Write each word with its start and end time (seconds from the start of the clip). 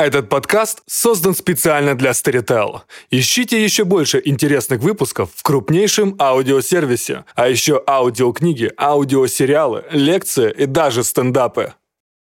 Этот 0.00 0.30
подкаст 0.30 0.82
создан 0.86 1.34
специально 1.34 1.94
для 1.94 2.12
Storytel. 2.12 2.80
Ищите 3.10 3.62
еще 3.62 3.84
больше 3.84 4.22
интересных 4.24 4.80
выпусков 4.80 5.28
в 5.34 5.42
крупнейшем 5.42 6.16
аудиосервисе, 6.18 7.26
а 7.34 7.48
еще 7.50 7.84
аудиокниги, 7.86 8.72
аудиосериалы, 8.78 9.84
лекции 9.92 10.54
и 10.56 10.64
даже 10.64 11.04
стендапы. 11.04 11.74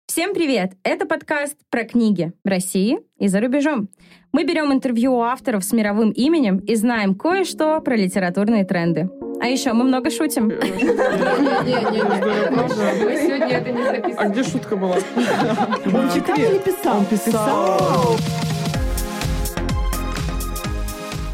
Всем 0.08 0.34
привет! 0.34 0.72
Это 0.82 1.06
подкаст 1.06 1.56
про 1.70 1.84
книги 1.84 2.32
в 2.44 2.48
России 2.48 2.98
и 3.20 3.28
за 3.28 3.42
рубежом. 3.42 3.90
Мы 4.32 4.44
берем 4.44 4.74
интервью 4.74 5.14
у 5.14 5.22
авторов 5.22 5.64
с 5.64 5.72
мировым 5.72 6.10
именем 6.10 6.58
и 6.58 6.74
знаем 6.74 7.14
кое-что 7.14 7.80
про 7.82 7.96
литературные 7.96 8.66
тренды. 8.66 9.08
А 9.40 9.48
еще 9.48 9.74
мы 9.74 9.84
много 9.84 10.10
шутим. 10.10 10.52
А 14.18 14.28
где 14.28 14.44
шутка 14.44 14.76
была? 14.76 14.96
Он 14.96 16.12
читал 16.14 16.36
или 16.36 16.58
писал? 16.60 17.04
Писал. 17.06 18.18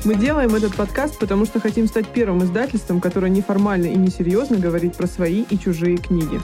Мы 0.05 0.16
делаем 0.16 0.53
этот 0.53 0.75
подкаст, 0.75 1.17
потому 1.17 1.45
что 1.45 1.61
хотим 1.61 1.88
стать 1.88 2.08
первым 2.08 2.44
издательством, 2.44 2.99
которое 2.99 3.30
неформально 3.30 3.85
и 3.85 3.95
несерьезно 3.95 4.58
говорит 4.58 4.97
про 4.97 5.08
свои 5.08 5.44
и 5.49 5.58
чужие 5.58 5.97
книги. 5.97 6.41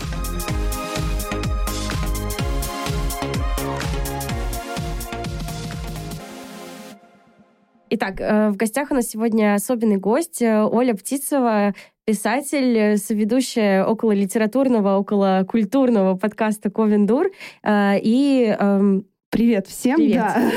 Итак, 7.92 8.22
э, 8.22 8.50
в 8.50 8.58
гостях 8.58 8.92
у 8.92 8.94
нас 8.94 9.08
сегодня 9.08 9.56
особенный 9.56 9.98
гость 9.98 10.44
э, 10.44 10.64
Оля 10.64 10.94
Птицева, 10.94 11.74
писатель, 12.06 12.78
э, 12.78 12.98
соведущая 12.98 13.84
около 13.84 14.12
литературного, 14.12 14.98
около 14.98 15.44
культурного 15.48 16.16
подкаста 16.16 16.70
Ковендур. 16.70 17.32
И 17.68 18.56
эм, 18.60 19.06
Привет 19.32 19.68
всем, 19.68 19.98
Привет. 19.98 20.16
да. 20.16 20.52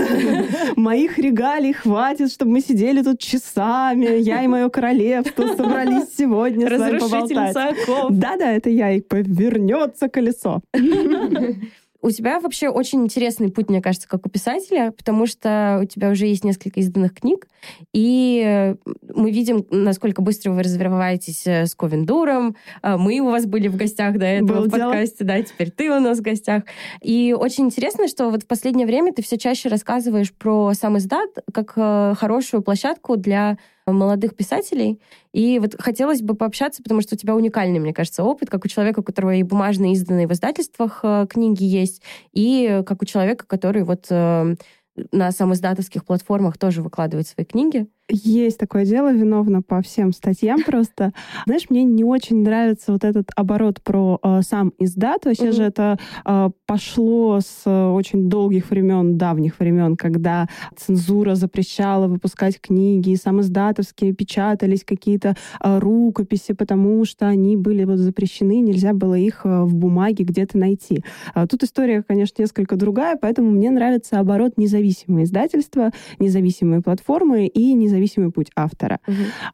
Моих 0.77 1.19
регалий 1.19 1.75
хватит, 1.75 2.33
чтобы 2.33 2.53
мы 2.53 2.61
сидели 2.63 3.03
тут 3.03 3.21
часами. 3.21 4.19
Я 4.19 4.43
и 4.43 4.47
мое 4.47 4.71
королевство 4.71 5.47
собрались 5.49 6.17
сегодня 6.17 6.67
с 6.67 6.79
вами 6.79 6.99
поболтать. 6.99 7.77
Да-да, 8.11 8.51
это 8.51 8.71
я, 8.71 8.93
и 8.93 9.03
повернется 9.03 10.09
колесо. 10.09 10.63
У 12.03 12.11
тебя 12.11 12.41
вообще 12.41 12.69
очень 12.69 13.05
интересный 13.05 13.51
путь, 13.51 13.71
мне 13.71 13.81
кажется, 13.81 14.09
как 14.09 14.27
у 14.27 14.29
писателя, 14.29 14.91
потому 14.91 15.27
что 15.27 15.79
у 15.81 15.85
тебя 15.87 16.11
уже 16.11 16.27
есть 16.27 16.45
несколько 16.45 16.81
изданных 16.81 17.15
книг, 17.15 17.47
и 17.93 18.75
мы 19.15 19.31
видим, 19.31 19.65
насколько 19.71 20.21
быстро 20.21 20.51
вы 20.51 20.63
развиваетесь 20.63 21.47
э, 21.47 21.67
с 21.67 21.75
Ковендуром. 21.75 22.57
А, 22.83 22.99
мы 22.99 23.21
у 23.21 23.27
вас 23.27 23.47
были 23.47 23.69
в 23.69 23.77
гостях 23.77 24.19
до 24.19 24.27
этого 24.27 24.59
Было 24.59 24.67
в 24.67 24.71
подкасте, 24.71 25.25
да, 25.25 25.41
теперь 25.43 25.71
ты 25.71 25.91
у 25.91 26.01
нас 26.01 26.19
в 26.19 26.23
гостях. 26.23 26.65
И 27.01 27.35
очень 27.39 27.67
интересно, 27.67 28.09
что 28.09 28.31
вот 28.31 28.43
в 28.43 28.47
последнее 28.47 28.87
время 28.87 29.13
ты 29.13 29.23
все 29.23 29.39
чаще 29.39 29.69
рассказываешь 29.69 30.33
про 30.33 30.75
сам 30.75 30.99
издат 30.99 31.31
как 31.53 31.75
э, 31.77 32.15
хорошую 32.19 32.63
площадку 32.63 33.17
для 33.17 33.59
молодых 33.87 34.37
писателей. 34.37 35.01
И 35.33 35.59
вот 35.59 35.75
хотелось 35.79 36.23
бы 36.23 36.35
пообщаться, 36.35 36.83
потому 36.83 37.01
что 37.01 37.15
у 37.15 37.19
тебя 37.19 37.35
уникальный, 37.35 37.79
мне 37.79 37.93
кажется, 37.93 38.23
опыт, 38.25 38.51
как 38.51 38.65
у 38.65 38.69
человека, 38.69 39.01
у 39.01 39.03
которого 39.03 39.35
и 39.35 39.43
бумажные, 39.43 39.93
изданные 39.93 40.27
в 40.27 40.33
издательствах 40.33 41.01
э, 41.03 41.27
книги 41.29 41.65
есть, 41.65 42.03
и 42.33 42.83
как 42.87 43.03
у 43.03 43.05
человека, 43.05 43.47
который 43.47 43.85
вот 43.85 44.07
э, 44.11 44.55
на 45.11 45.33
самоиздатовских 45.33 46.05
платформах 46.05 46.59
тоже 46.59 46.83
выкладывает 46.83 47.27
свои 47.27 47.47
книги. 47.47 47.87
Есть 48.15 48.59
такое 48.59 48.85
дело, 48.85 49.11
виновна 49.11 49.63
по 49.63 49.81
всем 49.81 50.13
статьям 50.13 50.63
просто. 50.67 51.13
Знаешь, 51.47 51.71
мне 51.71 51.83
не 51.85 52.05
очень 52.05 52.43
нравится 52.43 52.93
вот 52.93 53.05
этот 53.05 53.31
оборот 53.37 53.81
про 53.83 54.19
э, 54.23 54.43
сам 54.43 54.73
издат. 54.79 55.25
Вообще 55.25 55.45
Мгм. 55.45 55.53
же 55.53 55.63
это 55.63 55.99
э, 56.27 56.51
пошло 56.67 57.41
с 57.41 57.63
э, 57.65 57.87
очень 57.89 58.29
долгих 58.29 58.71
времен, 58.71 59.17
давних 59.17 59.59
времен, 59.59 59.97
когда 59.97 60.47
цензура 60.77 61.35
запрещала 61.37 62.07
выпускать 62.07 62.61
книги, 62.61 63.11
и 63.11 63.17
сам 63.17 63.41
издатовские 63.41 64.13
печатались 64.13 64.85
какие-то 64.85 65.35
э, 65.63 65.79
рукописи, 65.79 66.53
потому 66.53 67.05
что 67.07 67.27
они 67.29 67.57
были 67.57 67.85
вот 67.85 67.97
запрещены, 67.99 68.61
нельзя 68.61 68.93
было 68.93 69.15
их 69.15 69.41
э, 69.45 69.63
в 69.63 69.75
бумаге 69.75 70.25
где-то 70.25 70.59
найти. 70.59 71.03
А 71.35 71.47
Тут 71.47 71.63
история, 71.63 72.03
конечно, 72.07 72.43
несколько 72.43 72.77
другая, 72.77 73.17
поэтому 73.21 73.51
мне 73.51 73.71
нравится 73.71 74.21
оборот 74.21 74.59
независимые 74.59 75.25
издательства, 75.25 75.91
независимые 76.19 76.83
платформы 76.83 77.47
и 77.47 77.73
независимый 78.03 78.31
путь 78.31 78.51
автора. 78.57 79.01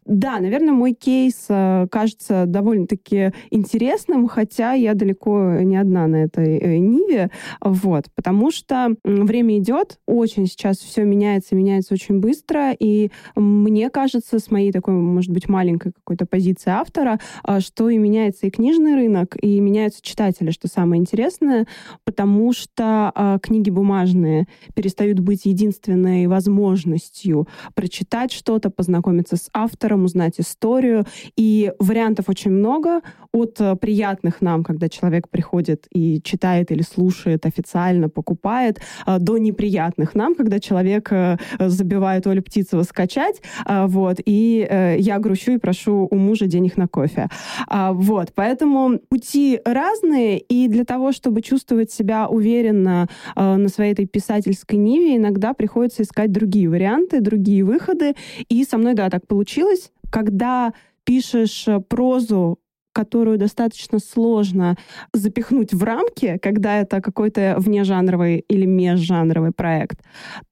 Да, 0.05 0.41
наверное, 0.41 0.73
мой 0.73 0.93
кейс 0.93 1.47
э, 1.49 1.87
кажется 1.91 2.45
довольно-таки 2.47 3.33
интересным, 3.51 4.29
хотя 4.29 4.73
я 4.73 4.95
далеко 4.95 5.61
не 5.61 5.77
одна 5.77 6.07
на 6.07 6.17
этой 6.25 6.59
э, 6.59 6.79
ниве, 6.79 7.31
вот, 7.61 8.07
потому 8.15 8.51
что 8.51 8.97
время 9.05 9.59
идет, 9.59 9.99
очень 10.07 10.47
сейчас 10.47 10.79
все 10.79 11.05
меняется, 11.05 11.55
меняется 11.55 11.95
очень 11.95 12.21
быстро, 12.21 12.73
и 12.73 13.11
мне 13.37 13.91
кажется, 13.91 14.39
с 14.39 14.51
моей 14.51 14.73
такой, 14.73 14.95
может 14.95 15.31
быть, 15.31 15.49
маленькой 15.49 15.93
какой-то 15.93 16.27
позиции 16.27 16.71
автора, 16.71 17.19
а, 17.43 17.61
что 17.61 17.89
и 17.89 17.99
меняется 17.99 18.47
и 18.47 18.51
книжный 18.51 18.95
рынок, 18.95 19.37
и 19.41 19.61
меняются 19.61 20.01
читатели, 20.03 20.51
что 20.51 20.69
самое 20.69 21.01
интересное, 21.01 21.67
потому 22.05 22.53
что 22.53 23.39
книги 23.43 23.71
бумажные 23.71 24.47
перестают 24.75 25.21
быть 25.21 25.45
единственной 25.45 26.27
возможностью 26.27 27.49
прочитать 27.75 28.33
что-то, 28.39 28.71
познакомиться 28.71 29.37
с 29.37 29.51
автором, 29.53 30.05
узнать 30.05 30.39
историю. 30.39 31.05
И 31.37 31.73
вариантов 31.79 32.29
очень 32.29 32.53
много. 32.53 33.01
От 33.33 33.61
э, 33.61 33.77
приятных 33.77 34.41
нам, 34.41 34.65
когда 34.65 34.89
человек 34.89 35.29
приходит 35.29 35.87
и 35.93 36.23
читает 36.23 36.71
или 36.71 36.83
слушает 36.83 37.45
официально, 37.45 38.09
покупает, 38.09 38.81
э, 39.07 39.19
до 39.19 39.39
неприятных 39.39 40.15
нам, 40.15 40.35
когда 40.35 40.61
человек 40.61 41.13
э, 41.13 41.37
забивает 41.59 42.27
Олю 42.27 42.43
Птицева 42.43 42.83
скачать, 42.83 43.43
вот, 43.67 44.17
и 44.25 44.67
я 44.99 45.19
грущу 45.19 45.53
и 45.53 45.59
прошу 45.59 46.09
у 46.11 46.17
мужа 46.17 46.47
денег 46.47 46.77
на 46.77 46.89
кофе. 46.89 47.29
А, 47.67 47.93
Вот, 47.93 48.33
поэтому 48.35 48.99
пути 49.09 49.61
разные, 49.65 50.39
и 50.39 50.69
для 50.69 50.85
того, 50.85 51.13
чтобы 51.13 51.43
чувствовать 51.43 51.91
себя 51.91 52.29
уверенно 52.29 53.09
на 53.37 53.69
своей 53.69 53.93
этой 53.93 54.07
писательской 54.07 54.79
ниве, 54.79 55.17
иногда 55.17 55.55
приходится 55.55 56.03
искать 56.03 56.33
другие 56.33 56.69
варианты, 56.69 57.21
другие 57.21 57.65
выходы. 57.65 58.15
И 58.49 58.65
со 58.65 58.79
мной, 58.79 58.95
да, 58.95 59.11
так 59.11 59.27
получилось. 59.27 59.91
Когда 60.11 60.73
пишешь 61.05 61.67
э, 61.67 61.81
прозу, 61.81 62.59
которую 62.93 63.39
достаточно 63.39 64.01
сложно 64.01 64.77
запихнуть 65.13 65.73
в 65.73 65.85
рамки, 65.85 66.39
когда 66.43 66.81
это 66.81 67.01
какой-то 67.01 67.55
внежанровый 67.59 68.45
или 68.49 68.67
межжанровый 68.67 69.53
проект, 69.53 70.01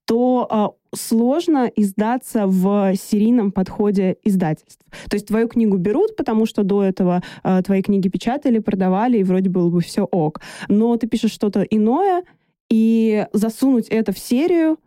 то 0.05 0.49
э, 0.49 0.97
сложно 0.97 1.71
издаться 1.75 2.47
в 2.47 2.94
серийном 2.94 3.50
подходе 3.50 4.16
издательств. 4.22 4.84
То 5.10 5.16
есть 5.16 5.26
твою 5.26 5.49
книгу 5.49 5.76
берут, 5.76 6.16
потому 6.16 6.47
что 6.47 6.62
до 6.62 6.84
этого 6.84 7.22
э, 7.43 7.62
твои 7.62 7.82
книги 7.82 8.09
печатали, 8.09 8.60
продавали, 8.60 9.19
и 9.19 9.25
вроде 9.25 9.50
было 9.50 9.69
бы 9.69 9.81
все 9.81 10.05
ок. 10.05 10.41
Но 10.69 10.97
ты 10.97 11.09
пишешь 11.09 11.32
что-то 11.32 11.62
иное, 11.62 12.22
и 12.71 13.26
засунуть 13.32 13.88
это 13.88 14.12
в 14.12 14.19
серию, 14.19 14.78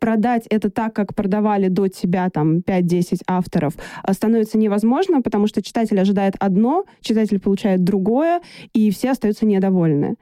продать 0.00 0.46
это 0.50 0.70
так, 0.70 0.94
как 0.94 1.14
продавали 1.14 1.68
до 1.68 1.88
тебя 1.88 2.28
там 2.30 2.58
5-10 2.60 3.22
авторов, 3.26 3.74
а, 4.02 4.12
становится 4.12 4.58
невозможно, 4.58 5.22
потому 5.22 5.46
что 5.46 5.62
читатель 5.62 6.00
ожидает 6.00 6.34
одно, 6.38 6.84
читатель 7.00 7.40
получает 7.40 7.84
другое, 7.84 8.40
и 8.72 8.90
все 8.90 9.10
остаются 9.10 9.46
недовольны. 9.46 10.16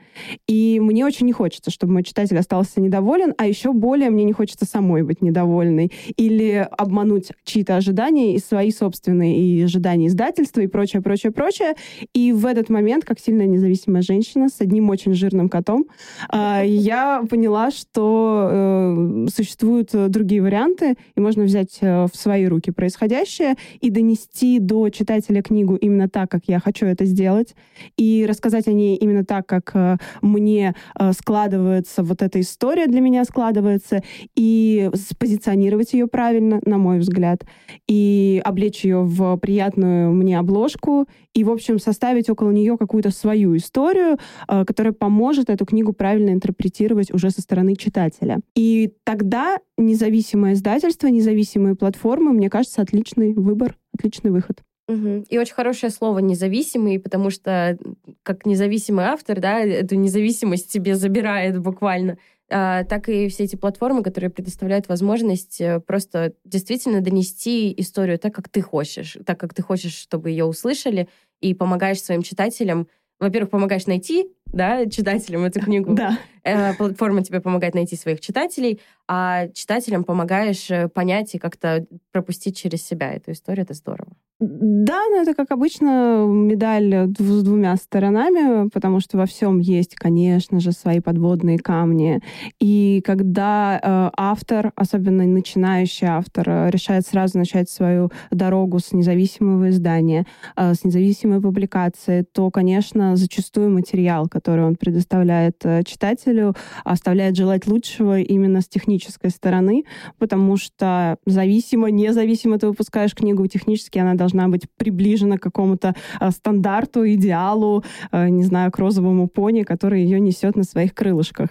И 0.46 0.78
мне 0.80 1.06
очень 1.06 1.26
не 1.26 1.32
хочется, 1.32 1.70
чтобы 1.70 1.94
мой 1.94 2.02
читатель 2.02 2.38
остался 2.38 2.80
недоволен, 2.80 3.34
а 3.38 3.46
еще 3.46 3.72
более 3.72 4.10
мне 4.10 4.24
не 4.24 4.32
хочется 4.32 4.66
самой 4.66 5.02
быть 5.02 5.22
недовольной 5.22 5.92
или 6.16 6.66
обмануть 6.76 7.32
чьи-то 7.44 7.76
ожидания 7.76 8.34
и 8.34 8.38
свои 8.38 8.70
собственные 8.70 9.38
и 9.38 9.62
ожидания 9.62 10.08
издательства 10.08 10.60
и 10.60 10.66
прочее, 10.66 11.02
прочее, 11.02 11.32
прочее. 11.32 11.74
И 12.12 12.32
в 12.32 12.46
этот 12.46 12.68
момент, 12.68 13.04
как 13.04 13.18
сильная 13.18 13.46
независимая 13.46 14.02
женщина 14.02 14.48
с 14.48 14.60
одним 14.60 14.90
очень 14.90 15.14
жирным 15.14 15.48
котом, 15.48 15.86
а, 16.28 16.62
я 16.62 17.24
поняла, 17.28 17.70
что 17.70 18.48
э, 18.50 19.26
существуют 19.46 19.94
э, 19.94 20.08
другие 20.08 20.42
варианты, 20.42 20.96
и 21.14 21.20
можно 21.20 21.44
взять 21.44 21.78
э, 21.80 22.06
в 22.06 22.16
свои 22.16 22.46
руки 22.46 22.72
происходящее 22.72 23.54
и 23.80 23.90
донести 23.90 24.58
до 24.58 24.88
читателя 24.90 25.40
книгу 25.40 25.76
именно 25.76 26.08
так, 26.08 26.30
как 26.30 26.42
я 26.48 26.58
хочу 26.58 26.86
это 26.86 27.04
сделать, 27.04 27.54
и 27.96 28.26
рассказать 28.28 28.66
о 28.66 28.72
ней 28.72 28.96
именно 28.96 29.24
так, 29.24 29.46
как 29.46 29.70
э, 29.74 29.96
мне 30.20 30.74
складывается 31.12 32.02
вот 32.02 32.22
эта 32.22 32.40
история 32.40 32.86
для 32.86 33.00
меня 33.00 33.24
складывается, 33.24 34.02
и 34.34 34.90
спозиционировать 34.94 35.92
ее 35.92 36.08
правильно, 36.08 36.60
на 36.64 36.78
мой 36.78 36.98
взгляд, 36.98 37.44
и 37.86 38.42
облечь 38.44 38.84
ее 38.84 39.02
в 39.02 39.36
приятную 39.36 40.12
мне 40.12 40.38
обложку, 40.38 41.06
и, 41.34 41.44
в 41.44 41.50
общем, 41.50 41.78
составить 41.78 42.30
около 42.30 42.50
нее 42.50 42.78
какую-то 42.78 43.10
свою 43.10 43.56
историю, 43.56 44.18
которая 44.48 44.92
поможет 44.94 45.50
эту 45.50 45.66
книгу 45.66 45.92
правильно 45.92 46.30
интерпретировать 46.30 47.12
уже 47.12 47.30
со 47.30 47.42
стороны 47.42 47.76
читателя. 47.76 48.40
И 48.54 48.94
тогда 49.04 49.35
независимое 49.76 50.54
издательство, 50.54 51.08
независимые 51.08 51.74
платформы, 51.74 52.32
мне 52.32 52.50
кажется, 52.50 52.82
отличный 52.82 53.34
выбор, 53.34 53.76
отличный 53.96 54.30
выход. 54.30 54.62
Мгм. 54.88 55.22
И 55.28 55.38
очень 55.38 55.54
хорошее 55.54 55.90
слово 55.90 56.20
«независимый», 56.20 57.00
потому 57.00 57.30
что 57.30 57.76
как 58.22 58.46
независимый 58.46 59.06
автор, 59.06 59.40
да, 59.40 59.58
эту 59.60 59.96
независимость 59.96 60.70
себе 60.70 60.94
забирает 60.94 61.58
буквально. 61.58 62.18
а, 62.48 62.84
так 62.84 63.08
и 63.08 63.26
все 63.26 63.42
эти 63.42 63.56
платформы, 63.56 64.04
которые 64.04 64.30
предоставляют 64.30 64.86
возможность 64.86 65.60
э, 65.60 65.80
просто 65.80 66.34
действительно 66.44 67.00
донести 67.00 67.74
историю 67.76 68.20
так, 68.20 68.32
как 68.32 68.48
ты 68.48 68.60
хочешь, 68.60 69.18
так, 69.26 69.40
как 69.40 69.52
ты 69.52 69.62
хочешь, 69.62 69.94
чтобы 69.96 70.30
ее 70.30 70.44
услышали, 70.44 71.08
и 71.40 71.54
помогаешь 71.54 72.00
своим 72.00 72.22
читателям 72.22 72.86
во-первых, 73.18 73.50
помогаешь 73.50 73.86
найти 73.86 74.28
да, 74.46 74.86
читателям 74.86 75.44
эту 75.44 75.60
книгу. 75.60 75.94
Да. 75.94 76.18
Э, 76.44 76.74
платформа 76.74 77.22
тебе 77.22 77.40
помогает 77.40 77.74
найти 77.74 77.96
своих 77.96 78.20
читателей, 78.20 78.80
а 79.08 79.48
читателям 79.48 80.04
помогаешь 80.04 80.70
э, 80.70 80.88
понять 80.88 81.34
и 81.34 81.38
как-то 81.38 81.86
пропустить 82.12 82.56
через 82.56 82.84
себя 82.86 83.12
эту 83.12 83.32
историю. 83.32 83.64
Это 83.64 83.74
здорово. 83.74 84.12
Да, 84.38 85.00
но 85.10 85.22
это, 85.22 85.32
как 85.32 85.50
обычно, 85.50 86.26
медаль 86.28 87.08
с 87.18 87.42
двумя 87.42 87.74
сторонами, 87.76 88.68
потому 88.68 89.00
что 89.00 89.16
во 89.16 89.24
всем 89.24 89.60
есть, 89.60 89.94
конечно 89.94 90.60
же, 90.60 90.72
свои 90.72 91.00
подводные 91.00 91.58
камни. 91.58 92.20
И 92.60 93.00
когда 93.06 93.80
э, 93.82 94.10
автор, 94.14 94.72
особенно 94.76 95.24
начинающий 95.24 96.06
автор, 96.06 96.50
э, 96.50 96.70
решает 96.70 97.06
сразу 97.06 97.38
начать 97.38 97.70
свою 97.70 98.10
дорогу 98.30 98.78
с 98.78 98.92
независимого 98.92 99.70
издания, 99.70 100.26
э, 100.54 100.74
с 100.74 100.84
независимой 100.84 101.40
публикации, 101.40 102.20
то, 102.30 102.50
конечно, 102.50 103.16
зачастую 103.16 103.70
материал, 103.70 104.28
который 104.28 104.66
он 104.66 104.76
предоставляет 104.76 105.64
э, 105.64 105.82
читателю, 105.82 106.54
оставляет 106.84 107.36
желать 107.36 107.66
лучшего 107.66 108.20
именно 108.20 108.60
с 108.60 108.68
технической 108.68 109.30
стороны, 109.30 109.84
потому 110.18 110.58
что 110.58 111.16
зависимо, 111.24 111.90
независимо 111.90 112.58
ты 112.58 112.66
выпускаешь 112.66 113.14
книгу, 113.14 113.46
технически 113.46 113.98
она 113.98 114.12
должна 114.12 114.25
быть 114.48 114.66
приближена 114.76 115.38
к 115.38 115.42
какому-то 115.42 115.94
э, 116.20 116.30
стандарту, 116.30 117.06
идеалу, 117.06 117.84
э, 118.12 118.28
не 118.28 118.44
знаю, 118.44 118.70
к 118.70 118.78
розовому 118.78 119.28
пони, 119.28 119.62
который 119.62 120.02
ее 120.02 120.20
несет 120.20 120.56
на 120.56 120.64
своих 120.64 120.94
крылышках. 120.94 121.50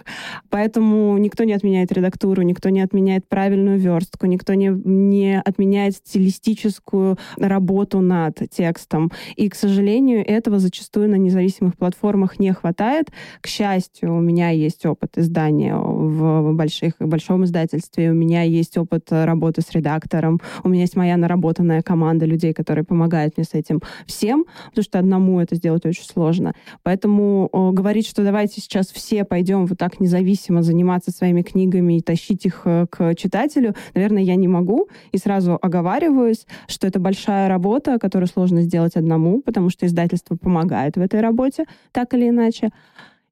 Поэтому 0.50 1.18
никто 1.18 1.44
не 1.44 1.52
отменяет 1.52 1.92
редактуру, 1.92 2.42
никто 2.42 2.68
не 2.68 2.80
отменяет 2.80 3.28
правильную 3.28 3.78
верстку, 3.78 4.26
никто 4.26 4.54
не, 4.54 4.68
не 4.68 5.40
отменяет 5.40 5.94
стилистическую 5.96 7.18
работу 7.36 8.00
над 8.00 8.38
текстом. 8.50 9.10
И, 9.36 9.48
к 9.48 9.54
сожалению, 9.54 10.26
этого 10.26 10.58
зачастую 10.58 11.08
на 11.10 11.16
независимых 11.16 11.76
платформах 11.76 12.38
не 12.38 12.52
хватает. 12.52 13.10
К 13.40 13.46
счастью, 13.46 14.14
у 14.14 14.20
меня 14.20 14.50
есть 14.50 14.86
опыт 14.86 15.18
издания 15.18 15.76
в 15.76 16.52
больших, 16.52 16.94
большом 16.98 17.44
издательстве, 17.44 18.10
у 18.10 18.14
меня 18.14 18.42
есть 18.42 18.76
опыт 18.78 19.08
работы 19.10 19.62
с 19.62 19.70
редактором, 19.72 20.40
у 20.64 20.68
меня 20.68 20.82
есть 20.82 20.96
моя 20.96 21.16
наработанная 21.16 21.82
команда 21.82 22.26
людей, 22.26 22.52
которые 22.66 22.84
помогают 22.84 23.36
мне 23.36 23.44
с 23.44 23.54
этим 23.54 23.80
всем, 24.06 24.44
потому 24.70 24.82
что 24.82 24.98
одному 24.98 25.40
это 25.40 25.54
сделать 25.54 25.86
очень 25.86 26.02
сложно. 26.02 26.52
Поэтому 26.82 27.48
о, 27.52 27.70
говорить, 27.70 28.08
что 28.08 28.24
давайте 28.24 28.60
сейчас 28.60 28.88
все 28.88 29.24
пойдем 29.24 29.66
вот 29.66 29.78
так 29.78 30.00
независимо 30.00 30.62
заниматься 30.62 31.12
своими 31.12 31.42
книгами 31.42 31.98
и 31.98 32.00
тащить 32.00 32.44
их 32.44 32.62
э, 32.64 32.86
к 32.90 33.14
читателю, 33.14 33.76
наверное, 33.94 34.22
я 34.22 34.34
не 34.34 34.48
могу. 34.48 34.88
И 35.12 35.18
сразу 35.18 35.56
оговариваюсь, 35.62 36.44
что 36.66 36.88
это 36.88 36.98
большая 36.98 37.48
работа, 37.48 38.00
которую 38.00 38.26
сложно 38.26 38.62
сделать 38.62 38.96
одному, 38.96 39.40
потому 39.42 39.70
что 39.70 39.86
издательство 39.86 40.34
помогает 40.34 40.96
в 40.96 41.00
этой 41.00 41.20
работе, 41.20 41.66
так 41.92 42.14
или 42.14 42.28
иначе. 42.28 42.70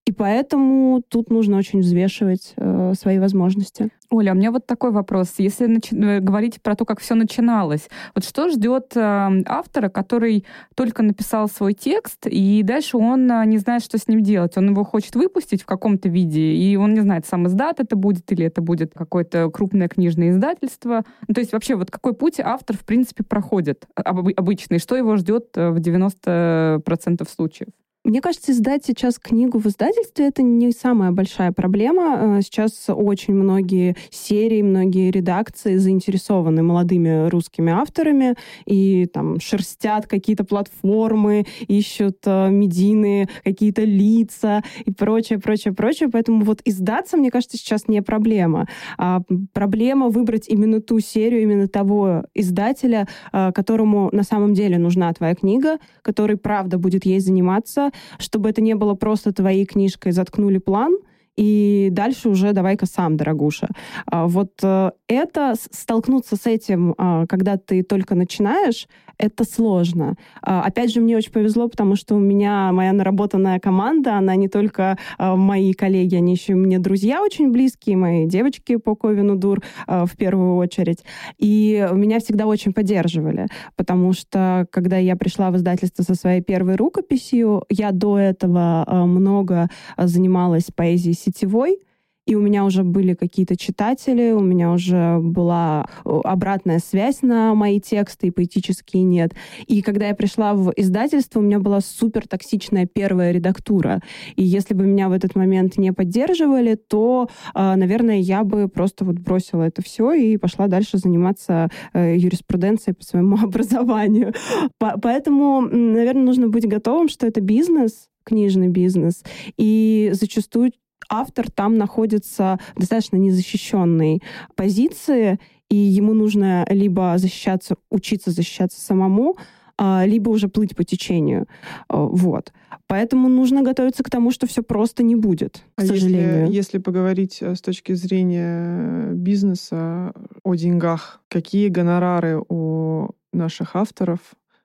И 0.06 0.12
поэтому 0.12 1.02
тут 1.08 1.30
нужно 1.30 1.56
очень 1.56 1.80
взвешивать 1.80 2.52
э, 2.56 2.92
свои 2.94 3.18
возможности. 3.18 3.88
Оля, 4.10 4.32
у 4.32 4.34
меня 4.36 4.50
вот 4.50 4.66
такой 4.66 4.90
вопрос. 4.90 5.32
Если 5.38 5.66
начи- 5.66 5.96
э, 5.98 6.20
говорить 6.20 6.60
про 6.60 6.76
то, 6.76 6.84
как 6.84 7.00
все 7.00 7.14
начиналось, 7.14 7.88
вот 8.14 8.22
что 8.22 8.50
ждет 8.50 8.92
э, 8.96 9.42
автора, 9.46 9.88
который 9.88 10.44
только 10.74 11.02
написал 11.02 11.48
свой 11.48 11.72
текст, 11.72 12.26
и 12.26 12.62
дальше 12.62 12.98
он 12.98 13.30
э, 13.30 13.46
не 13.46 13.56
знает, 13.56 13.82
что 13.82 13.96
с 13.96 14.06
ним 14.06 14.22
делать? 14.22 14.58
Он 14.58 14.68
его 14.70 14.84
хочет 14.84 15.16
выпустить 15.16 15.62
в 15.62 15.66
каком-то 15.66 16.10
виде, 16.10 16.52
и 16.52 16.76
он 16.76 16.92
не 16.92 17.00
знает, 17.00 17.24
сам 17.24 17.46
издат 17.46 17.80
это 17.80 17.96
будет, 17.96 18.30
или 18.30 18.44
это 18.44 18.60
будет 18.60 18.92
какое-то 18.92 19.50
крупное 19.50 19.88
книжное 19.88 20.30
издательство. 20.30 21.04
Ну, 21.26 21.32
то 21.34 21.40
есть 21.40 21.54
вообще 21.54 21.76
вот 21.76 21.90
какой 21.90 22.12
путь 22.12 22.40
автор, 22.40 22.76
в 22.76 22.84
принципе, 22.84 23.24
проходит 23.24 23.86
об- 23.94 24.28
обычный, 24.36 24.80
что 24.80 24.96
его 24.96 25.16
ждет 25.16 25.46
э, 25.56 25.70
в 25.70 25.78
90% 25.78 27.26
случаев? 27.34 27.68
Мне 28.04 28.20
кажется, 28.20 28.52
издать 28.52 28.84
сейчас 28.84 29.18
книгу 29.18 29.58
в 29.58 29.64
издательстве 29.64 30.26
это 30.26 30.42
не 30.42 30.72
самая 30.72 31.10
большая 31.10 31.52
проблема. 31.52 32.36
Э, 32.38 32.42
сейчас 32.42 32.84
очень 32.88 33.32
многие 33.32 33.96
серии, 34.10 34.60
многие 34.60 35.10
редакции 35.10 35.76
заинтересованы 35.76 36.62
молодыми 36.62 37.30
русскими 37.30 37.72
авторами 37.72 38.34
и 38.66 39.06
там 39.06 39.40
шерстят 39.40 40.06
какие-то 40.06 40.44
платформы, 40.44 41.46
ищут 41.66 42.18
э, 42.26 42.50
медийные 42.50 43.30
какие-то 43.42 43.84
лица 43.84 44.62
и 44.84 44.90
прочее, 44.90 45.38
прочее, 45.38 45.72
прочее. 45.72 46.10
Поэтому 46.12 46.44
вот 46.44 46.60
издаться, 46.66 47.16
мне 47.16 47.30
кажется, 47.30 47.56
сейчас 47.56 47.88
не 47.88 48.02
проблема. 48.02 48.68
А 48.98 49.22
проблема 49.54 50.10
выбрать 50.10 50.46
именно 50.46 50.82
ту 50.82 51.00
серию, 51.00 51.40
именно 51.40 51.68
того 51.68 52.24
издателя, 52.34 53.08
э, 53.32 53.50
которому 53.52 54.10
на 54.12 54.24
самом 54.24 54.52
деле 54.52 54.76
нужна 54.76 55.10
твоя 55.14 55.34
книга, 55.34 55.78
который 56.02 56.36
правда 56.36 56.76
будет 56.76 57.06
ей 57.06 57.18
заниматься, 57.18 57.92
чтобы 58.18 58.50
это 58.50 58.60
не 58.60 58.74
было 58.74 58.94
просто 58.94 59.32
твоей 59.32 59.66
книжкой 59.66 60.12
«Заткнули 60.12 60.58
план», 60.58 60.96
и 61.36 61.88
дальше 61.90 62.28
уже 62.28 62.52
давай-ка 62.52 62.86
сам, 62.86 63.16
дорогуша. 63.16 63.68
А, 64.06 64.26
вот 64.26 64.52
э, 64.62 64.90
это, 65.08 65.54
столкнуться 65.70 66.36
с 66.36 66.46
этим, 66.46 66.94
а, 66.96 67.26
когда 67.26 67.56
ты 67.56 67.82
только 67.82 68.14
начинаешь, 68.14 68.86
это 69.18 69.44
сложно. 69.44 70.14
А, 70.42 70.62
опять 70.62 70.92
же, 70.92 71.00
мне 71.00 71.16
очень 71.16 71.32
повезло, 71.32 71.68
потому 71.68 71.96
что 71.96 72.14
у 72.14 72.18
меня 72.18 72.72
моя 72.72 72.92
наработанная 72.92 73.58
команда, 73.58 74.16
она 74.16 74.34
не 74.36 74.48
только 74.48 74.98
мои 75.18 75.72
коллеги, 75.72 76.16
они 76.16 76.32
еще 76.32 76.54
мне 76.54 76.78
друзья 76.78 77.22
очень 77.22 77.50
близкие, 77.50 77.96
мои 77.96 78.26
девочки 78.26 78.76
по 78.76 78.96
Ковину 78.96 79.36
Дур 79.36 79.62
в 79.86 80.10
первую 80.16 80.56
очередь. 80.56 81.04
И 81.38 81.88
меня 81.92 82.18
всегда 82.18 82.46
очень 82.46 82.72
поддерживали, 82.72 83.46
потому 83.76 84.12
что, 84.12 84.66
когда 84.70 84.98
я 84.98 85.14
пришла 85.16 85.50
в 85.50 85.56
издательство 85.56 86.02
со 86.02 86.14
своей 86.14 86.40
первой 86.42 86.74
рукописью, 86.74 87.64
я 87.70 87.92
до 87.92 88.18
этого 88.18 88.84
много 89.06 89.68
занималась 89.96 90.70
поэзией 90.74 91.14
сетевой, 91.24 91.78
и 92.26 92.34
у 92.36 92.40
меня 92.40 92.64
уже 92.64 92.84
были 92.84 93.14
какие-то 93.14 93.56
читатели, 93.56 94.30
у 94.32 94.40
меня 94.40 94.72
уже 94.72 95.18
была 95.18 95.86
э, 96.04 96.20
обратная 96.24 96.78
связь 96.78 97.20
на 97.20 97.54
мои 97.54 97.80
тексты, 97.80 98.28
и 98.28 98.30
поэтические 98.30 99.02
нет. 99.02 99.34
И 99.66 99.82
когда 99.82 100.08
я 100.08 100.14
пришла 100.14 100.54
в 100.54 100.72
издательство, 100.74 101.40
у 101.40 101.42
меня 101.42 101.58
была 101.58 101.80
супер 101.80 102.26
токсичная 102.26 102.86
первая 102.86 103.30
редактура. 103.30 104.00
И 104.36 104.42
если 104.42 104.72
бы 104.72 104.86
меня 104.86 105.10
в 105.10 105.12
этот 105.12 105.34
момент 105.34 105.76
не 105.76 105.92
поддерживали, 105.92 106.76
то, 106.76 107.28
э, 107.54 107.74
наверное, 107.76 108.16
я 108.16 108.42
бы 108.42 108.68
просто 108.68 109.04
вот 109.04 109.16
бросила 109.16 109.62
это 109.62 109.82
все 109.82 110.12
и 110.12 110.38
пошла 110.38 110.66
дальше 110.66 110.96
заниматься 110.96 111.68
э, 111.92 112.16
юриспруденцией 112.16 112.94
по 112.94 113.04
своему 113.04 113.36
образованию. 113.42 114.32
Поэтому, 114.78 115.60
наверное, 115.60 116.24
нужно 116.24 116.48
быть 116.48 116.66
готовым, 116.66 117.10
что 117.10 117.26
это 117.26 117.42
бизнес, 117.42 118.08
книжный 118.24 118.68
бизнес. 118.68 119.22
И 119.58 120.10
зачастую 120.14 120.72
автор 121.08 121.50
там 121.50 121.76
находится 121.76 122.58
в 122.74 122.80
достаточно 122.80 123.16
незащищенной 123.16 124.22
позиции, 124.54 125.38
и 125.70 125.76
ему 125.76 126.14
нужно 126.14 126.66
либо 126.68 127.14
защищаться, 127.16 127.76
учиться 127.90 128.30
защищаться 128.30 128.80
самому, 128.80 129.36
а, 129.76 130.04
либо 130.06 130.30
уже 130.30 130.48
плыть 130.48 130.76
по 130.76 130.84
течению. 130.84 131.46
А, 131.88 132.02
вот. 132.02 132.52
Поэтому 132.86 133.28
нужно 133.28 133.62
готовиться 133.62 134.04
к 134.04 134.10
тому, 134.10 134.30
что 134.30 134.46
все 134.46 134.62
просто 134.62 135.02
не 135.02 135.16
будет, 135.16 135.64
к 135.74 135.82
а 135.82 135.86
сожалению. 135.86 136.42
Если, 136.42 136.54
если 136.54 136.78
поговорить 136.78 137.38
э, 137.40 137.54
с 137.54 137.60
точки 137.60 137.94
зрения 137.94 139.10
бизнеса 139.12 140.12
о 140.42 140.54
деньгах, 140.54 141.20
какие 141.28 141.68
гонорары 141.68 142.40
у 142.48 143.10
наших 143.32 143.74
авторов, 143.74 144.20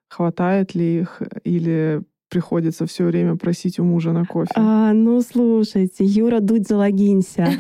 хватает 0.09 0.75
ли 0.75 0.99
их 0.99 1.21
или 1.43 2.01
приходится 2.29 2.85
все 2.85 3.03
время 3.05 3.35
просить 3.35 3.79
у 3.79 3.83
мужа 3.83 4.11
на 4.11 4.25
кофе? 4.25 4.51
А, 4.55 4.93
ну, 4.93 5.21
слушайте, 5.21 6.05
Юра, 6.05 6.39
дудь 6.39 6.67
залогинься. 6.67 7.47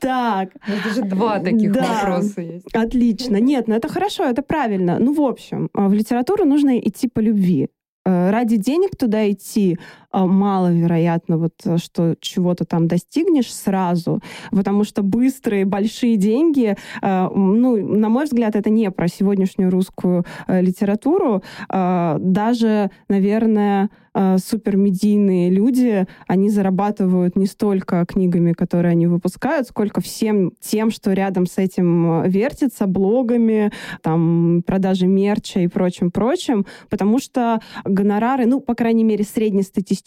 Так. 0.00 0.50
Ну, 0.66 0.74
это 0.74 0.94
же 0.94 1.02
два 1.02 1.38
таких 1.38 1.74
вопроса 1.74 2.40
есть. 2.42 2.74
Отлично. 2.74 3.36
Нет, 3.40 3.68
ну 3.68 3.74
это 3.74 3.88
хорошо, 3.88 4.24
это 4.24 4.42
правильно. 4.42 4.98
Ну, 4.98 5.14
в 5.14 5.20
общем, 5.20 5.70
в 5.72 5.92
литературу 5.92 6.44
нужно 6.44 6.78
идти 6.78 7.08
по 7.08 7.20
любви. 7.20 7.68
Э, 8.06 8.30
ради 8.30 8.56
денег 8.56 8.96
туда 8.96 9.30
идти 9.30 9.78
маловероятно, 10.14 11.38
вот, 11.38 11.54
э, 11.64 11.78
что 11.78 12.16
чего-то 12.20 12.64
там 12.64 12.88
достигнешь 12.88 13.52
сразу, 13.52 14.20
потому 14.50 14.84
что 14.84 15.02
быстрые, 15.02 15.64
большие 15.64 16.16
деньги, 16.16 16.76
ну, 17.02 17.76
на 17.76 18.08
мой 18.08 18.24
взгляд, 18.24 18.56
это 18.56 18.70
не 18.70 18.90
про 18.90 19.08
сегодняшнюю 19.08 19.70
русскую 19.70 20.24
литературу. 20.48 21.42
Даже, 21.68 22.90
наверное, 23.08 23.90
э, 24.14 24.38
супермедийные 24.38 25.50
люди, 25.50 26.06
они 26.26 26.50
зарабатывают 26.50 27.36
не 27.36 27.46
столько 27.46 28.04
книгами, 28.06 28.52
которые 28.52 28.92
они 28.92 29.06
выпускают, 29.06 29.68
сколько 29.68 30.00
всем 30.00 30.52
тем, 30.60 30.90
что 30.90 31.12
рядом 31.12 31.46
с 31.46 31.58
этим 31.58 32.22
э, 32.22 32.28
вертится, 32.28 32.86
блогами, 32.86 33.72
там, 34.02 34.62
продажи 34.66 35.06
мерча 35.06 35.60
и 35.60 35.68
прочим-прочим, 35.68 36.66
потому 36.88 37.18
что 37.18 37.60
гонорары, 37.84 38.46
ну, 38.46 38.60
по 38.60 38.74
крайней 38.74 39.04
мере, 39.04 39.24
среднестатистические 39.24 40.03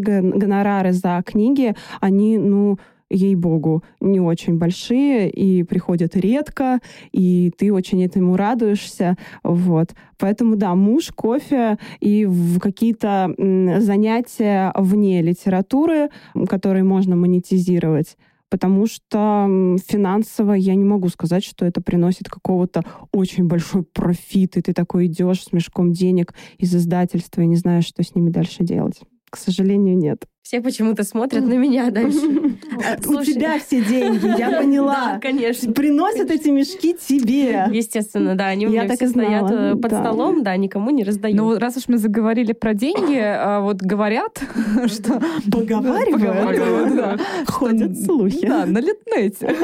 гонорары 0.00 0.92
за 0.92 1.22
книги, 1.24 1.74
они, 2.00 2.38
ну, 2.38 2.78
ей-богу, 3.10 3.82
не 4.00 4.20
очень 4.20 4.58
большие 4.58 5.30
и 5.30 5.62
приходят 5.62 6.16
редко, 6.16 6.80
и 7.12 7.50
ты 7.56 7.72
очень 7.72 8.04
этому 8.04 8.36
радуешься. 8.36 9.16
Вот. 9.42 9.94
Поэтому, 10.18 10.56
да, 10.56 10.74
муж, 10.74 11.10
кофе 11.14 11.78
и 12.00 12.26
в 12.26 12.58
какие-то 12.60 13.34
занятия 13.78 14.72
вне 14.76 15.22
литературы, 15.22 16.10
которые 16.48 16.84
можно 16.84 17.16
монетизировать 17.16 18.16
потому 18.50 18.86
что 18.86 19.76
финансово 19.86 20.54
я 20.54 20.74
не 20.74 20.84
могу 20.84 21.10
сказать, 21.10 21.44
что 21.44 21.66
это 21.66 21.82
приносит 21.82 22.30
какого-то 22.30 22.82
очень 23.12 23.46
большой 23.46 23.82
профит, 23.82 24.56
и 24.56 24.62
ты 24.62 24.72
такой 24.72 25.04
идешь 25.04 25.44
с 25.44 25.52
мешком 25.52 25.92
денег 25.92 26.32
из 26.56 26.74
издательства 26.74 27.42
и 27.42 27.46
не 27.46 27.56
знаешь, 27.56 27.84
что 27.84 28.02
с 28.02 28.14
ними 28.14 28.30
дальше 28.30 28.64
делать. 28.64 29.02
К 29.30 29.36
сожалению, 29.36 29.96
нет. 29.96 30.26
Все 30.42 30.62
почему-то 30.62 31.04
смотрят 31.04 31.44
на 31.44 31.54
меня 31.54 31.90
дальше. 31.90 32.18
У 33.06 33.22
тебя 33.22 33.58
все 33.58 33.84
деньги, 33.84 34.38
я 34.38 34.50
поняла. 34.62 35.12
Да, 35.12 35.18
конечно. 35.20 35.72
Приносят 35.72 36.30
эти 36.30 36.48
мешки 36.48 36.94
тебе. 36.94 37.66
Естественно, 37.70 38.34
да. 38.34 38.46
Они 38.46 38.66
у 38.66 38.70
меня 38.70 38.88
все 38.88 39.08
стоят 39.08 39.50
э, 39.50 39.76
под 39.76 39.92
столом, 39.92 40.42
да, 40.42 40.56
никому 40.56 40.90
не 40.90 41.04
раздают. 41.04 41.36
Ну, 41.36 41.58
раз 41.58 41.76
уж 41.76 41.88
мы 41.88 41.98
заговорили 41.98 42.52
про 42.52 42.72
деньги, 42.72 43.18
а 43.22 43.60
вот 43.60 43.82
говорят, 43.82 44.40
что... 44.86 45.20
Поговаривают. 45.52 47.20
Ходят 47.46 47.98
слухи. 48.02 48.46
Да, 48.46 48.64
на 48.64 48.78
Литнете. 48.78 49.54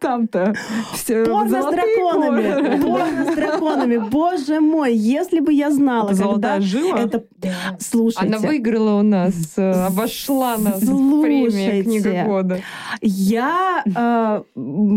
Там-то 0.00 0.54
все 0.94 1.24
Порно 1.24 1.62
с 1.62 1.70
драконами. 1.70 2.82
Порно 2.82 3.32
с 3.32 3.34
драконами. 3.36 3.98
Боже 3.98 4.60
мой, 4.60 4.96
если 4.96 5.40
бы 5.40 5.52
я 5.52 5.70
знала, 5.70 6.08
когда... 6.12 6.58
это... 6.58 7.24
Слушайте. 7.78 8.26
Она 8.26 8.38
выиграла 8.38 8.98
у 8.98 9.02
нас, 9.02 9.34
э, 9.56 9.86
обошла 10.28 10.56
шла 10.56 10.58
нас 10.58 10.82
в 10.82 11.22
премия 11.22 11.82
«Книга 11.82 12.24
года». 12.24 12.60
Я 13.00 13.82
э, 13.84 14.42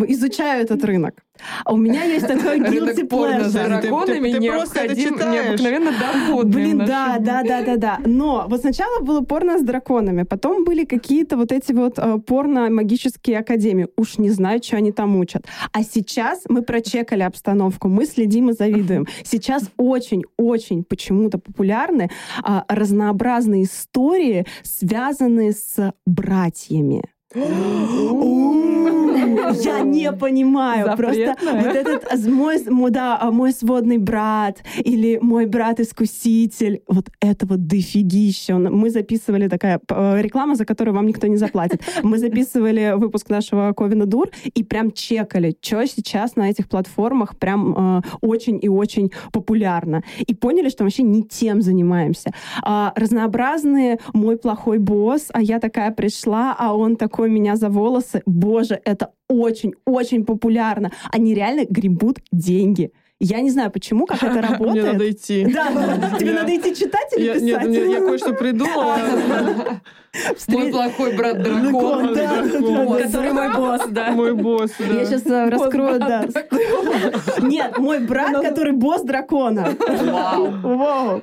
изучаю 0.08 0.64
этот 0.64 0.84
рынок. 0.84 1.24
А 1.66 1.74
у 1.74 1.78
меня 1.78 2.04
есть 2.04 2.28
такой 2.28 2.60
guilty 2.60 3.08
pleasure. 3.08 3.44
с 3.46 3.54
драконами 3.54 4.30
необходим, 4.30 5.16
необыкновенно 5.32 5.92
доходный. 5.92 6.54
Блин, 6.54 6.78
да, 6.80 7.18
да, 7.20 7.44
да, 7.44 7.62
да, 7.62 7.76
да. 7.78 8.00
Но 8.06 8.46
вот 8.50 8.62
сначала 8.62 9.02
было 9.02 9.22
порно 9.22 9.58
с 9.60 9.62
драконами, 9.62 10.24
потом 10.24 10.64
были 10.64 10.86
какие-то 10.86 11.38
вот 11.38 11.52
эти 11.52 11.72
вот 11.74 11.98
э, 11.98 12.18
порно-магические 12.26 13.40
академии. 13.40 13.88
Уж 13.98 14.18
не 14.18 14.30
знаю, 14.30 14.62
что 14.64 14.78
они 14.78 14.92
там 14.92 15.18
учат. 15.18 15.46
А 15.72 15.84
сейчас 15.84 16.44
мы 16.50 16.62
прочекали 16.62 17.24
обстановку, 17.24 17.88
мы 17.88 18.06
следим 18.06 18.50
и 18.50 18.54
завидуем. 18.54 19.08
Сейчас 19.24 19.64
очень-очень 19.78 20.84
почему-то 20.84 21.38
популярны 21.38 22.10
а, 22.44 22.66
разнообразные 22.68 23.64
истории, 23.64 24.46
связанные 24.64 25.54
с 25.54 25.94
братьями. 26.06 27.04
Я 29.64 29.82
не 29.82 30.12
понимаю. 30.12 30.96
Просто 30.98 31.36
вот 31.42 31.76
этот 31.76 32.04
мой, 32.70 32.92
да, 32.92 33.18
а 33.20 33.32
мой 33.32 33.52
сводный 33.52 33.98
брат 33.98 34.64
или 34.78 35.20
мой 35.22 35.46
брат-искуситель, 35.46 36.82
вот 36.88 37.10
этого 37.20 37.58
дофигища. 37.58 38.56
Мы 38.58 38.90
записывали 38.90 39.48
такая 39.48 39.80
э, 39.90 40.22
реклама, 40.22 40.56
за 40.56 40.66
которую 40.66 40.96
вам 40.96 41.08
никто 41.08 41.28
не 41.28 41.38
заплатит. 41.38 41.82
Мы 42.04 42.18
записывали 42.18 42.94
выпуск 42.96 43.30
нашего 43.30 43.74
Ковина 43.74 44.06
Дур 44.06 44.30
и 44.54 44.64
прям 44.64 44.92
чекали, 44.92 45.56
что 45.62 45.86
сейчас 45.86 46.36
на 46.36 46.50
этих 46.50 46.68
платформах 46.68 47.38
прям 47.38 48.00
э, 48.00 48.02
очень 48.22 48.60
и 48.62 48.70
очень 48.70 49.12
популярно. 49.32 50.04
И 50.20 50.34
поняли, 50.34 50.70
что 50.70 50.84
вообще 50.84 51.04
не 51.04 51.24
тем 51.24 51.62
занимаемся. 51.62 52.32
А, 52.64 52.94
разнообразные 52.96 54.00
мой 54.14 54.38
плохой 54.38 54.78
босс, 54.80 55.28
а 55.34 55.42
я 55.42 55.60
такая 55.60 55.92
пришла, 55.92 56.56
а 56.58 56.76
он 56.76 56.96
такой 56.96 57.30
меня 57.30 57.56
за 57.56 57.70
волосы. 57.70 58.22
Боже, 58.26 58.80
это 58.86 59.12
очень-очень 59.30 60.26
популярно. 60.26 60.92
Они 61.12 61.34
реально 61.34 61.66
гребут 61.70 62.20
деньги. 62.32 62.92
Я 63.20 63.42
не 63.42 63.50
знаю, 63.50 63.72
почему, 63.72 64.06
как 64.06 64.22
это 64.22 64.42
работает. 64.48 64.84
Мне 64.84 64.84
надо 64.84 65.12
идти. 65.12 65.46
Да, 65.46 66.16
тебе 66.20 66.34
надо 66.34 66.56
идти 66.56 66.76
читать 66.76 67.12
или 67.16 67.34
писать? 67.34 67.68
Нет, 67.68 67.90
я 67.90 68.00
кое-что 68.00 68.34
придумала. 68.34 68.98
Мой 70.48 70.72
плохой 70.72 71.16
брат 71.16 71.42
дракон. 71.42 72.16
Который 72.16 73.34
мой 73.34 73.56
босс, 73.56 73.82
да. 73.90 74.12
Мой 74.12 74.34
босс, 74.34 74.72
да. 74.80 74.86
Я 74.86 75.06
сейчас 75.06 75.26
э, 75.26 75.50
раскрою, 75.50 76.00
да. 76.00 76.26
Нет, 77.42 77.78
мой 77.78 78.00
брат, 78.00 78.32
ну. 78.34 78.42
который 78.42 78.74
босс 78.74 79.04
дракона. 79.04 79.70
Вау. 80.64 81.22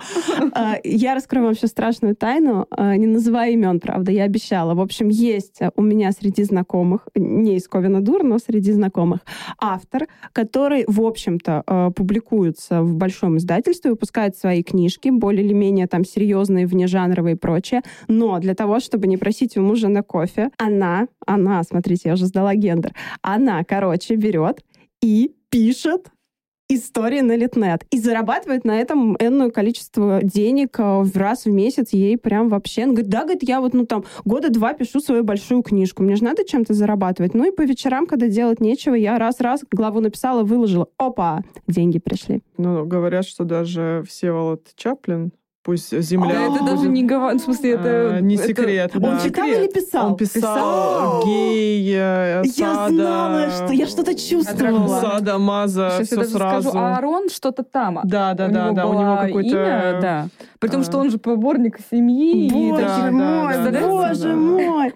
А, 0.52 0.76
я 0.82 1.14
раскрою 1.14 1.46
вам 1.46 1.54
сейчас 1.54 1.70
страшную 1.70 2.16
тайну. 2.16 2.66
А, 2.70 2.96
не 2.96 3.06
называя 3.06 3.50
имен, 3.50 3.80
правда, 3.80 4.12
я 4.12 4.24
обещала. 4.24 4.74
В 4.74 4.80
общем, 4.80 5.08
есть 5.08 5.60
у 5.76 5.82
меня 5.82 6.12
среди 6.12 6.42
знакомых, 6.44 7.08
не 7.14 7.56
из 7.56 7.68
Ковина 7.68 8.00
Дур, 8.00 8.22
но 8.22 8.38
среди 8.38 8.72
знакомых, 8.72 9.20
автор, 9.58 10.06
который, 10.32 10.84
в 10.86 11.00
общем-то, 11.00 11.62
э, 11.66 11.90
публикуется 11.94 12.82
в 12.82 12.94
большом 12.94 13.38
издательстве, 13.38 13.90
выпускает 13.90 14.36
свои 14.36 14.62
книжки, 14.62 15.10
более 15.10 15.44
или 15.44 15.52
менее 15.52 15.86
там 15.86 16.04
серьезные, 16.04 16.66
внежанровые 16.66 17.34
и 17.34 17.38
прочее. 17.38 17.82
Но 18.08 18.38
для 18.38 18.54
того, 18.54 18.80
чтобы 18.84 19.06
не 19.06 19.16
просить 19.16 19.56
у 19.56 19.62
мужа 19.62 19.88
на 19.88 20.02
кофе, 20.02 20.50
она, 20.58 21.08
она, 21.26 21.62
смотрите, 21.64 22.10
я 22.10 22.14
уже 22.14 22.26
сдала 22.26 22.54
гендер, 22.54 22.92
она, 23.22 23.64
короче, 23.64 24.16
берет 24.16 24.62
и 25.02 25.34
пишет 25.50 26.10
истории 26.68 27.20
на 27.20 27.36
Литнет. 27.36 27.84
И 27.90 27.98
зарабатывает 27.98 28.64
на 28.64 28.78
этом 28.80 29.16
энное 29.18 29.50
количество 29.50 30.20
денег 30.22 30.78
э, 30.78 31.00
в 31.02 31.16
раз 31.16 31.44
в 31.44 31.50
месяц 31.50 31.92
ей 31.92 32.16
прям 32.16 32.48
вообще. 32.48 32.84
Он 32.84 32.90
говорит, 32.90 33.08
да, 33.08 33.22
говорит, 33.22 33.42
я 33.42 33.60
вот, 33.60 33.74
ну 33.74 33.86
там, 33.86 34.04
года 34.24 34.50
два 34.50 34.72
пишу 34.72 35.00
свою 35.00 35.24
большую 35.24 35.62
книжку. 35.62 36.02
Мне 36.02 36.16
же 36.16 36.24
надо 36.24 36.44
чем-то 36.44 36.72
зарабатывать. 36.72 37.34
Ну 37.34 37.46
и 37.46 37.54
по 37.54 37.62
вечерам, 37.62 38.06
когда 38.06 38.28
делать 38.28 38.60
нечего, 38.60 38.94
я 38.94 39.18
раз-раз 39.18 39.62
главу 39.70 40.00
написала, 40.00 40.42
выложила. 40.42 40.88
Опа! 40.96 41.42
Деньги 41.68 41.98
пришли. 41.98 42.40
Ну, 42.56 42.86
говорят, 42.86 43.26
что 43.26 43.44
даже 43.44 44.02
Всеволод 44.08 44.68
Чаплин 44.76 45.32
Пусть 45.64 45.98
земля. 45.98 46.40
А, 46.40 46.54
это 46.54 46.62
даже 46.62 46.88
не 46.88 47.02
говорит, 47.04 47.40
в 47.40 47.44
смысле, 47.44 47.70
это... 47.70 48.16
А, 48.16 48.20
не 48.20 48.36
секрет, 48.36 48.90
да. 48.94 49.08
Он 49.08 49.18
читал 49.18 49.46
или 49.46 49.66
писал? 49.66 50.08
Он 50.08 50.16
писал, 50.16 51.24
гей, 51.24 51.90
э, 51.96 52.42
Я 52.54 52.88
знала, 52.88 53.50
что 53.50 53.72
я 53.72 53.86
что-то 53.86 54.14
чувствовала. 54.14 55.00
Сада, 55.00 55.38
Маза, 55.38 55.90
Сейчас 55.96 56.08
все 56.08 56.16
я 56.16 56.20
даже 56.20 56.34
сразу. 56.34 56.68
скажу, 56.68 56.84
а 56.84 56.96
Аарон 56.96 57.30
что-то 57.30 57.62
там. 57.62 58.00
Да, 58.04 58.34
да, 58.34 58.48
да, 58.48 58.72
да, 58.72 58.86
у 58.86 58.92
него 58.92 59.16
какое-то... 59.16 59.48
Имя, 59.48 59.98
да. 60.02 60.28
При 60.58 60.68
том, 60.68 60.84
что 60.84 60.98
он 60.98 61.10
же 61.10 61.16
поборник 61.16 61.78
семьи. 61.90 62.50
Боже 62.50 63.10
мой, 63.10 63.70
боже 63.80 64.34
мой. 64.34 64.92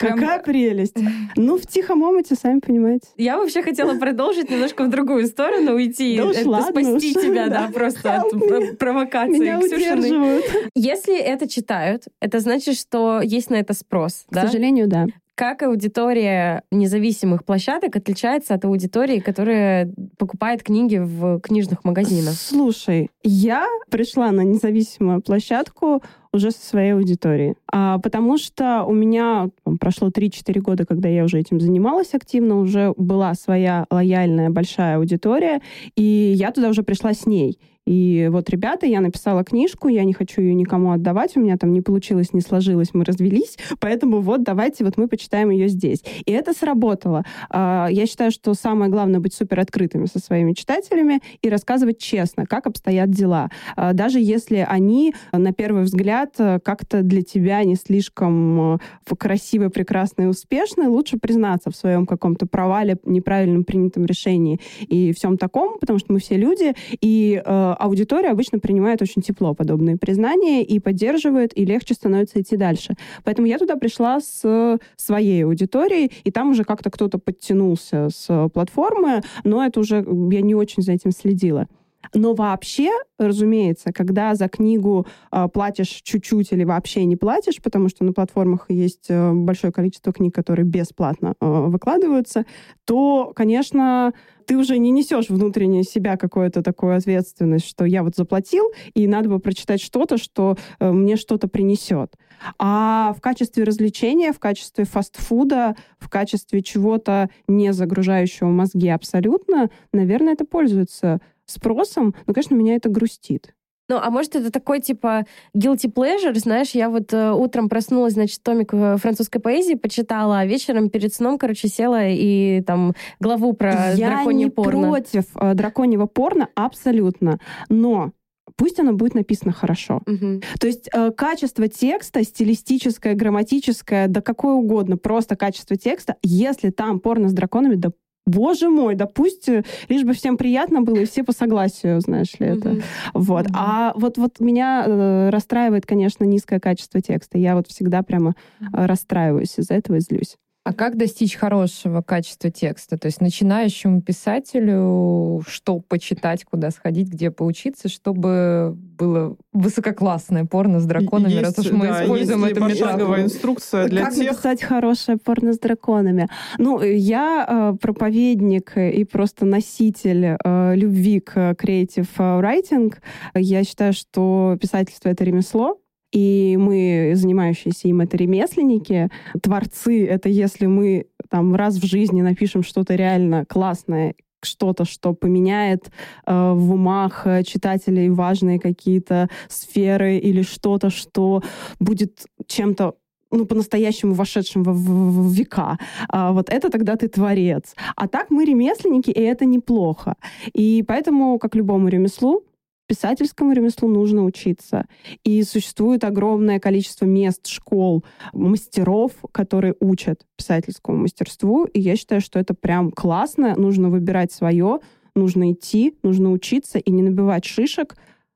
Какая 0.00 0.42
прелесть. 0.42 0.96
Ну, 1.36 1.58
в 1.58 1.66
тихом 1.66 2.02
омуте, 2.02 2.34
сами 2.34 2.60
понимаете. 2.60 3.06
Я 3.16 3.36
вообще 3.38 3.62
хотела 3.62 3.94
продолжить 3.98 4.50
немножко 4.50 4.84
в 4.84 4.90
другую 4.90 5.26
сторону 5.26 5.74
уйти. 5.74 6.16
Да 6.16 6.26
уж 6.26 6.36
это 6.36 6.48
ладно 6.48 6.70
спасти 6.82 7.16
уж. 7.16 7.22
тебя, 7.22 7.48
Да. 7.48 7.66
да, 7.66 7.68
просто 7.74 8.08
Help 8.08 8.26
от 8.26 8.34
me. 8.34 8.76
провокации 8.76 9.38
Меня 9.38 9.58
удерживают. 9.60 10.44
Если 10.74 11.18
это 11.18 11.48
читают, 11.48 12.04
это 12.20 12.40
значит, 12.40 12.76
что 12.78 13.20
есть 13.20 13.50
на 13.50 13.56
это 13.56 13.74
спрос, 13.74 14.24
К 14.30 14.34
да? 14.34 14.46
сожалению, 14.46 14.88
да. 14.88 15.06
Как 15.34 15.62
аудитория 15.62 16.64
независимых 16.70 17.46
площадок 17.46 17.96
отличается 17.96 18.52
от 18.54 18.64
аудитории, 18.66 19.20
которая 19.20 19.90
покупает 20.18 20.62
книги 20.62 20.98
в 20.98 21.40
книжных 21.40 21.82
магазинах? 21.84 22.34
Слушай, 22.34 23.08
я 23.22 23.66
пришла 23.90 24.32
на 24.32 24.42
независимую 24.42 25.22
площадку 25.22 26.02
уже 26.32 26.50
со 26.50 26.64
своей 26.64 26.92
аудиторией. 26.92 27.54
А, 27.72 27.98
потому 27.98 28.38
что 28.38 28.84
у 28.84 28.92
меня 28.92 29.48
прошло 29.80 30.08
3-4 30.08 30.60
года, 30.60 30.86
когда 30.86 31.08
я 31.08 31.24
уже 31.24 31.38
этим 31.38 31.60
занималась 31.60 32.14
активно, 32.14 32.58
уже 32.58 32.94
была 32.96 33.34
своя 33.34 33.86
лояльная 33.90 34.50
большая 34.50 34.96
аудитория, 34.96 35.60
и 35.96 36.02
я 36.02 36.52
туда 36.52 36.68
уже 36.68 36.82
пришла 36.82 37.14
с 37.14 37.26
ней. 37.26 37.58
И 37.86 38.28
вот, 38.30 38.50
ребята, 38.50 38.86
я 38.86 39.00
написала 39.00 39.44
книжку, 39.44 39.88
я 39.88 40.04
не 40.04 40.12
хочу 40.12 40.40
ее 40.42 40.54
никому 40.54 40.92
отдавать, 40.92 41.36
у 41.36 41.40
меня 41.40 41.56
там 41.56 41.72
не 41.72 41.80
получилось, 41.80 42.32
не 42.32 42.40
сложилось, 42.40 42.90
мы 42.92 43.04
развелись, 43.04 43.58
поэтому 43.80 44.20
вот 44.20 44.42
давайте 44.42 44.84
вот 44.84 44.96
мы 44.96 45.08
почитаем 45.08 45.50
ее 45.50 45.68
здесь. 45.68 46.04
И 46.24 46.32
это 46.32 46.52
сработало. 46.52 47.24
А, 47.48 47.88
Я 47.90 48.06
считаю, 48.06 48.30
что 48.30 48.54
самое 48.54 48.90
главное 48.90 49.20
быть 49.20 49.34
супер 49.34 49.60
открытыми 49.60 50.06
со 50.06 50.18
своими 50.18 50.52
читателями 50.52 51.20
и 51.42 51.48
рассказывать 51.48 51.98
честно, 51.98 52.46
как 52.46 52.66
обстоят 52.66 53.10
дела. 53.10 53.50
А, 53.76 53.92
Даже 53.92 54.20
если 54.20 54.64
они, 54.68 55.14
на 55.32 55.52
первый 55.52 55.82
взгляд, 55.82 56.34
э, 56.38 56.60
как-то 56.62 57.02
для 57.02 57.22
тебя 57.22 57.64
не 57.64 57.74
слишком 57.74 58.74
э, 58.74 58.78
красивые, 59.18 59.70
прекрасные 59.70 60.26
и 60.26 60.30
успешные, 60.30 60.88
лучше 60.88 61.18
признаться 61.18 61.70
в 61.70 61.76
своем 61.76 62.06
каком-то 62.06 62.46
провале, 62.46 62.98
неправильном 63.04 63.64
принятом 63.64 64.04
решении 64.04 64.60
и 64.80 65.12
всем 65.12 65.38
таком, 65.38 65.78
потому 65.78 65.98
что 65.98 66.12
мы 66.12 66.20
все 66.20 66.36
люди, 66.36 66.74
и 67.00 67.42
э, 67.44 67.74
аудитория 67.80 68.30
обычно 68.30 68.58
принимает 68.58 69.02
очень 69.02 69.22
тепло 69.22 69.54
подобные 69.54 69.96
признания 69.96 70.62
и 70.62 70.78
поддерживает, 70.78 71.56
и 71.56 71.64
легче 71.64 71.94
становится 71.94 72.40
идти 72.40 72.56
дальше. 72.56 72.94
Поэтому 73.24 73.46
я 73.48 73.58
туда 73.58 73.76
пришла 73.76 74.20
с 74.20 74.78
своей 74.96 75.44
аудиторией, 75.44 76.12
и 76.24 76.30
там 76.30 76.50
уже 76.50 76.64
как-то 76.64 76.90
кто-то 76.90 77.18
подтянулся 77.18 78.08
с 78.14 78.48
платформы, 78.52 79.22
но 79.44 79.64
это 79.64 79.80
уже 79.80 79.96
я 79.96 80.40
не 80.40 80.54
очень 80.54 80.82
за 80.82 80.92
этим 80.92 81.10
следила. 81.10 81.66
Но 82.14 82.34
вообще, 82.34 82.90
разумеется, 83.18 83.92
когда 83.92 84.34
за 84.34 84.48
книгу 84.48 85.06
э, 85.30 85.48
платишь 85.52 86.00
чуть-чуть 86.02 86.52
или 86.52 86.64
вообще 86.64 87.04
не 87.04 87.16
платишь, 87.16 87.62
потому 87.62 87.88
что 87.88 88.04
на 88.04 88.12
платформах 88.12 88.66
есть 88.68 89.06
э, 89.08 89.32
большое 89.32 89.72
количество 89.72 90.12
книг, 90.12 90.34
которые 90.34 90.64
бесплатно 90.66 91.34
э, 91.40 91.46
выкладываются, 91.46 92.46
то, 92.84 93.32
конечно, 93.34 94.12
ты 94.46 94.56
уже 94.56 94.78
не 94.78 94.90
несешь 94.90 95.28
внутренне 95.28 95.84
себя 95.84 96.16
какую-то 96.16 96.62
такую 96.62 96.96
ответственность, 96.96 97.66
что 97.66 97.84
я 97.84 98.02
вот 98.02 98.16
заплатил, 98.16 98.72
и 98.94 99.06
надо 99.06 99.28
бы 99.28 99.38
прочитать 99.38 99.80
что-то, 99.80 100.18
что 100.18 100.56
э, 100.80 100.90
мне 100.90 101.16
что-то 101.16 101.46
принесет. 101.46 102.14
А 102.58 103.14
в 103.16 103.20
качестве 103.20 103.64
развлечения, 103.64 104.32
в 104.32 104.38
качестве 104.38 104.84
фастфуда, 104.84 105.76
в 105.98 106.08
качестве 106.08 106.62
чего-то 106.62 107.30
не 107.46 107.72
загружающего 107.72 108.48
мозги 108.48 108.88
абсолютно, 108.88 109.70
наверное, 109.92 110.32
это 110.32 110.44
пользуется 110.44 111.20
спросом, 111.50 112.14
но, 112.26 112.34
конечно, 112.34 112.54
меня 112.54 112.76
это 112.76 112.88
грустит. 112.88 113.54
Ну, 113.90 113.96
а 114.00 114.08
может, 114.10 114.36
это 114.36 114.52
такой, 114.52 114.80
типа, 114.80 115.26
guilty 115.52 115.92
pleasure, 115.92 116.32
знаешь, 116.38 116.70
я 116.70 116.88
вот 116.88 117.12
э, 117.12 117.32
утром 117.32 117.68
проснулась, 117.68 118.12
значит, 118.12 118.40
томик 118.40 118.72
э, 118.72 118.96
французской 118.98 119.40
поэзии 119.40 119.74
почитала, 119.74 120.38
а 120.38 120.46
вечером 120.46 120.90
перед 120.90 121.12
сном, 121.12 121.38
короче, 121.38 121.66
села 121.66 122.06
и 122.06 122.62
там 122.62 122.94
главу 123.18 123.52
про 123.52 123.92
я 123.94 124.10
драконье 124.10 124.44
не 124.44 124.50
порно. 124.52 124.90
против 124.90 125.24
э, 125.34 125.54
драконьего 125.54 126.06
порно, 126.06 126.48
абсолютно. 126.54 127.40
Но 127.68 128.12
пусть 128.54 128.78
оно 128.78 128.92
будет 128.92 129.14
написано 129.14 129.50
хорошо. 129.52 130.02
Мгм. 130.06 130.40
То 130.60 130.68
есть 130.68 130.88
э, 130.92 131.10
качество 131.10 131.66
текста, 131.66 132.22
стилистическое, 132.22 133.14
грамматическое, 133.14 134.06
да 134.06 134.20
какое 134.20 134.54
угодно, 134.54 134.98
просто 134.98 135.34
качество 135.34 135.76
текста, 135.76 136.14
если 136.22 136.70
там 136.70 137.00
порно 137.00 137.28
с 137.28 137.32
драконами, 137.32 137.74
да 137.74 137.90
боже 138.26 138.68
мой, 138.68 138.94
да 138.94 139.06
пусть, 139.06 139.48
э, 139.48 139.64
лишь 139.88 140.04
бы 140.04 140.12
всем 140.12 140.36
приятно 140.36 140.82
было, 140.82 140.98
и 140.98 141.04
все 141.04 141.24
по 141.24 141.32
согласию, 141.32 142.00
знаешь 142.00 142.38
ли, 142.38 142.46
это. 142.46 142.70
Мгм. 142.70 142.82
Вот. 143.14 143.46
Мгм. 143.46 143.56
А 143.56 143.92
вот, 143.96 144.18
вот 144.18 144.40
меня 144.40 144.84
э, 144.86 145.30
расстраивает, 145.30 145.86
конечно, 145.86 146.24
низкое 146.24 146.60
качество 146.60 147.00
текста. 147.00 147.38
Я 147.38 147.56
вот 147.56 147.68
всегда 147.68 148.02
прямо 148.02 148.34
э, 148.60 148.86
расстраиваюсь 148.86 149.58
из-за 149.58 149.74
этого 149.74 149.96
и 149.96 150.00
злюсь. 150.00 150.36
А 150.62 150.74
как 150.74 150.96
достичь 150.96 151.36
хорошего 151.36 152.02
качества 152.02 152.50
текста? 152.50 152.98
То 152.98 153.06
есть 153.06 153.20
начинающему 153.20 154.02
писателю 154.02 155.42
что 155.46 155.80
почитать, 155.80 156.44
куда 156.44 156.70
сходить, 156.70 157.08
где 157.08 157.30
поучиться, 157.30 157.88
чтобы 157.88 158.74
было 158.76 159.36
высококлассное 159.52 160.44
порно 160.44 160.80
с 160.80 160.84
драконами, 160.84 161.32
Есть, 161.32 161.56
раз 161.56 161.66
уж 161.66 161.72
мы 161.72 161.88
да, 161.88 162.04
используем 162.04 162.40
есть 162.44 162.52
эту 162.52 162.66
метафору. 162.66 163.20
инструкция 163.20 163.88
для 163.88 164.04
как 164.04 164.14
тех, 164.14 164.32
написать 164.32 164.62
хорошее 164.62 165.16
порно 165.16 165.54
с 165.54 165.58
драконами? 165.58 166.28
Ну, 166.58 166.80
э, 166.80 166.94
я 166.94 167.46
э, 167.48 167.76
проповедник 167.80 168.76
и 168.76 169.04
просто 169.04 169.46
носитель 169.46 170.36
э, 170.44 170.74
любви 170.76 171.20
к 171.20 171.52
creative 171.52 172.08
writing. 172.18 172.94
Я 173.34 173.64
считаю, 173.64 173.92
что 173.94 174.58
писательство— 174.60 175.08
это 175.10 175.24
ремесло, 175.24 175.78
и 176.12 176.56
мы, 176.58 177.12
занимающиеся 177.14 177.88
им, 177.88 178.00
это 178.00 178.16
ремесленники. 178.16 179.10
Творцы— 179.42 180.06
это 180.06 180.28
если 180.28 180.66
мы 180.66 181.06
там 181.28 181.54
раз 181.54 181.76
в 181.76 181.86
жизни 181.86 182.22
напишем 182.22 182.62
что-то 182.62 182.94
реально 182.94 183.44
классное, 183.44 184.14
что-то, 184.42 184.84
что 184.84 185.12
поменяет 185.12 185.90
э, 186.26 186.52
в 186.52 186.72
умах 186.72 187.26
э, 187.26 187.42
читателей 187.44 188.08
важные 188.08 188.58
какие-то 188.58 189.28
сферы 189.48 190.16
или 190.16 190.42
что-то, 190.42 190.90
что 190.90 191.42
будет 191.78 192.24
чем-то 192.46 192.94
ну, 193.30 193.46
по-настоящему 193.46 194.14
вошедшим 194.14 194.64
в, 194.64 194.72
в- 194.72 195.28
в 195.28 195.32
века. 195.32 195.78
А, 196.08 196.32
вот 196.32 196.50
это 196.50 196.68
тогда 196.68 196.96
ты 196.96 197.06
творец. 197.06 197.74
А 197.94 198.08
так 198.08 198.30
мы 198.30 198.44
ремесленники, 198.44 199.10
и 199.10 199.20
это 199.20 199.44
неплохо. 199.44 200.16
И 200.52 200.82
поэтому, 200.82 201.38
как 201.38 201.54
любому 201.54 201.88
ремеслу, 201.88 202.42
писательскому 202.90 203.52
ремеслу 203.52 203.88
нужно 203.88 204.24
учиться. 204.24 204.86
И 205.22 205.44
существует 205.44 206.02
огромное 206.02 206.58
количество 206.58 207.04
мест, 207.04 207.46
школ, 207.46 208.04
мастеров, 208.32 209.12
которые 209.30 209.76
учат 209.78 210.26
писательскому 210.36 210.98
мастерству. 210.98 211.66
И 211.66 211.78
я 211.78 211.94
считаю, 211.94 212.20
что 212.20 212.40
это 212.40 212.52
прям 212.52 212.90
классно. 212.90 213.54
Нужно 213.56 213.90
выбирать 213.90 214.32
свое, 214.32 214.80
нужно 215.14 215.52
идти, 215.52 215.94
нужно 216.02 216.32
учиться 216.32 216.80
и 216.80 216.90
не 216.90 217.02
набивать 217.02 217.44
шишек, 217.44 217.94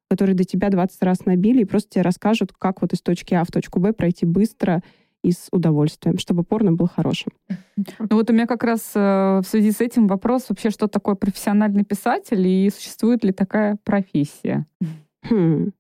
которые 0.09 0.37
до 0.37 0.45
тебя 0.45 0.71
20 0.71 1.03
раз 1.03 1.25
набили, 1.25 1.63
и 1.63 1.65
просто 1.65 1.91
тебе 1.91 2.03
расскажут, 2.03 2.53
как 2.57 2.81
вот 2.81 2.93
из 2.93 3.01
точки 3.01 3.35
А 3.35 3.43
в 3.43 3.49
точку 3.49 3.81
Б 3.81 3.93
пройти 3.93 4.25
быстро 4.25 4.85
и 5.25 5.33
с 5.33 5.49
удовольствием, 5.51 6.19
чтобы 6.19 6.45
порно 6.45 6.73
был 6.73 6.89
хорошим. 6.89 7.33
Ну 7.99 8.17
вот 8.17 8.31
у 8.31 8.33
меня 8.33 8.47
как 8.47 8.63
раз 8.63 8.93
э, 8.95 9.41
в 9.43 9.45
связи 9.49 9.73
с 9.73 9.81
этим 9.81 10.07
вопрос 10.07 10.47
вообще, 10.49 10.71
что 10.71 10.87
такое 10.87 11.17
профессиональный 11.17 11.85
писатель 11.85 12.47
и 12.47 12.71
существует 12.71 13.25
ли 13.25 13.33
такая 13.33 13.77
профессия? 13.85 14.67
Хм. 15.29 15.73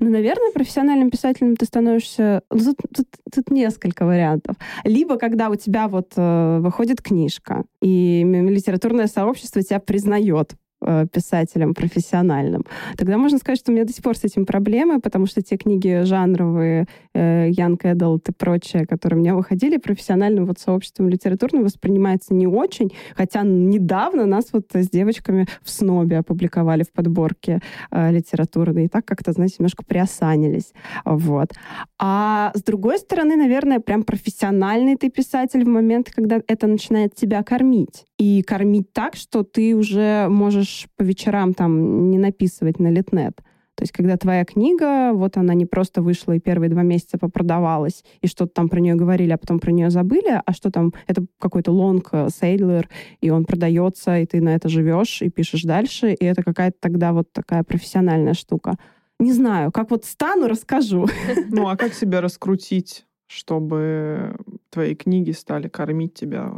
Ну, 0.00 0.10
наверное, 0.10 0.52
профессиональным 0.52 1.10
писателем 1.10 1.56
ты 1.56 1.64
становишься... 1.66 2.42
ну, 2.50 2.58
Тут, 2.58 2.76
тут- 2.94 3.34
тут 3.34 3.50
несколько 3.50 4.04
вариантов. 4.04 4.56
Либо 4.84 5.16
когда 5.16 5.48
у 5.50 5.54
тебя 5.54 5.88
вот 5.88 6.12
э, 6.16 6.58
выходит 6.60 7.02
книжка, 7.02 7.64
и 7.80 8.24
литературное 8.24 9.06
сообщество 9.06 9.62
тебя 9.62 9.80
признает 9.80 10.54
э, 10.80 11.06
писателем 11.12 11.74
профессиональным. 11.74 12.64
Тогда 12.96 13.18
можно 13.18 13.38
сказать, 13.38 13.58
что 13.58 13.70
у 13.70 13.74
меня 13.74 13.84
до 13.84 13.92
сих 13.92 14.02
пор 14.02 14.16
с 14.16 14.24
этим 14.24 14.46
проблемы, 14.46 15.00
потому 15.00 15.26
что 15.26 15.42
те 15.42 15.56
книги 15.56 16.02
жанровые, 16.04 16.86
Young 17.18 17.78
Adult 17.78 18.28
и 18.28 18.32
прочее, 18.32 18.86
которые 18.86 19.18
меня 19.20 19.34
выходили, 19.34 19.76
профессиональным 19.76 20.46
вот 20.46 20.58
сообществом 20.58 21.08
литературным 21.08 21.64
воспринимается 21.64 22.34
не 22.34 22.46
очень, 22.46 22.92
хотя 23.16 23.42
недавно 23.42 24.26
нас 24.26 24.48
вот 24.52 24.66
с 24.72 24.88
девочками 24.88 25.46
в 25.62 25.70
СНОБе 25.70 26.18
опубликовали 26.18 26.82
в 26.82 26.92
подборке 26.92 27.60
э, 27.90 28.10
литературной, 28.10 28.84
и 28.84 28.88
так 28.88 29.04
как-то, 29.04 29.32
знаете, 29.32 29.56
немножко 29.58 29.84
приосанились. 29.84 30.72
Вот. 31.04 31.52
А 31.98 32.52
с 32.54 32.62
другой 32.62 32.98
стороны, 32.98 33.36
наверное, 33.36 33.80
прям 33.80 34.02
профессиональный 34.02 34.96
ты 34.96 35.10
писатель 35.10 35.64
в 35.64 35.68
момент, 35.68 36.10
когда 36.14 36.40
это 36.46 36.66
начинает 36.66 37.14
тебя 37.14 37.42
кормить. 37.42 38.04
И 38.18 38.42
кормить 38.42 38.92
так, 38.92 39.16
что 39.16 39.44
ты 39.44 39.76
уже 39.76 40.28
можешь 40.28 40.88
по 40.96 41.02
вечерам 41.02 41.54
там 41.54 42.10
не 42.10 42.18
написывать 42.18 42.78
на 42.78 42.88
литнет. 42.88 43.40
То 43.78 43.84
есть, 43.84 43.92
когда 43.92 44.16
твоя 44.16 44.44
книга, 44.44 45.12
вот 45.12 45.36
она 45.36 45.54
не 45.54 45.64
просто 45.64 46.02
вышла 46.02 46.32
и 46.32 46.40
первые 46.40 46.68
два 46.68 46.82
месяца 46.82 47.16
попродавалась, 47.16 48.02
и 48.20 48.26
что-то 48.26 48.52
там 48.52 48.68
про 48.68 48.80
нее 48.80 48.96
говорили, 48.96 49.30
а 49.30 49.38
потом 49.38 49.60
про 49.60 49.70
нее 49.70 49.88
забыли, 49.90 50.42
а 50.44 50.52
что 50.52 50.72
там, 50.72 50.92
это 51.06 51.24
какой-то 51.38 51.70
лонг 51.70 52.10
сейлор, 52.28 52.88
и 53.20 53.30
он 53.30 53.44
продается, 53.44 54.18
и 54.18 54.26
ты 54.26 54.40
на 54.40 54.56
это 54.56 54.68
живешь, 54.68 55.22
и 55.22 55.30
пишешь 55.30 55.62
дальше, 55.62 56.12
и 56.12 56.24
это 56.24 56.42
какая-то 56.42 56.76
тогда 56.80 57.12
вот 57.12 57.30
такая 57.32 57.62
профессиональная 57.62 58.34
штука. 58.34 58.78
Не 59.20 59.32
знаю, 59.32 59.70
как 59.70 59.92
вот 59.92 60.04
стану, 60.04 60.48
расскажу. 60.48 61.06
Ну, 61.48 61.68
а 61.68 61.76
как 61.76 61.94
себя 61.94 62.20
раскрутить, 62.20 63.06
чтобы 63.28 64.34
твои 64.70 64.96
книги 64.96 65.30
стали 65.30 65.68
кормить 65.68 66.14
тебя? 66.14 66.50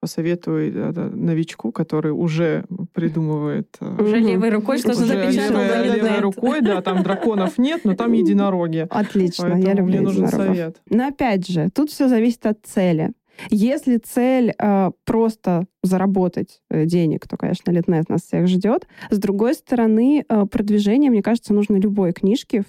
Посоветуй 0.00 0.70
да, 0.70 1.10
новичку, 1.12 1.72
который 1.72 2.12
уже 2.12 2.64
придумывает... 2.92 3.76
э, 3.80 4.02
Уже 4.02 4.18
левой 4.20 4.50
рукой 4.50 4.78
что-то 4.78 5.04
запечатал 5.04 5.60
левой- 5.60 5.96
левой 5.96 6.20
рукой, 6.20 6.60
да, 6.60 6.80
там 6.82 7.02
драконов 7.02 7.58
нет, 7.58 7.80
но 7.84 7.94
там 7.94 8.12
единороги. 8.12 8.86
Отлично, 8.90 9.46
я 9.46 9.52
Поэтому 9.54 9.76
люблю 9.78 9.92
мне 9.94 10.00
нужен 10.00 10.28
совет. 10.28 10.80
Но 10.88 11.08
опять 11.08 11.48
же, 11.48 11.70
тут 11.74 11.90
все 11.90 12.08
зависит 12.08 12.46
от 12.46 12.58
цели. 12.64 13.12
Если 13.50 13.98
цель 13.98 14.52
э, 14.58 14.90
просто 15.04 15.66
заработать 15.82 16.60
э, 16.70 16.86
денег, 16.86 17.26
то, 17.28 17.36
конечно, 17.36 17.70
Литнет 17.70 18.08
нас 18.08 18.22
всех 18.22 18.48
ждет. 18.48 18.86
С 19.10 19.18
другой 19.18 19.54
стороны, 19.54 20.24
э, 20.28 20.46
продвижение, 20.46 21.10
мне 21.10 21.22
кажется, 21.22 21.54
нужно 21.54 21.76
любой 21.76 22.12
книжки, 22.12 22.64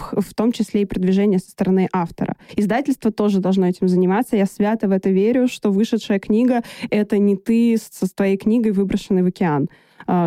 в, 0.00 0.34
том 0.34 0.52
числе 0.52 0.82
и 0.82 0.84
продвижение 0.84 1.38
со 1.38 1.50
стороны 1.50 1.88
автора. 1.92 2.36
Издательство 2.56 3.10
тоже 3.10 3.40
должно 3.40 3.66
этим 3.66 3.88
заниматься. 3.88 4.36
Я 4.36 4.46
свято 4.46 4.88
в 4.88 4.92
это 4.92 5.10
верю, 5.10 5.48
что 5.48 5.70
вышедшая 5.70 6.18
книга— 6.18 6.62
это 6.90 7.18
не 7.18 7.36
ты 7.36 7.76
со 7.78 8.12
твоей 8.14 8.36
книгой, 8.36 8.72
выброшенной 8.72 9.22
в 9.22 9.26
океан 9.26 9.68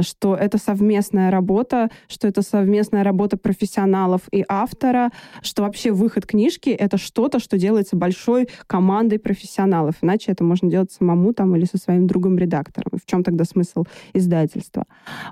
что 0.02 0.36
это 0.36 0.58
совместная 0.58 1.32
работа, 1.32 1.90
что 2.08 2.28
это 2.28 2.42
совместная 2.42 3.04
работа 3.04 3.38
профессионалов 3.38 4.22
и 4.32 4.44
автора, 4.48 5.12
что 5.42 5.64
вообще 5.64 5.92
выход 5.92 6.26
книжки— 6.26 6.70
это 6.72 6.98
что-то, 6.98 7.40
что 7.40 7.58
делается 7.58 7.96
большой 7.96 8.50
командой 8.68 9.20
профессионалов. 9.20 9.96
Иначе 10.02 10.32
это 10.32 10.44
можно 10.44 10.70
делать 10.70 10.92
самому 10.92 11.34
там 11.34 11.56
или 11.56 11.66
со 11.66 11.78
своим 11.78 12.08
другом-редактором. 12.08 13.00
В 13.02 13.10
чем 13.10 13.24
тогда 13.24 13.44
смысл 13.44 13.86
издательства? 14.14 14.86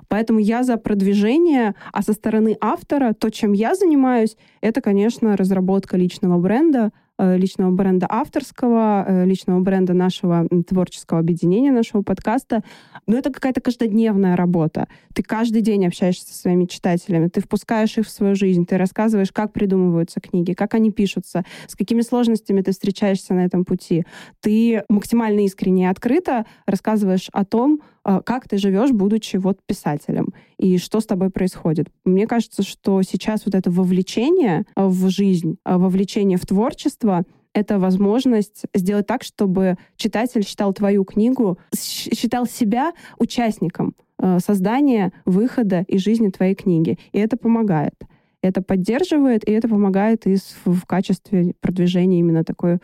Поэтому 0.08 0.38
я 0.38 0.62
за 0.62 0.76
продвижение, 0.76 1.74
а 1.92 2.02
со 2.02 2.12
стороны 2.12 2.56
автора 2.60 3.12
то, 3.12 3.30
чем 3.30 3.52
я 3.52 3.74
занимаюсь, 3.74 4.36
это, 4.60 4.80
конечно, 4.80 5.36
разработка 5.36 5.96
личного 5.96 6.38
бренда, 6.38 6.90
личного 7.36 7.70
бренда 7.70 8.06
авторского, 8.08 9.04
э, 9.06 9.24
личного 9.24 9.60
бренда 9.60 9.92
нашего 9.94 10.46
творческого 10.68 11.20
объединения, 11.20 11.70
нашего 11.70 12.02
подкаста. 12.02 12.62
Но 13.06 13.16
это 13.16 13.30
какая-то 13.30 13.60
каждодневная 13.60 14.36
работа. 14.36 14.88
Ты 15.14 15.22
каждый 15.22 15.62
день 15.62 15.86
общаешься 15.86 16.26
со 16.26 16.34
своими 16.34 16.66
читателями, 16.66 17.28
ты 17.28 17.40
впускаешь 17.40 17.96
их 17.98 18.06
в 18.06 18.10
свою 18.10 18.34
жизнь, 18.34 18.66
ты 18.66 18.76
рассказываешь, 18.76 19.32
как 19.32 19.52
придумываются 19.52 20.20
книги, 20.20 20.52
как 20.52 20.74
они 20.74 20.90
пишутся, 20.90 21.44
с 21.66 21.76
какими 21.76 22.00
сложностями 22.02 22.62
ты 22.62 22.72
встречаешься 22.72 23.34
на 23.34 23.44
этом 23.44 23.64
пути. 23.64 24.04
Ты 24.40 24.84
максимально 24.88 25.44
искренне 25.44 25.84
и 25.84 25.86
открыто 25.86 26.46
рассказываешь 26.66 27.28
о 27.32 27.44
том, 27.44 27.80
как 28.04 28.48
ты 28.48 28.58
живешь, 28.58 28.90
будучи 28.90 29.36
вот 29.36 29.58
писателем, 29.66 30.34
и 30.58 30.78
что 30.78 31.00
с 31.00 31.06
тобой 31.06 31.30
происходит. 31.30 31.88
Мне 32.04 32.26
кажется, 32.26 32.62
что 32.62 33.02
сейчас 33.02 33.46
вот 33.46 33.54
это 33.54 33.70
вовлечение 33.70 34.64
в 34.76 35.08
жизнь, 35.08 35.56
вовлечение 35.64 36.38
в 36.38 36.46
творчество— 36.46 37.24
это 37.54 37.78
возможность 37.78 38.62
сделать 38.74 39.06
так, 39.06 39.22
чтобы 39.22 39.76
читатель 39.96 40.42
считал 40.42 40.72
твою 40.72 41.04
книгу, 41.04 41.58
считал 41.74 42.46
себя 42.46 42.92
участником 43.18 43.94
создания, 44.38 45.12
выхода 45.24 45.84
и 45.86 45.98
жизни 45.98 46.30
твоей 46.30 46.54
книги. 46.54 46.98
И 47.12 47.18
это 47.18 47.36
помогает. 47.36 47.94
Это 48.40 48.62
поддерживает, 48.62 49.46
и 49.46 49.52
это 49.52 49.68
помогает 49.68 50.26
и 50.26 50.36
в 50.64 50.86
качестве 50.86 51.54
продвижения 51.60 52.20
именно 52.20 52.42
такой 52.42 52.78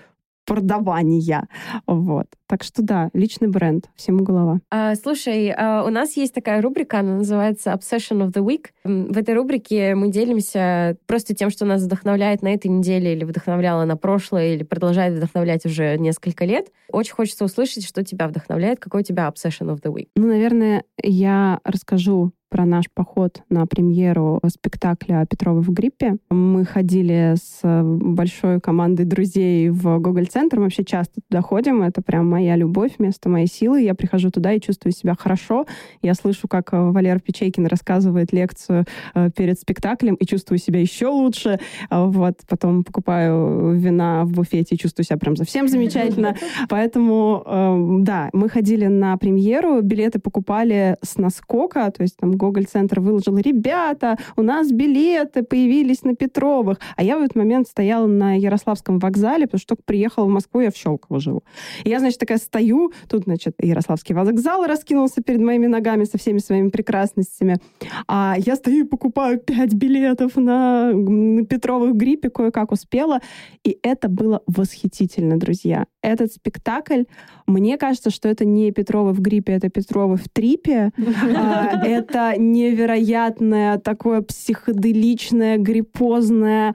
продавания. 0.49 1.47
Вот. 1.87 2.27
Так 2.47 2.65
что 2.65 2.83
да, 2.83 3.11
личный 3.13 3.49
бренд, 3.49 3.91
всему 3.95 4.25
голова. 4.25 4.61
А, 4.71 4.95
слушай, 4.95 5.53
а, 5.55 5.85
у 5.85 5.91
нас 5.91 6.17
есть 6.17 6.35
такая 6.35 6.63
рубрика, 6.63 7.01
она 7.01 7.17
называется 7.17 7.73
Obsession 7.73 8.27
of 8.27 8.33
the 8.33 8.43
Week. 8.43 8.69
В 8.83 9.19
этой 9.19 9.35
рубрике 9.35 9.95
мы 9.95 10.11
делимся 10.11 10.97
просто 11.07 11.35
тем, 11.35 11.51
что 11.51 11.67
нас 11.67 11.83
вдохновляет 11.83 12.41
на 12.41 12.49
этой 12.49 12.69
неделе 12.69 13.13
или 13.13 13.25
вдохновляло 13.25 13.85
на 13.85 13.99
прошлое, 13.99 14.55
или 14.55 14.63
продолжает 14.63 15.15
вдохновлять 15.15 15.67
уже 15.67 15.99
несколько 15.99 16.47
лет. 16.47 16.69
Очень 16.91 17.13
хочется 17.13 17.45
услышать, 17.45 17.87
что 17.87 18.03
тебя 18.03 18.27
вдохновляет, 18.27 18.81
какой 18.81 19.03
у 19.03 19.05
тебя 19.05 19.29
Obsession 19.29 19.75
of 19.75 19.83
the 19.83 19.93
Week. 19.93 20.09
Ну, 20.17 20.29
наверное, 20.29 20.85
я 21.03 21.61
расскажу 21.65 22.33
про 22.49 22.65
наш 22.65 22.87
поход 22.93 23.43
на 23.51 23.67
премьеру 23.67 24.41
спектакля 24.49 25.27
Петрова 25.29 25.61
в 25.61 25.71
гриппе. 25.71 26.17
Мы 26.31 26.65
ходили 26.65 27.35
с 27.37 27.61
большой 27.63 28.61
командой 28.61 29.05
друзей 29.05 29.69
в 29.71 29.99
Гоголь-центр. 29.99 30.57
Мы 30.57 30.65
вообще 30.65 30.85
часто 30.85 31.21
туда 31.29 31.43
ходим. 31.43 31.83
Это 31.83 32.03
прям 32.03 32.29
моя 32.29 32.57
любовь, 32.57 32.99
место 32.99 33.29
моей 33.29 33.47
силы. 33.47 33.83
Я 33.83 33.95
прихожу 33.95 34.31
туда 34.31 34.53
и 34.53 34.61
чувствую 34.61 34.93
себя 34.93 35.15
хорошо. 35.19 35.67
Я 36.03 36.15
слышу, 36.15 36.49
как 36.49 36.73
Валера 36.73 37.19
Печейкин 37.19 37.67
рассказывает 37.67 38.33
лекцию 38.33 38.87
э, 39.15 39.31
перед 39.37 39.61
спектаклем 39.61 40.15
и 40.15 40.25
чувствую 40.25 40.59
себя 40.59 40.81
еще 40.81 41.09
лучше. 41.09 41.59
Вот. 41.91 42.39
Потом 42.49 42.85
покупаю 42.85 43.73
вина 43.75 44.25
в 44.25 44.33
буфете 44.33 44.75
и 44.75 44.79
чувствую 44.79 45.05
себя 45.05 45.19
прям 45.19 45.37
совсем 45.37 45.69
замечательно. 45.69 46.35
Поэтому, 46.69 47.99
да, 48.01 48.31
мы 48.33 48.49
ходили 48.49 48.87
на 48.87 49.17
премьеру, 49.17 49.83
билеты 49.83 50.19
покупали 50.19 50.97
с 51.03 51.19
наскока, 51.19 51.91
то 51.91 52.03
есть 52.03 52.17
там 52.17 52.38
Гоголь-центр 52.39 53.01
выложил, 53.01 53.37
ребята, 53.37 54.17
у 54.37 54.43
нас 54.43 54.71
билеты 54.71 55.43
появились 55.43 56.05
на 56.05 56.15
Петровых. 56.15 56.79
А 56.97 57.03
я 57.03 57.19
в 57.19 57.23
этот 57.23 57.37
момент 57.37 57.69
стояла 57.69 58.07
на 58.07 58.39
Ярославском 58.39 58.99
вокзале, 58.99 59.47
потому 59.47 59.59
что 59.59 59.69
только 59.75 59.83
приехала 59.85 60.25
в 60.25 60.29
Москву, 60.29 60.61
я 60.61 60.71
в 60.71 60.77
Щелково 60.77 61.21
живу. 61.21 61.43
И 61.85 61.91
я, 61.91 61.99
значит, 61.99 62.19
такая 62.19 62.39
стою, 62.39 62.93
тут, 63.09 63.25
значит, 63.25 63.55
Ярославский 63.61 64.15
вокзал 64.15 64.65
раскинулся 64.67 65.23
перед 65.23 65.41
моими 65.41 65.67
ногами 65.67 66.05
со 66.05 66.19
всеми 66.19 66.39
своими 66.39 66.71
прекрасностями. 66.71 67.59
А 68.07 68.37
я 68.39 68.57
стою 68.57 68.85
и 68.85 68.89
покупаю 68.89 69.39
пять 69.39 69.75
билетов 69.75 70.37
на, 70.37 70.93
на 70.93 71.45
Петровых 71.45 71.95
гриппе, 71.95 72.31
кое-как 72.31 72.73
успела. 72.73 73.21
И 73.65 73.79
это 73.83 74.09
было 74.09 74.43
восхитительно, 74.47 75.39
друзья. 75.39 75.87
Этот 76.01 76.33
спектакль, 76.33 77.05
мне 77.47 77.77
кажется, 77.77 78.11
что 78.11 78.29
это 78.29 78.45
не 78.45 78.71
Петровы 78.71 79.13
в 79.13 79.21
гриппе, 79.21 79.53
это 79.55 79.69
Петровы 79.69 80.17
в 80.17 80.29
трипе. 80.29 80.93
А, 81.37 81.85
это 81.85 82.35
невероятное, 82.39 83.79
такое 83.79 84.23
психоделичное, 84.23 85.59
гриппозное 85.59 86.75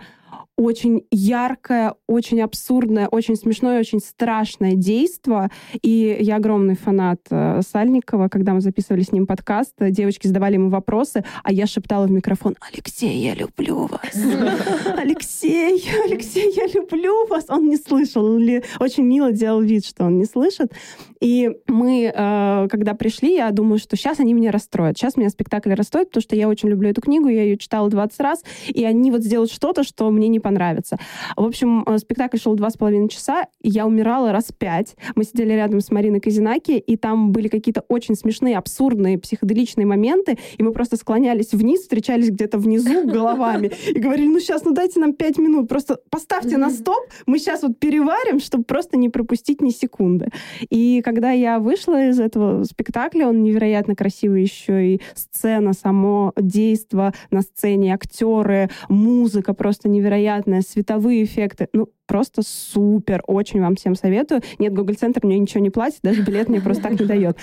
очень 0.55 1.05
яркое, 1.09 1.95
очень 2.07 2.41
абсурдное, 2.41 3.07
очень 3.07 3.35
смешное, 3.35 3.79
очень 3.79 3.99
страшное 3.99 4.73
действо. 4.73 5.49
И 5.81 6.17
я 6.19 6.35
огромный 6.35 6.75
фанат 6.75 7.21
э, 7.31 7.61
Сальникова. 7.67 8.27
Когда 8.29 8.53
мы 8.53 8.61
записывали 8.61 9.01
с 9.01 9.11
ним 9.11 9.25
подкаст, 9.25 9.73
девочки 9.79 10.27
задавали 10.27 10.55
ему 10.55 10.69
вопросы, 10.69 11.23
а 11.43 11.51
я 11.51 11.65
шептала 11.65 12.05
в 12.05 12.11
микрофон, 12.11 12.55
«Алексей, 12.71 13.17
я 13.17 13.33
люблю 13.33 13.87
вас! 13.87 14.13
Алексей, 14.97 15.83
Алексей, 16.05 16.53
я 16.55 16.67
люблю 16.67 17.25
вас!» 17.27 17.45
Он 17.49 17.67
не 17.67 17.77
слышал 17.77 18.37
или 18.37 18.63
очень 18.79 19.03
мило 19.03 19.31
делал 19.31 19.61
вид, 19.61 19.85
что 19.85 20.05
он 20.05 20.17
не 20.17 20.25
слышит. 20.25 20.71
И 21.19 21.49
мы, 21.67 22.11
э, 22.13 22.67
когда 22.69 22.93
пришли, 22.93 23.35
я 23.35 23.49
думаю, 23.51 23.79
что 23.79 23.95
сейчас 23.95 24.19
они 24.19 24.33
меня 24.33 24.51
расстроят. 24.51 24.97
Сейчас 24.97 25.17
меня 25.17 25.29
спектакль 25.29 25.73
расстроит, 25.73 26.09
потому 26.09 26.21
что 26.21 26.35
я 26.35 26.47
очень 26.47 26.69
люблю 26.69 26.89
эту 26.89 27.01
книгу, 27.01 27.27
я 27.27 27.43
ее 27.43 27.57
читала 27.57 27.89
20 27.89 28.19
раз, 28.19 28.43
и 28.67 28.83
они 28.83 29.09
вот 29.09 29.23
сделают 29.23 29.51
что-то, 29.51 29.83
что 29.83 30.11
мне 30.11 30.27
не 30.27 30.42
понравится. 30.43 30.97
В 31.35 31.43
общем, 31.43 31.83
э, 31.87 31.97
спектакль 31.97 32.37
шел 32.37 32.53
два 32.55 32.69
с 32.69 32.77
половиной 32.77 33.09
часа, 33.09 33.47
и 33.61 33.69
я 33.69 33.87
умирала 33.87 34.31
раз 34.31 34.51
пять. 34.55 34.95
Мы 35.15 35.23
сидели 35.23 35.53
рядом 35.53 35.79
с 35.79 35.89
Мариной 35.89 36.19
Казинаки, 36.19 36.73
и 36.73 36.97
там 36.97 37.31
были 37.31 37.47
какие-то 37.47 37.81
очень 37.87 38.15
смешные, 38.15 38.57
абсурдные, 38.57 39.17
психоделичные 39.17 39.87
моменты, 39.87 40.37
и 40.57 40.63
мы 40.63 40.71
просто 40.71 40.97
склонялись 40.97 41.53
вниз, 41.53 41.81
встречались 41.81 42.29
где-то 42.29 42.57
внизу 42.57 43.07
головами 43.07 43.71
и 43.87 43.99
говорили, 43.99 44.27
ну 44.27 44.39
сейчас, 44.39 44.65
ну 44.65 44.71
дайте 44.71 44.99
нам 44.99 45.13
пять 45.13 45.37
минут, 45.37 45.67
просто 45.69 45.97
поставьте 46.09 46.57
на 46.57 46.69
стоп, 46.69 47.03
мы 47.25 47.39
сейчас 47.39 47.63
вот 47.63 47.79
переварим, 47.79 48.39
чтобы 48.39 48.65
просто 48.65 48.97
не 48.97 49.09
пропустить 49.09 49.61
ни 49.61 49.69
секунды. 49.69 50.27
И 50.69 51.01
когда 51.03 51.31
я 51.31 51.59
вышла 51.59 52.09
из 52.09 52.19
этого 52.19 52.63
спектакля, 52.63 53.27
он 53.27 53.43
невероятно 53.43 53.95
красивый 53.95 54.41
еще 54.41 54.95
и 54.95 55.01
сцена, 55.15 55.73
само 55.73 56.33
действо 56.37 57.13
на 57.31 57.41
сцене, 57.41 57.93
актеры, 57.93 58.69
музыка 58.89 59.53
просто 59.53 59.89
невероятно 59.89 60.32
невероятное, 60.33 60.61
световые 60.61 61.23
эффекты. 61.23 61.67
Ну, 61.73 61.89
просто 62.05 62.41
супер. 62.43 63.23
Очень 63.27 63.61
вам 63.61 63.75
всем 63.75 63.95
советую. 63.95 64.41
Нет, 64.59 64.73
Google 64.73 64.95
Центр 64.95 65.25
мне 65.25 65.39
ничего 65.39 65.61
не 65.61 65.69
платит, 65.69 65.99
даже 66.03 66.21
билет 66.21 66.49
мне 66.49 66.61
просто 66.61 66.83
так 66.83 66.99
не 66.99 67.05
дает. 67.05 67.37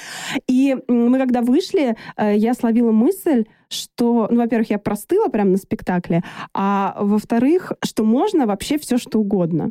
И 0.48 0.76
мы 0.88 1.18
когда 1.18 1.42
вышли, 1.42 1.96
э, 2.16 2.36
я 2.36 2.54
словила 2.54 2.92
мысль, 2.92 3.44
что, 3.68 4.28
ну, 4.30 4.38
во-первых, 4.38 4.70
я 4.70 4.78
простыла 4.78 5.28
прямо 5.28 5.50
на 5.50 5.56
спектакле, 5.56 6.22
а 6.54 6.96
во-вторых, 7.00 7.72
что 7.84 8.04
можно 8.04 8.46
вообще 8.46 8.78
все, 8.78 8.98
что 8.98 9.20
угодно 9.20 9.70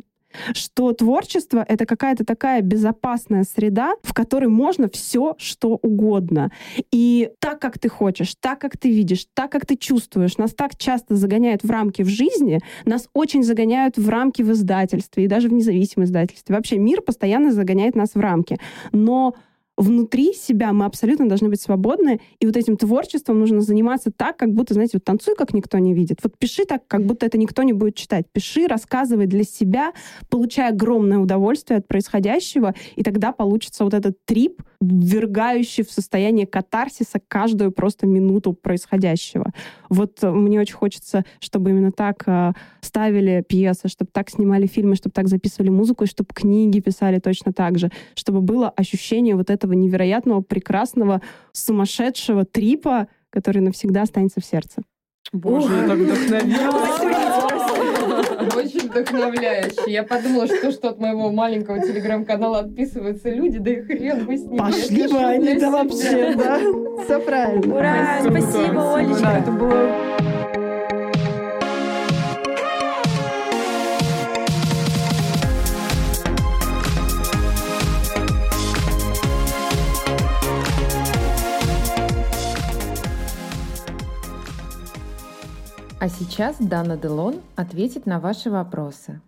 что 0.54 0.92
творчество— 0.92 1.64
это 1.68 1.86
какая-то 1.86 2.24
такая 2.24 2.62
безопасная 2.62 3.44
среда, 3.44 3.94
в 4.02 4.14
которой 4.14 4.48
можно 4.48 4.88
все, 4.88 5.34
что 5.38 5.78
угодно. 5.82 6.50
И 6.92 7.30
так, 7.38 7.60
как 7.60 7.78
ты 7.78 7.88
хочешь, 7.88 8.34
так, 8.40 8.60
как 8.60 8.76
ты 8.76 8.90
видишь, 8.90 9.26
так, 9.34 9.52
как 9.52 9.66
ты 9.66 9.76
чувствуешь, 9.76 10.36
нас 10.38 10.54
так 10.54 10.76
часто 10.76 11.16
загоняют 11.16 11.62
в 11.62 11.70
рамки 11.70 12.02
в 12.02 12.08
жизни, 12.08 12.60
нас 12.84 13.08
очень 13.12 13.42
загоняют 13.42 13.96
в 13.96 14.08
рамки 14.08 14.42
в 14.42 14.52
издательстве 14.52 15.24
и 15.24 15.28
даже 15.28 15.48
в 15.48 15.52
независимом 15.52 16.04
издательстве. 16.04 16.54
Вообще 16.54 16.78
мир 16.78 17.02
постоянно 17.02 17.52
загоняет 17.52 17.94
нас 17.94 18.14
в 18.14 18.20
рамки. 18.20 18.58
Но 18.92 19.34
внутри 19.80 20.34
себя 20.34 20.72
мы 20.72 20.84
абсолютно 20.84 21.28
должны 21.28 21.48
быть 21.48 21.60
свободны, 21.60 22.20
и 22.38 22.46
вот 22.46 22.56
этим 22.56 22.76
творчеством 22.76 23.38
нужно 23.38 23.60
заниматься 23.60 24.10
так, 24.14 24.36
как 24.36 24.52
будто, 24.52 24.74
знаете, 24.74 24.92
вот 24.94 25.04
танцуй, 25.04 25.34
как 25.34 25.54
никто 25.54 25.78
не 25.78 25.94
видит. 25.94 26.18
Вот 26.22 26.38
пиши 26.38 26.64
так, 26.64 26.86
как 26.86 27.06
будто 27.06 27.26
это 27.26 27.38
никто 27.38 27.62
не 27.62 27.72
будет 27.72 27.94
читать. 27.94 28.26
Пиши, 28.32 28.66
рассказывай 28.66 29.26
для 29.26 29.44
себя, 29.44 29.92
получай 30.28 30.68
огромное 30.68 31.18
удовольствие 31.18 31.78
от 31.78 31.88
происходящего, 31.88 32.74
и 32.96 33.02
тогда 33.02 33.32
получится 33.32 33.84
вот 33.84 33.94
этот 33.94 34.16
трип, 34.24 34.62
ввергающий 34.80 35.84
в 35.84 35.90
состояние 35.90 36.46
катарсиса 36.46 37.20
каждую 37.28 37.70
просто 37.70 38.06
минуту 38.06 38.54
происходящего. 38.54 39.52
Вот 39.88 40.22
мне 40.22 40.60
очень 40.60 40.74
хочется, 40.74 41.24
чтобы 41.38 41.70
именно 41.70 41.92
так 41.92 42.22
э, 42.26 42.52
ставили 42.80 43.44
пьесы, 43.46 43.88
чтобы 43.88 44.10
так 44.12 44.30
снимали 44.30 44.66
фильмы, 44.66 44.96
чтобы 44.96 45.12
так 45.12 45.28
записывали 45.28 45.68
музыку, 45.68 46.04
и 46.04 46.06
чтобы 46.08 46.30
книги 46.34 46.80
писали 46.80 47.18
точно 47.18 47.52
так 47.52 47.78
же, 47.78 47.90
чтобы 48.14 48.40
было 48.40 48.70
ощущение 48.70 49.36
вот 49.36 49.50
этого 49.50 49.74
невероятного, 49.74 50.40
прекрасного, 50.40 51.20
сумасшедшего 51.52 52.44
трипа, 52.44 53.08
который 53.28 53.60
навсегда 53.60 54.02
останется 54.02 54.40
в 54.40 54.46
сердце. 54.46 54.82
Боже, 55.32 55.72
я 55.72 55.86
так 55.86 55.96
вдохновилась. 55.96 57.00
Очень 58.56 58.88
вдохновляюще. 58.88 59.82
Я 59.86 60.02
подумала, 60.02 60.48
что 60.48 60.72
что 60.72 60.88
от 60.88 60.98
моего 60.98 61.30
маленького 61.30 61.80
телеграм-канала 61.80 62.58
отписываются 62.60 63.30
люди, 63.30 63.58
да 63.58 63.70
и 63.70 63.80
хрен 63.80 64.26
бы 64.26 64.36
с 64.36 64.42
ними. 64.42 64.58
Пошли 64.58 65.06
бы 65.06 65.18
они, 65.18 65.54
да 65.54 65.70
вообще, 65.70 66.34
да. 66.34 66.58
Все 67.04 67.20
правильно. 67.20 67.76
Ура, 67.76 68.18
спасибо, 68.22 68.96
Олечка. 68.96 69.28
Это 69.28 69.52
было 69.52 69.88
А 86.00 86.08
сейчас 86.08 86.56
Дана 86.58 86.96
Делон 86.96 87.42
ответит 87.56 88.06
на 88.06 88.20
ваши 88.20 88.48
вопросы. 88.50 89.20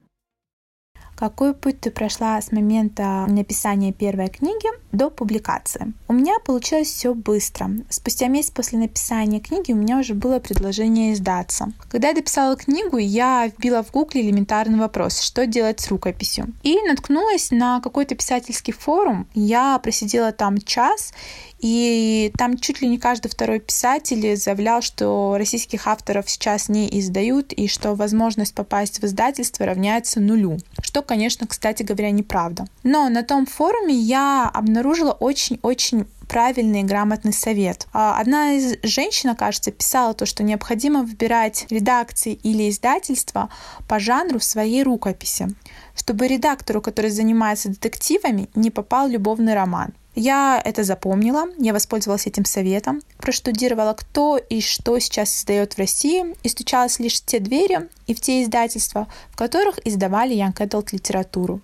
какой 1.23 1.55
путь 1.55 1.81
ты 1.81 1.93
прошла 1.93 2.41
с 2.41 2.51
момента 2.51 3.27
написания 3.29 3.93
первой 3.93 4.29
книги 4.29 4.69
до 4.91 5.09
публикации. 5.09 5.93
У 6.09 6.15
меня 6.15 6.33
получилось 6.45 6.89
все 6.89 7.15
быстро. 7.15 7.71
Спустя 7.91 8.27
месяц 8.27 8.51
после 8.51 8.81
написания 8.81 9.39
книги 9.39 9.71
у 9.71 9.77
меня 9.77 9.99
уже 9.99 10.15
было 10.15 10.41
предложение 10.41 11.13
издаться. 11.13 11.73
Когда 11.89 12.09
я 12.09 12.15
дописала 12.15 12.57
книгу, 12.57 12.97
я 12.97 13.47
вбила 13.47 13.85
в 13.85 13.93
гугле 13.93 14.23
элементарный 14.23 14.81
вопрос, 14.81 15.21
что 15.21 15.47
делать 15.47 15.79
с 15.79 15.89
рукописью. 15.91 16.53
И 16.65 16.77
наткнулась 16.89 17.53
на 17.53 17.81
какой-то 17.81 18.17
писательский 18.17 18.73
форум. 18.73 19.29
Я 19.35 19.79
просидела 19.79 20.33
там 20.33 20.59
час 20.59 21.13
и 21.62 22.33
там 22.37 22.59
чуть 22.59 22.83
ли 22.83 22.88
не 22.88 22.98
каждый 22.98 23.29
второй 23.29 23.61
писатель 23.61 24.37
заявлял, 24.37 24.83
что 24.83 25.37
российских 25.38 25.87
авторов 25.87 26.29
сейчас 26.29 26.68
не 26.68 26.88
издают, 26.98 27.53
и 27.53 27.68
что 27.68 27.94
возможность 27.94 28.53
попасть 28.55 29.01
в 29.01 29.05
издательство 29.05 29.64
равняется 29.64 30.20
нулю. 30.20 30.59
Что, 30.83 31.03
конечно, 31.03 31.46
кстати 31.46 31.85
говоря, 31.85 32.11
неправда. 32.11 32.66
Но 32.83 33.09
на 33.09 33.22
том 33.22 33.46
форуме 33.46 33.94
я 33.94 34.51
обнаружила 34.53 35.12
очень-очень 35.12 36.07
правильный 36.29 36.81
и 36.81 36.85
грамотный 36.85 37.33
совет. 37.33 37.87
А, 37.92 38.18
одна 38.18 38.55
из 38.55 38.79
женщин, 38.83 39.37
кажется, 39.37 39.70
писала 39.70 40.14
то, 40.14 40.27
что 40.27 40.42
необходимо 40.42 41.03
выбирать 41.03 41.66
редакции 41.70 42.33
или 42.42 42.68
издательства 42.68 43.51
по 43.87 44.01
жанру 44.01 44.40
своей 44.40 44.83
рукописи, 44.83 45.48
чтобы 45.94 46.27
редактору, 46.27 46.81
который 46.81 47.11
занимается 47.11 47.68
детективами, 47.68 48.48
не 48.55 48.70
попал 48.70 49.07
любовный 49.07 49.55
роман. 49.55 49.92
Я 50.14 50.61
это 50.62 50.85
запомнила, 50.85 51.46
я 51.59 51.72
воспользовалась 51.72 52.27
этим 52.27 52.44
советом, 52.44 53.01
проштудировала, 53.16 53.94
кто 53.94 54.37
и 54.37 54.61
что 54.61 54.98
сейчас 54.98 55.38
издает 55.38 55.72
в 55.72 55.79
России, 55.79 56.37
и 56.42 56.48
стучалась 56.48 56.98
лишь 56.98 57.20
в 57.20 57.25
те 57.25 57.38
двери 57.38 57.88
и 58.07 58.14
в 58.14 58.20
те 58.20 58.42
издательства, 58.42 59.09
в 59.31 59.37
которых 59.37 59.79
издавали 59.87 60.37
Young 60.37 60.55
Adult 60.55 60.88
литературу. 60.92 61.61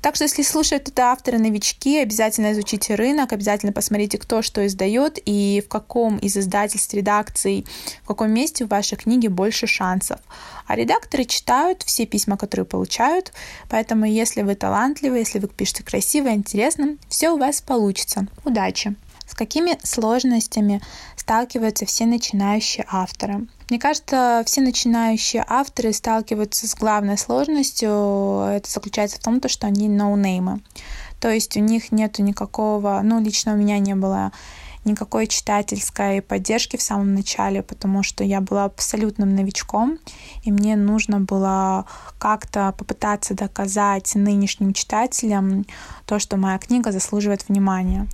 Так 0.00 0.14
что, 0.14 0.24
если 0.24 0.42
слушают 0.42 0.88
это 0.88 1.06
авторы-новички, 1.06 1.98
обязательно 1.98 2.52
изучите 2.52 2.94
рынок, 2.94 3.32
обязательно 3.32 3.72
посмотрите, 3.72 4.18
кто 4.18 4.42
что 4.42 4.66
издает 4.66 5.18
и 5.24 5.62
в 5.64 5.68
каком 5.68 6.18
из 6.18 6.36
издательств, 6.36 6.92
редакций, 6.94 7.66
в 8.02 8.06
каком 8.06 8.30
месте 8.30 8.64
в 8.64 8.68
вашей 8.68 8.96
книге 8.96 9.28
больше 9.28 9.66
шансов. 9.66 10.20
А 10.66 10.76
редакторы 10.76 11.24
читают 11.24 11.82
все 11.82 12.06
письма, 12.06 12.36
которые 12.36 12.66
получают, 12.66 13.32
поэтому 13.68 14.04
если 14.04 14.42
вы 14.42 14.54
талантливы, 14.54 15.18
если 15.18 15.38
вы 15.38 15.48
пишете 15.48 15.82
красиво, 15.82 16.28
интересно, 16.28 16.96
все 17.08 17.30
у 17.30 17.38
вас 17.38 17.60
получится. 17.60 18.26
Удачи! 18.44 18.94
С 19.26 19.34
какими 19.34 19.78
сложностями 19.82 20.80
сталкиваются 21.16 21.84
все 21.84 22.06
начинающие 22.06 22.86
авторы? 22.88 23.48
Мне 23.68 23.80
кажется, 23.80 24.42
все 24.46 24.60
начинающие 24.60 25.44
авторы 25.46 25.92
сталкиваются 25.92 26.68
с 26.68 26.74
главной 26.74 27.18
сложностью. 27.18 28.44
Это 28.48 28.70
заключается 28.70 29.18
в 29.18 29.22
том, 29.22 29.40
что 29.48 29.66
они 29.66 29.88
ноунеймы. 29.88 30.60
То 31.20 31.30
есть 31.30 31.56
у 31.56 31.60
них 31.60 31.90
нет 31.90 32.18
никакого, 32.18 33.00
ну, 33.02 33.20
лично 33.20 33.54
у 33.54 33.56
меня 33.56 33.78
не 33.78 33.94
было 33.94 34.32
никакой 34.86 35.26
читательской 35.26 36.22
поддержки 36.22 36.76
в 36.76 36.82
самом 36.82 37.14
начале, 37.14 37.62
потому 37.62 38.02
что 38.02 38.24
я 38.24 38.40
была 38.40 38.64
абсолютным 38.64 39.34
новичком, 39.34 39.98
и 40.44 40.52
мне 40.52 40.76
нужно 40.76 41.20
было 41.20 41.86
как-то 42.18 42.72
попытаться 42.78 43.34
доказать 43.34 44.14
нынешним 44.14 44.72
читателям 44.72 45.66
то, 46.06 46.18
что 46.18 46.36
моя 46.36 46.58
книга 46.58 46.92
заслуживает 46.92 47.48
внимания. 47.48 48.06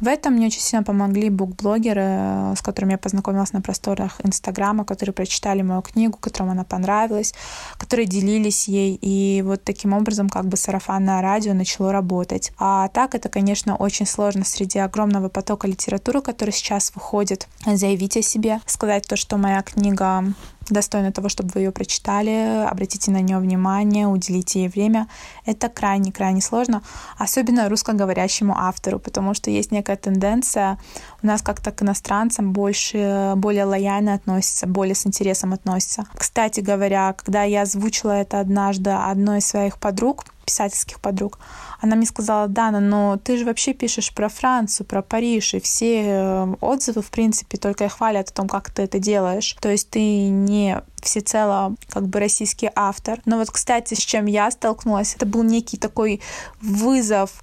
В 0.00 0.08
этом 0.08 0.34
мне 0.34 0.46
очень 0.46 0.60
сильно 0.60 0.84
помогли 0.84 1.30
букблогеры, 1.30 2.02
э, 2.04 2.54
с 2.56 2.60
которыми 2.60 2.92
я 2.92 2.98
познакомилась 2.98 3.54
на 3.54 3.62
просторах 3.62 4.20
Инстаграма, 4.22 4.84
которые 4.84 5.14
прочитали 5.14 5.62
мою 5.62 5.80
книгу, 5.80 6.18
которым 6.18 6.50
она 6.50 6.64
понравилась, 6.64 7.34
которые 7.78 8.06
делились 8.06 8.68
ей. 8.68 8.98
И 9.00 9.42
вот 9.42 9.64
таким 9.64 9.94
образом 9.94 10.28
как 10.28 10.46
бы 10.46 10.58
сарафанное 10.58 11.22
радио 11.22 11.54
начало 11.54 11.92
работать. 11.92 12.52
А 12.58 12.88
так 12.88 13.14
это, 13.14 13.30
конечно, 13.30 13.74
очень 13.74 14.06
сложно 14.06 14.44
среди 14.44 14.78
огромного 14.78 15.30
потока 15.30 15.66
литературы, 15.66 16.20
который 16.20 16.50
сейчас 16.50 16.92
выходит, 16.94 17.48
заявить 17.64 18.18
о 18.18 18.22
себе, 18.22 18.60
сказать 18.66 19.06
то, 19.06 19.16
что 19.16 19.38
моя 19.38 19.62
книга 19.62 20.24
достойна 20.68 21.12
того, 21.12 21.28
чтобы 21.28 21.50
вы 21.54 21.60
ее 21.60 21.72
прочитали, 21.72 22.66
обратите 22.66 23.10
на 23.10 23.20
нее 23.20 23.38
внимание, 23.38 24.06
уделите 24.06 24.60
ей 24.60 24.68
время. 24.68 25.08
Это 25.44 25.68
крайне-крайне 25.68 26.40
сложно, 26.40 26.82
особенно 27.18 27.68
русскоговорящему 27.68 28.56
автору, 28.56 28.98
потому 28.98 29.34
что 29.34 29.50
есть 29.50 29.72
некая 29.72 29.96
тенденция 29.96 30.78
у 31.22 31.26
нас 31.26 31.42
как-то 31.42 31.72
к 31.72 31.82
иностранцам 31.82 32.52
больше, 32.52 33.32
более 33.36 33.64
лояльно 33.64 34.14
относятся, 34.14 34.66
более 34.66 34.94
с 34.94 35.06
интересом 35.06 35.52
относятся. 35.52 36.06
Кстати 36.14 36.60
говоря, 36.60 37.12
когда 37.12 37.42
я 37.42 37.62
озвучила 37.62 38.12
это 38.12 38.40
однажды 38.40 38.90
одной 38.90 39.38
из 39.38 39.46
своих 39.46 39.78
подруг, 39.78 40.24
писательских 40.46 41.00
подруг, 41.00 41.38
она 41.80 41.96
мне 41.96 42.06
сказала, 42.06 42.48
Дана, 42.48 42.80
но 42.80 43.18
ты 43.22 43.36
же 43.36 43.44
вообще 43.44 43.74
пишешь 43.74 44.14
про 44.14 44.28
Францию, 44.28 44.86
про 44.86 45.02
Париж, 45.02 45.54
и 45.54 45.60
все 45.60 46.02
э, 46.04 46.54
отзывы, 46.60 47.02
в 47.02 47.10
принципе, 47.10 47.58
только 47.58 47.84
и 47.84 47.88
хвалят 47.88 48.30
о 48.30 48.32
том, 48.32 48.48
как 48.48 48.70
ты 48.70 48.82
это 48.82 48.98
делаешь. 48.98 49.56
То 49.60 49.68
есть 49.68 49.90
ты 49.90 50.28
не 50.28 50.80
всецело 51.02 51.74
как 51.88 52.06
бы 52.08 52.18
российский 52.20 52.70
автор. 52.74 53.20
Но 53.26 53.38
вот, 53.38 53.50
кстати, 53.50 53.94
с 53.94 53.98
чем 53.98 54.26
я 54.26 54.50
столкнулась, 54.50 55.14
это 55.14 55.26
был 55.26 55.42
некий 55.42 55.76
такой 55.76 56.20
вызов 56.60 57.42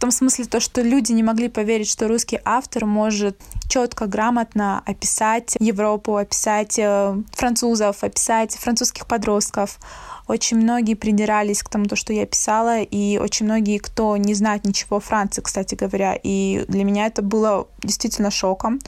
том 0.00 0.10
смысле 0.10 0.46
то, 0.46 0.60
что 0.60 0.80
люди 0.80 1.12
не 1.12 1.22
могли 1.22 1.48
поверить, 1.48 1.88
что 1.88 2.08
русский 2.08 2.40
автор 2.44 2.86
может 2.86 3.38
четко, 3.68 4.06
грамотно 4.06 4.82
описать 4.86 5.56
Европу, 5.60 6.16
описать 6.16 6.78
э, 6.78 7.14
французов, 7.32 8.02
описать 8.02 8.56
французских 8.56 9.06
подростков, 9.06 9.78
очень 10.26 10.58
многие 10.58 10.94
придирались 10.94 11.62
к 11.62 11.68
тому, 11.68 11.84
что 11.94 12.12
я 12.12 12.24
писала, 12.24 12.80
и 12.80 13.18
очень 13.18 13.46
многие, 13.46 13.78
кто 13.78 14.16
не 14.16 14.34
знает 14.34 14.64
ничего 14.64 14.98
о 14.98 15.00
Франции, 15.00 15.42
кстати 15.42 15.74
говоря. 15.74 16.16
И 16.22 16.64
для 16.68 16.84
меня 16.84 17.06
это 17.06 17.20
было 17.20 17.66
действительно 17.82 18.30
шоком. 18.30 18.78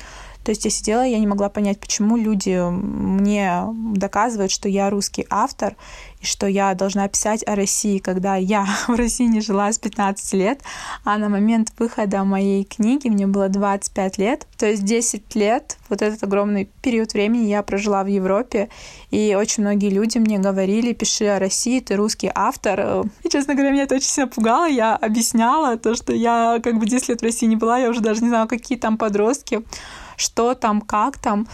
То 0.44 0.50
есть 0.50 0.64
я 0.64 0.70
сидела, 0.70 1.02
я 1.02 1.18
не 1.18 1.26
могла 1.26 1.48
понять, 1.48 1.78
почему 1.78 2.16
люди 2.16 2.58
мне 2.70 3.64
доказывают, 3.94 4.50
что 4.50 4.68
я 4.68 4.90
русский 4.90 5.26
автор, 5.30 5.76
и 6.20 6.26
что 6.26 6.46
я 6.46 6.74
должна 6.74 7.08
писать 7.08 7.46
о 7.46 7.54
России, 7.54 7.98
когда 7.98 8.36
я 8.36 8.66
в 8.88 8.94
России 8.94 9.26
не 9.26 9.40
жила 9.40 9.72
с 9.72 9.78
15 9.78 10.32
лет, 10.34 10.60
а 11.04 11.18
на 11.18 11.28
момент 11.28 11.72
выхода 11.78 12.24
моей 12.24 12.64
книги 12.64 13.08
мне 13.08 13.26
было 13.26 13.48
25 13.48 14.18
лет, 14.18 14.46
то 14.56 14.66
есть 14.66 14.84
10 14.84 15.34
лет, 15.34 15.76
вот 15.88 16.02
этот 16.02 16.22
огромный 16.22 16.68
период 16.82 17.12
времени 17.12 17.48
я 17.48 17.62
прожила 17.62 18.02
в 18.02 18.06
Европе, 18.06 18.68
и 19.10 19.36
очень 19.38 19.62
многие 19.62 19.90
люди 19.90 20.18
мне 20.18 20.38
говорили, 20.38 20.92
пиши 20.92 21.26
о 21.26 21.38
России, 21.38 21.80
ты 21.80 21.96
русский 21.96 22.30
автор. 22.34 23.06
И, 23.22 23.28
честно 23.28 23.54
говоря, 23.54 23.70
меня 23.70 23.84
это 23.84 23.96
очень 23.96 24.06
сильно 24.06 24.28
пугало, 24.28 24.66
я 24.68 24.96
объясняла 24.96 25.76
то, 25.76 25.94
что 25.94 26.12
я 26.12 26.60
как 26.62 26.78
бы 26.78 26.86
10 26.86 27.08
лет 27.08 27.20
в 27.20 27.24
России 27.24 27.46
не 27.46 27.56
была, 27.56 27.78
я 27.78 27.90
уже 27.90 28.00
даже 28.00 28.22
не 28.22 28.28
знала, 28.28 28.46
какие 28.46 28.78
там 28.78 28.96
подростки, 28.96 29.62
что 30.16 30.54
там, 30.54 30.80
как 30.80 31.18
там. 31.18 31.46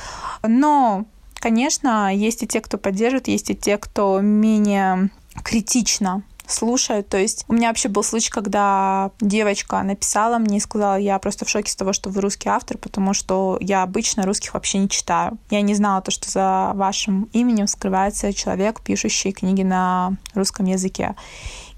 Но, 0.43 1.05
конечно, 1.35 2.15
есть 2.15 2.43
и 2.43 2.47
те, 2.47 2.61
кто 2.61 2.79
поддерживает, 2.79 3.29
есть 3.29 3.51
и 3.51 3.57
те, 3.57 3.79
кто 3.79 4.21
менее 4.21 5.11
критично 5.43 6.23
слушают. 6.49 7.09
То 7.09 7.19
есть 7.19 7.45
у 7.49 7.53
меня 7.53 7.69
вообще 7.69 7.89
был 7.89 8.03
случай, 8.03 8.31
когда 8.31 9.11
девочка 9.21 9.83
написала 9.83 10.39
мне 10.39 10.57
и 10.57 10.61
сказала, 10.61 10.99
я 10.99 11.19
просто 11.19 11.45
в 11.45 11.49
шоке 11.49 11.71
с 11.71 11.77
того, 11.77 11.93
что 11.93 12.11
вы 12.11 12.21
русский 12.21 12.49
автор, 12.49 12.79
потому 12.79 13.15
что 13.15 13.59
я 13.61 13.83
обычно 13.83 14.25
русских 14.25 14.55
вообще 14.55 14.79
не 14.79 14.89
читаю. 14.89 15.39
Я 15.51 15.61
не 15.61 15.75
знала 15.75 16.01
то, 16.01 16.11
что 16.11 16.31
за 16.31 16.73
вашим 16.75 17.29
именем 17.33 17.67
скрывается 17.67 18.33
человек, 18.33 18.81
пишущий 18.81 19.33
книги 19.33 19.63
на 19.63 20.15
русском 20.35 20.67
языке. 20.67 21.15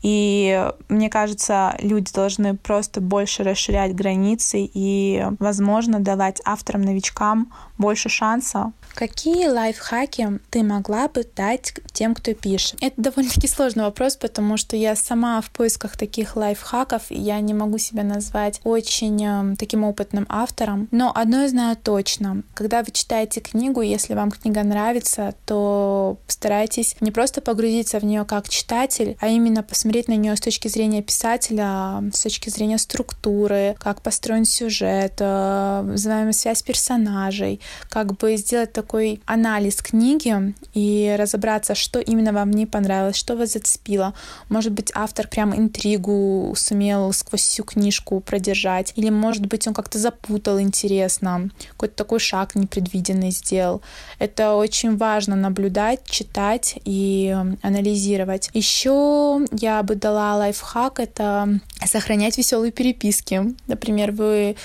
И 0.03 0.71
мне 0.89 1.11
кажется, 1.11 1.77
люди 1.81 2.13
должны 2.13 2.57
просто 2.57 3.01
больше 3.01 3.43
расширять 3.43 3.95
границы 3.95 4.69
и, 4.73 5.25
возможно, 5.39 6.01
давать 6.01 6.41
авторам-новичкам 6.45 7.53
больше 7.77 8.09
шанса 8.09 8.73
Какие 8.95 9.47
лайфхаки 9.49 10.41
ты 10.51 10.63
могла 10.63 11.09
бы 11.09 11.25
дать 11.37 11.75
тем, 11.93 12.15
кто 12.15 12.35
пишет? 12.35 12.77
Это 12.81 13.01
довольно-таки 13.01 13.47
сложный 13.47 13.85
вопрос, 13.85 14.17
потому 14.17 14.57
что 14.57 14.77
я 14.77 14.97
сама 14.97 15.41
в 15.41 15.51
поисках 15.51 15.97
таких 15.97 16.37
лайфхаков, 16.37 17.11
и 17.11 17.19
я 17.19 17.41
не 17.41 17.55
могу 17.55 17.79
себя 17.79 18.03
назвать 18.03 18.61
очень 18.65 19.25
э, 19.25 19.57
таким 19.57 19.85
опытным 19.85 20.27
автором. 20.29 20.89
Но 20.91 21.13
одно 21.15 21.43
я 21.43 21.49
знаю 21.49 21.77
точно. 21.77 22.43
Когда 22.55 22.83
вы 22.83 22.91
читаете 22.93 23.41
книгу, 23.41 23.81
если 23.81 24.15
вам 24.15 24.31
книга 24.31 24.63
нравится, 24.63 25.35
то 25.47 26.19
постарайтесь 26.27 26.97
не 27.01 27.11
просто 27.11 27.41
погрузиться 27.41 28.01
в 28.01 28.05
нее 28.05 28.25
как 28.25 28.49
читатель, 28.49 29.17
а 29.21 29.29
именно 29.29 29.63
посмотреть 29.63 29.90
на 30.09 30.17
нее 30.17 30.37
с 30.37 30.41
точки 30.41 30.69
зрения 30.69 31.03
писателя, 31.03 32.03
с 32.13 32.23
точки 32.23 32.49
зрения 32.49 32.79
структуры, 32.79 33.75
как 33.79 34.03
построен 34.03 34.45
сюжет, 34.45 35.15
э, 35.19 35.83
взаимосвязь 35.93 36.63
персонажей, 36.63 37.61
как 37.89 38.17
бы 38.17 38.37
сделать 38.37 38.73
такой 38.73 39.21
анализ 39.27 39.77
книги 39.83 40.55
и 40.75 41.17
разобраться, 41.19 41.75
что 41.75 41.99
именно 41.99 42.33
вам 42.33 42.51
не 42.51 42.67
понравилось, 42.67 43.17
что 43.17 43.37
вас 43.37 43.53
зацепило. 43.53 44.15
Может 44.49 44.73
быть, 44.73 44.91
автор 44.95 45.27
прям 45.29 45.57
интригу 45.57 46.55
сумел 46.57 47.13
сквозь 47.13 47.43
всю 47.43 47.65
книжку 47.65 48.21
продержать, 48.21 48.93
или, 48.97 49.11
может 49.11 49.47
быть, 49.47 49.67
он 49.67 49.75
как-то 49.75 49.99
запутал 49.99 50.61
интересно, 50.61 51.51
какой-то 51.73 51.95
такой 51.97 52.21
шаг 52.21 52.55
непредвиденный 52.55 53.31
сделал. 53.31 53.83
Это 54.19 54.55
очень 54.55 54.97
важно 54.97 55.37
наблюдать, 55.37 56.01
читать 56.05 56.79
и 56.85 57.37
анализировать. 57.63 58.51
Еще 58.55 59.47
я 59.53 59.80
я 59.81 59.85
бы 59.85 59.95
дала 59.95 60.37
лайфхак, 60.37 61.01
это 61.01 61.59
сохранять 61.87 62.37
веселые 62.37 62.71
переписки. 62.71 63.55
Например, 63.67 64.13
вы, 64.13 64.57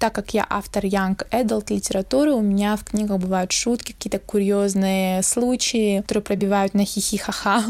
так 0.00 0.12
как 0.12 0.34
я 0.34 0.44
автор 0.50 0.84
Young 0.84 1.16
Adult 1.30 1.72
литературы, 1.72 2.32
у 2.32 2.40
меня 2.40 2.74
в 2.76 2.82
книгах 2.82 3.20
бывают 3.20 3.52
шутки, 3.52 3.92
какие-то 3.92 4.18
курьезные 4.18 5.22
случаи, 5.22 6.00
которые 6.00 6.24
пробивают 6.24 6.74
на 6.74 6.84
хихи-ха-ха. 6.84 7.62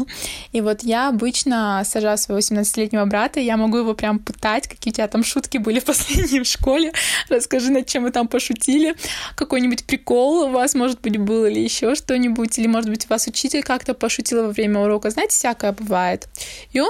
И 0.53 0.61
вот 0.61 0.81
я 0.81 1.09
обычно 1.09 1.83
сажаю 1.85 2.17
своего 2.17 2.39
18-летнего 2.39 3.05
брата, 3.05 3.39
я 3.39 3.57
могу 3.57 3.77
его 3.77 3.93
прям 3.93 4.17
пытать, 4.17 4.67
какие 4.67 4.91
у 4.91 4.95
тебя 4.95 5.07
там 5.07 5.23
шутки 5.23 5.59
были 5.59 5.79
в 5.79 5.85
последней 5.85 6.39
в 6.39 6.45
школе, 6.45 6.93
расскажи, 7.29 7.71
над 7.71 7.85
чем 7.85 8.05
вы 8.05 8.11
там 8.11 8.27
пошутили, 8.27 8.95
какой-нибудь 9.35 9.85
прикол 9.85 10.45
у 10.45 10.49
вас, 10.49 10.73
может 10.73 10.99
быть, 11.01 11.17
был 11.17 11.45
или 11.45 11.59
еще 11.59 11.93
что-нибудь, 11.93 12.57
или, 12.57 12.65
может 12.65 12.89
быть, 12.89 13.05
у 13.05 13.09
вас 13.09 13.27
учитель 13.27 13.61
как-то 13.61 13.93
пошутил 13.93 14.41
во 14.41 14.49
время 14.49 14.79
урока, 14.79 15.11
знаете, 15.11 15.35
всякое 15.35 15.73
бывает. 15.73 16.27
И 16.71 16.81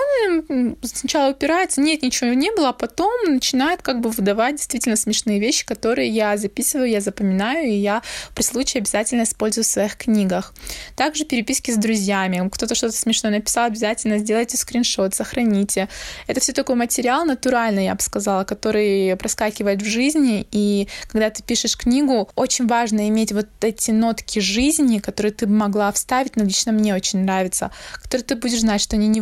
сначала 0.83 1.31
упирается, 1.31 1.81
нет, 1.81 2.01
ничего 2.01 2.31
не 2.33 2.51
было, 2.51 2.69
а 2.69 2.73
потом 2.73 3.11
начинает 3.25 3.81
как 3.81 4.01
бы 4.01 4.09
выдавать 4.09 4.55
действительно 4.55 4.95
смешные 4.95 5.39
вещи, 5.39 5.65
которые 5.65 6.09
я 6.09 6.37
записываю, 6.37 6.89
я 6.89 7.01
запоминаю, 7.01 7.67
и 7.67 7.73
я 7.73 8.01
при 8.35 8.43
случае 8.43 8.81
обязательно 8.81 9.23
использую 9.23 9.63
в 9.63 9.67
своих 9.67 9.97
книгах. 9.97 10.53
Также 10.95 11.25
переписки 11.25 11.71
с 11.71 11.77
друзьями. 11.77 12.47
Кто-то 12.49 12.75
что-то 12.75 12.95
смешное 12.95 13.31
написал, 13.31 13.65
обязательно 13.65 14.17
сделайте 14.17 14.57
скриншот, 14.57 15.13
сохраните. 15.13 15.89
Это 16.27 16.39
все 16.39 16.53
такой 16.53 16.75
материал 16.75 17.25
натуральный, 17.25 17.85
я 17.85 17.95
бы 17.95 18.01
сказала, 18.01 18.43
который 18.43 19.15
проскакивает 19.17 19.81
в 19.81 19.85
жизни, 19.85 20.47
и 20.51 20.87
когда 21.07 21.29
ты 21.29 21.43
пишешь 21.43 21.77
книгу, 21.77 22.29
очень 22.35 22.67
важно 22.67 23.07
иметь 23.09 23.31
вот 23.31 23.47
эти 23.61 23.91
нотки 23.91 24.39
жизни, 24.39 24.99
которые 24.99 25.31
ты 25.31 25.47
могла 25.47 25.91
вставить, 25.91 26.35
но 26.35 26.43
лично 26.43 26.71
мне 26.71 26.95
очень 26.95 27.19
нравится, 27.19 27.71
которые 28.01 28.25
ты 28.25 28.35
будешь 28.35 28.61
знать, 28.61 28.81
что 28.81 28.95
они 28.95 29.07
не 29.07 29.21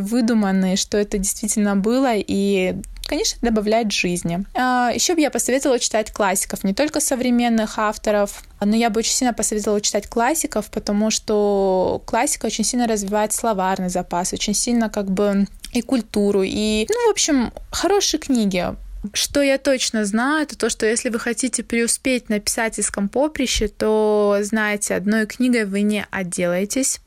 выдуманные, 0.65 0.75
что 0.75 0.97
это 0.97 1.17
действительно 1.17 1.75
было, 1.75 2.13
и 2.15 2.75
конечно, 3.07 3.37
добавляет 3.41 3.91
жизни. 3.91 4.45
А, 4.55 4.91
Еще 4.93 5.13
бы 5.13 5.21
я 5.21 5.29
посоветовала 5.29 5.77
читать 5.77 6.11
классиков, 6.11 6.63
не 6.63 6.73
только 6.73 6.99
современных 6.99 7.77
авторов, 7.77 8.43
но 8.59 8.75
я 8.75 8.89
бы 8.89 8.99
очень 8.99 9.13
сильно 9.13 9.33
посоветовала 9.33 9.79
читать 9.79 10.07
классиков, 10.07 10.71
потому 10.71 11.11
что 11.11 12.01
классика 12.05 12.47
очень 12.47 12.63
сильно 12.63 12.87
развивает 12.87 13.31
словарный 13.31 13.89
запас, 13.89 14.33
очень 14.33 14.55
сильно 14.55 14.89
как 14.89 15.11
бы 15.11 15.45
и 15.73 15.81
культуру, 15.81 16.41
и, 16.43 16.87
ну, 16.89 17.07
в 17.07 17.11
общем, 17.11 17.51
хорошие 17.71 18.19
книги. 18.19 18.65
Что 19.13 19.43
я 19.43 19.59
точно 19.59 20.03
знаю, 20.05 20.43
это 20.43 20.57
то, 20.57 20.69
что 20.69 20.87
если 20.87 21.09
вы 21.09 21.19
хотите 21.19 21.63
преуспеть 21.63 22.29
на 22.29 22.39
писательском 22.39 23.07
поприще, 23.07 23.67
то, 23.67 24.39
знаете, 24.41 24.95
одной 24.95 25.27
книгой 25.27 25.65
вы 25.65 25.81
не 25.81 26.07
отделаетесь. 26.09 27.01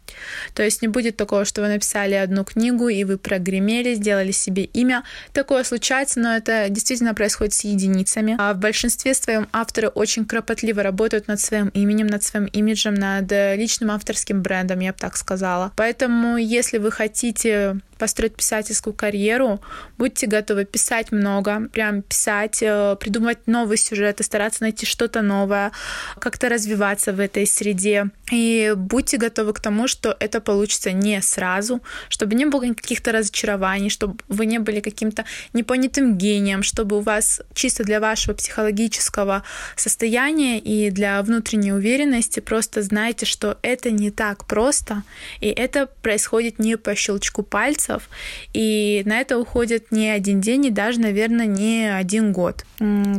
То 0.55 0.63
есть 0.63 0.83
не 0.83 0.89
будет 0.89 1.17
такого, 1.17 1.45
что 1.45 1.63
вы 1.63 1.69
написали 1.69 2.15
одну 2.15 2.45
книгу, 2.45 2.89
и 2.89 3.05
вы 3.05 3.19
прогремели, 3.19 3.95
сделали 3.95 4.33
себе 4.33 4.65
имя. 4.65 5.05
Такое 5.33 5.65
случается, 5.65 6.21
но 6.21 6.37
это 6.37 6.69
действительно 6.69 7.15
происходит 7.15 7.55
с 7.55 7.65
единицами. 7.65 8.37
А 8.39 8.55
в 8.55 8.59
большинстве 8.59 9.15
своем 9.15 9.49
авторы 9.53 9.89
очень 9.89 10.25
кропотливо 10.25 10.83
работают 10.83 11.29
над 11.29 11.41
своим 11.41 11.69
именем, 11.69 12.07
над 12.07 12.23
своим 12.23 12.47
имиджем, 12.47 12.95
над 12.95 13.31
личным 13.57 13.91
авторским 13.91 14.43
брендом, 14.43 14.81
я 14.81 14.93
бы 14.93 14.99
так 14.99 15.17
сказала. 15.17 15.73
Поэтому, 15.77 16.37
если 16.37 16.79
вы 16.79 16.91
хотите 16.91 17.81
построить 17.99 18.37
писательскую 18.37 18.95
карьеру, 18.95 19.61
будьте 19.99 20.27
готовы 20.27 20.65
писать 20.65 21.13
много, 21.13 21.69
прям 21.73 22.03
писать, 22.03 22.63
э, 22.63 22.97
придумывать 22.99 23.47
новые 23.47 23.77
сюжеты, 23.77 24.23
стараться 24.23 24.63
найти 24.63 24.87
что-то 24.87 25.21
новое, 25.21 25.73
как-то 26.19 26.49
развиваться 26.49 27.13
в 27.13 27.21
этой 27.21 27.47
среде. 27.47 28.07
И 28.31 28.73
будьте 28.77 29.17
готовы 29.17 29.53
к 29.53 29.61
тому, 29.61 29.89
что 29.89 29.98
это 30.21 30.41
получится 30.41 30.93
не 30.93 31.21
сразу, 31.23 31.83
чтобы 32.09 32.35
не 32.35 32.47
было 32.47 32.75
каких-то 32.75 33.13
разочарований, 33.13 33.91
чтобы 33.91 34.19
вы 34.29 34.47
не 34.47 34.59
были 34.59 34.81
каким-то 34.81 35.25
непонятым 35.53 36.17
гением, 36.17 36.63
чтобы 36.63 36.99
у 36.99 37.01
вас 37.01 37.41
чисто 37.55 37.85
для 37.85 38.01
вашего 38.01 38.35
психологического 38.35 39.43
состояния 39.77 40.59
и 40.59 40.91
для 40.91 41.23
внутренней 41.23 41.73
уверенности 41.73 42.41
просто 42.41 42.83
знаете, 42.83 43.27
что 43.27 43.59
это 43.63 43.91
не 43.91 44.11
так 44.11 44.47
просто, 44.47 45.03
и 45.41 45.49
это 45.49 45.87
происходит 45.87 46.59
не 46.59 46.77
по 46.77 46.95
щелчку 46.95 47.43
пальцев, 47.43 48.09
и 48.53 49.03
на 49.05 49.21
это 49.21 49.39
уходит 49.39 49.91
не 49.91 50.11
один 50.11 50.41
день 50.41 50.67
и 50.67 50.71
даже, 50.71 51.01
наверное, 51.01 51.47
не 51.47 51.93
один 51.93 52.33
год. 52.33 52.65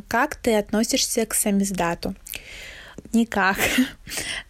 Как 0.08 0.36
ты 0.36 0.56
относишься 0.56 1.26
к 1.26 1.34
самиздату? 1.34 2.16
Никак. 3.14 3.58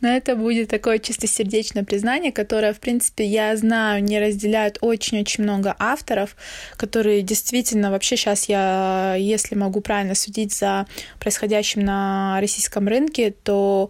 Но 0.02 0.10
это 0.10 0.36
будет 0.36 0.70
такое 0.70 1.00
чистосердечное 1.00 1.84
признание, 1.84 2.32
которое, 2.32 2.74
в 2.74 2.80
принципе, 2.80 3.26
я 3.26 3.56
знаю, 3.58 4.04
не 4.04 4.20
разделяют 4.20 4.78
очень-очень 4.82 5.44
много 5.44 5.76
авторов, 5.78 6.36
которые 6.78 7.22
действительно 7.22 7.92
вообще 7.92 8.16
сейчас 8.16 8.46
я, 8.46 9.16
если 9.18 9.56
могу 9.56 9.82
правильно 9.82 10.16
судить 10.16 10.54
за 10.54 10.88
происходящим 11.20 11.84
на 11.84 12.40
российском 12.40 12.88
рынке, 12.88 13.32
то 13.44 13.90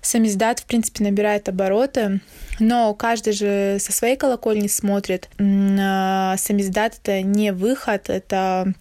самиздат, 0.00 0.60
в 0.60 0.64
принципе, 0.66 1.04
набирает 1.04 1.48
обороты, 1.48 2.20
но 2.58 2.92
каждый 2.94 3.32
же 3.32 3.78
со 3.80 3.92
своей 3.92 4.16
колокольни 4.16 4.68
смотрит. 4.68 5.28
Самиздат— 5.38 6.98
это 7.02 7.22
не 7.22 7.52
выход, 7.52 8.10
это 8.10 8.74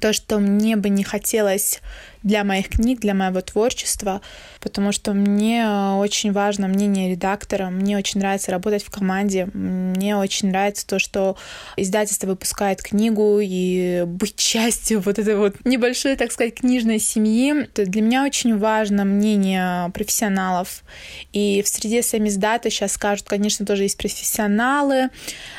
то, 0.00 0.12
что 0.12 0.38
мне 0.38 0.76
бы 0.76 0.88
не 0.88 1.04
хотелось 1.04 1.80
для 2.22 2.44
моих 2.44 2.68
книг, 2.68 3.00
для 3.00 3.12
моего 3.12 3.40
творчества, 3.40 4.22
потому 4.62 4.92
что 4.92 5.12
мне 5.12 5.66
очень 5.96 6.32
важно 6.32 6.68
мнение 6.68 7.10
редактора, 7.10 7.66
мне 7.66 7.98
очень 7.98 8.20
нравится 8.20 8.52
работать 8.52 8.84
в 8.84 8.90
команде, 8.90 9.46
мне 9.52 10.16
очень 10.16 10.50
нравится 10.50 10.86
то, 10.86 10.98
что 10.98 11.36
издательство 11.76 12.28
выпускает 12.28 12.80
книгу 12.80 13.40
и 13.42 14.04
быть 14.06 14.36
частью 14.36 15.00
вот 15.00 15.18
этой 15.18 15.36
вот 15.36 15.56
небольшой, 15.64 16.16
так 16.16 16.30
сказать, 16.30 16.54
книжной 16.54 17.00
семьи. 17.00 17.68
Для 17.74 18.02
меня 18.02 18.24
очень 18.24 18.56
важно 18.56 19.04
мнение 19.04 19.90
профессионалов. 19.90 20.84
И 21.32 21.62
в 21.62 21.68
среде 21.68 22.02
сами 22.02 22.28
издата 22.28 22.70
сейчас 22.70 22.92
скажут, 22.92 23.26
конечно, 23.26 23.66
тоже 23.66 23.82
есть 23.82 23.98
профессионалы, 23.98 25.10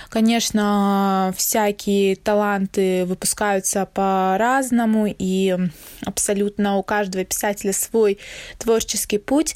конечно, 0.10 1.34
всякие 1.36 2.16
таланты 2.16 3.04
выпускаются 3.06 3.86
по-разному, 3.86 5.08
и 5.08 5.58
абсолютно 6.06 6.78
у 6.78 6.84
каждого 6.84 7.26
писателя 7.26 7.74
свой 7.74 8.20
творческий 8.58 8.92
путь. 9.19 9.56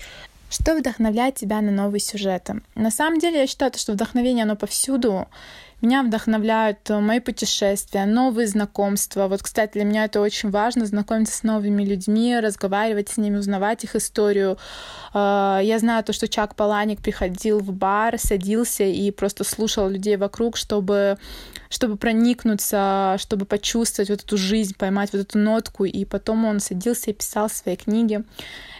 Что 0.49 0.75
вдохновляет 0.75 1.35
тебя 1.35 1.59
на 1.61 1.71
новые 1.71 1.99
сюжеты? 1.99 2.61
На 2.75 2.89
самом 2.89 3.19
деле, 3.19 3.39
я 3.39 3.47
считаю, 3.47 3.71
что 3.75 3.93
вдохновение, 3.93 4.43
оно 4.43 4.55
повсюду. 4.55 5.27
Меня 5.81 6.01
вдохновляют 6.01 6.89
мои 6.89 7.19
путешествия, 7.19 8.05
новые 8.05 8.47
знакомства. 8.47 9.27
Вот, 9.27 9.43
кстати, 9.43 9.73
для 9.73 9.83
меня 9.83 10.05
это 10.05 10.21
очень 10.21 10.49
важно, 10.49 10.87
знакомиться 10.87 11.37
с 11.37 11.43
новыми 11.43 11.83
людьми, 11.83 12.39
разговаривать 12.39 13.09
с 13.09 13.17
ними, 13.17 13.37
узнавать 13.37 13.83
их 13.83 13.95
историю. 13.95 14.57
А, 15.13 15.59
я 15.61 15.77
знаю 15.77 16.03
то, 16.03 16.13
что 16.13 16.27
Чак 16.27 16.55
Паланик 16.55 17.01
приходил 17.01 17.59
в 17.59 17.71
бар, 17.73 18.17
садился 18.17 18.85
и 18.85 19.11
просто 19.11 19.43
слушал 19.43 19.87
людей 19.87 20.17
вокруг, 20.17 20.57
чтобы 20.57 21.17
чтобы 21.69 21.97
проникнуться, 21.97 23.15
чтобы 23.19 23.45
почувствовать 23.45 24.09
вот 24.09 24.23
эту 24.23 24.37
жизнь, 24.37 24.75
поймать 24.77 25.11
вот 25.13 25.21
эту 25.21 25.37
нотку, 25.37 25.85
и 25.85 26.05
потом 26.05 26.45
он 26.45 26.59
садился 26.59 27.11
и 27.11 27.13
писал 27.13 27.49
свои 27.49 27.75
книги. 27.75 28.23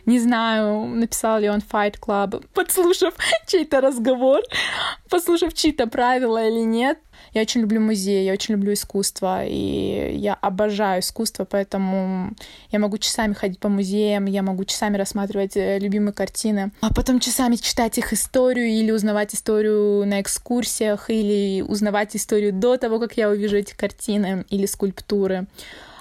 Не 0.06 0.20
знаю, 0.20 0.86
написал 0.88 1.40
ли 1.40 1.50
он 1.50 1.60
Fight 1.60 2.00
Club, 2.00 2.46
подслушав 2.54 3.14
чей-то 3.48 3.82
разговор, 3.82 4.42
послушав 5.10 5.54
чьи-то 5.54 5.88
правила 5.88 6.48
или 6.48 6.64
нет. 6.64 7.00
Я 7.38 7.44
очень 7.44 7.62
люблю 7.62 7.80
музей, 7.80 8.26
я 8.26 8.34
очень 8.34 8.56
люблю 8.56 8.74
искусство, 8.74 9.46
и 9.46 10.18
я 10.18 10.34
обожаю 10.34 11.02
искусство, 11.02 11.46
поэтому 11.46 12.32
я 12.72 12.80
могу 12.80 12.98
часами 12.98 13.34
ходить 13.34 13.60
по 13.60 13.70
музеям, 13.70 14.26
я 14.26 14.42
могу 14.42 14.66
часами 14.66 14.98
рассматривать 14.98 15.56
э, 15.56 15.78
любимые 15.78 16.14
картины, 16.14 16.72
а 16.82 16.92
потом 16.92 17.20
часами 17.20 17.58
читать 17.58 18.00
их 18.00 18.12
историю 18.12 18.66
или 18.70 18.90
узнавать 18.90 19.36
историю 19.36 20.04
на 20.08 20.20
экскурсиях, 20.20 21.12
или 21.12 21.62
узнавать 21.62 22.16
историю 22.16 22.54
до 22.54 22.76
того, 22.78 22.98
как 23.00 23.16
я 23.18 23.30
увижу 23.30 23.56
эти 23.56 23.76
картины 23.76 24.44
или 24.50 24.66
скульптуры. 24.66 25.46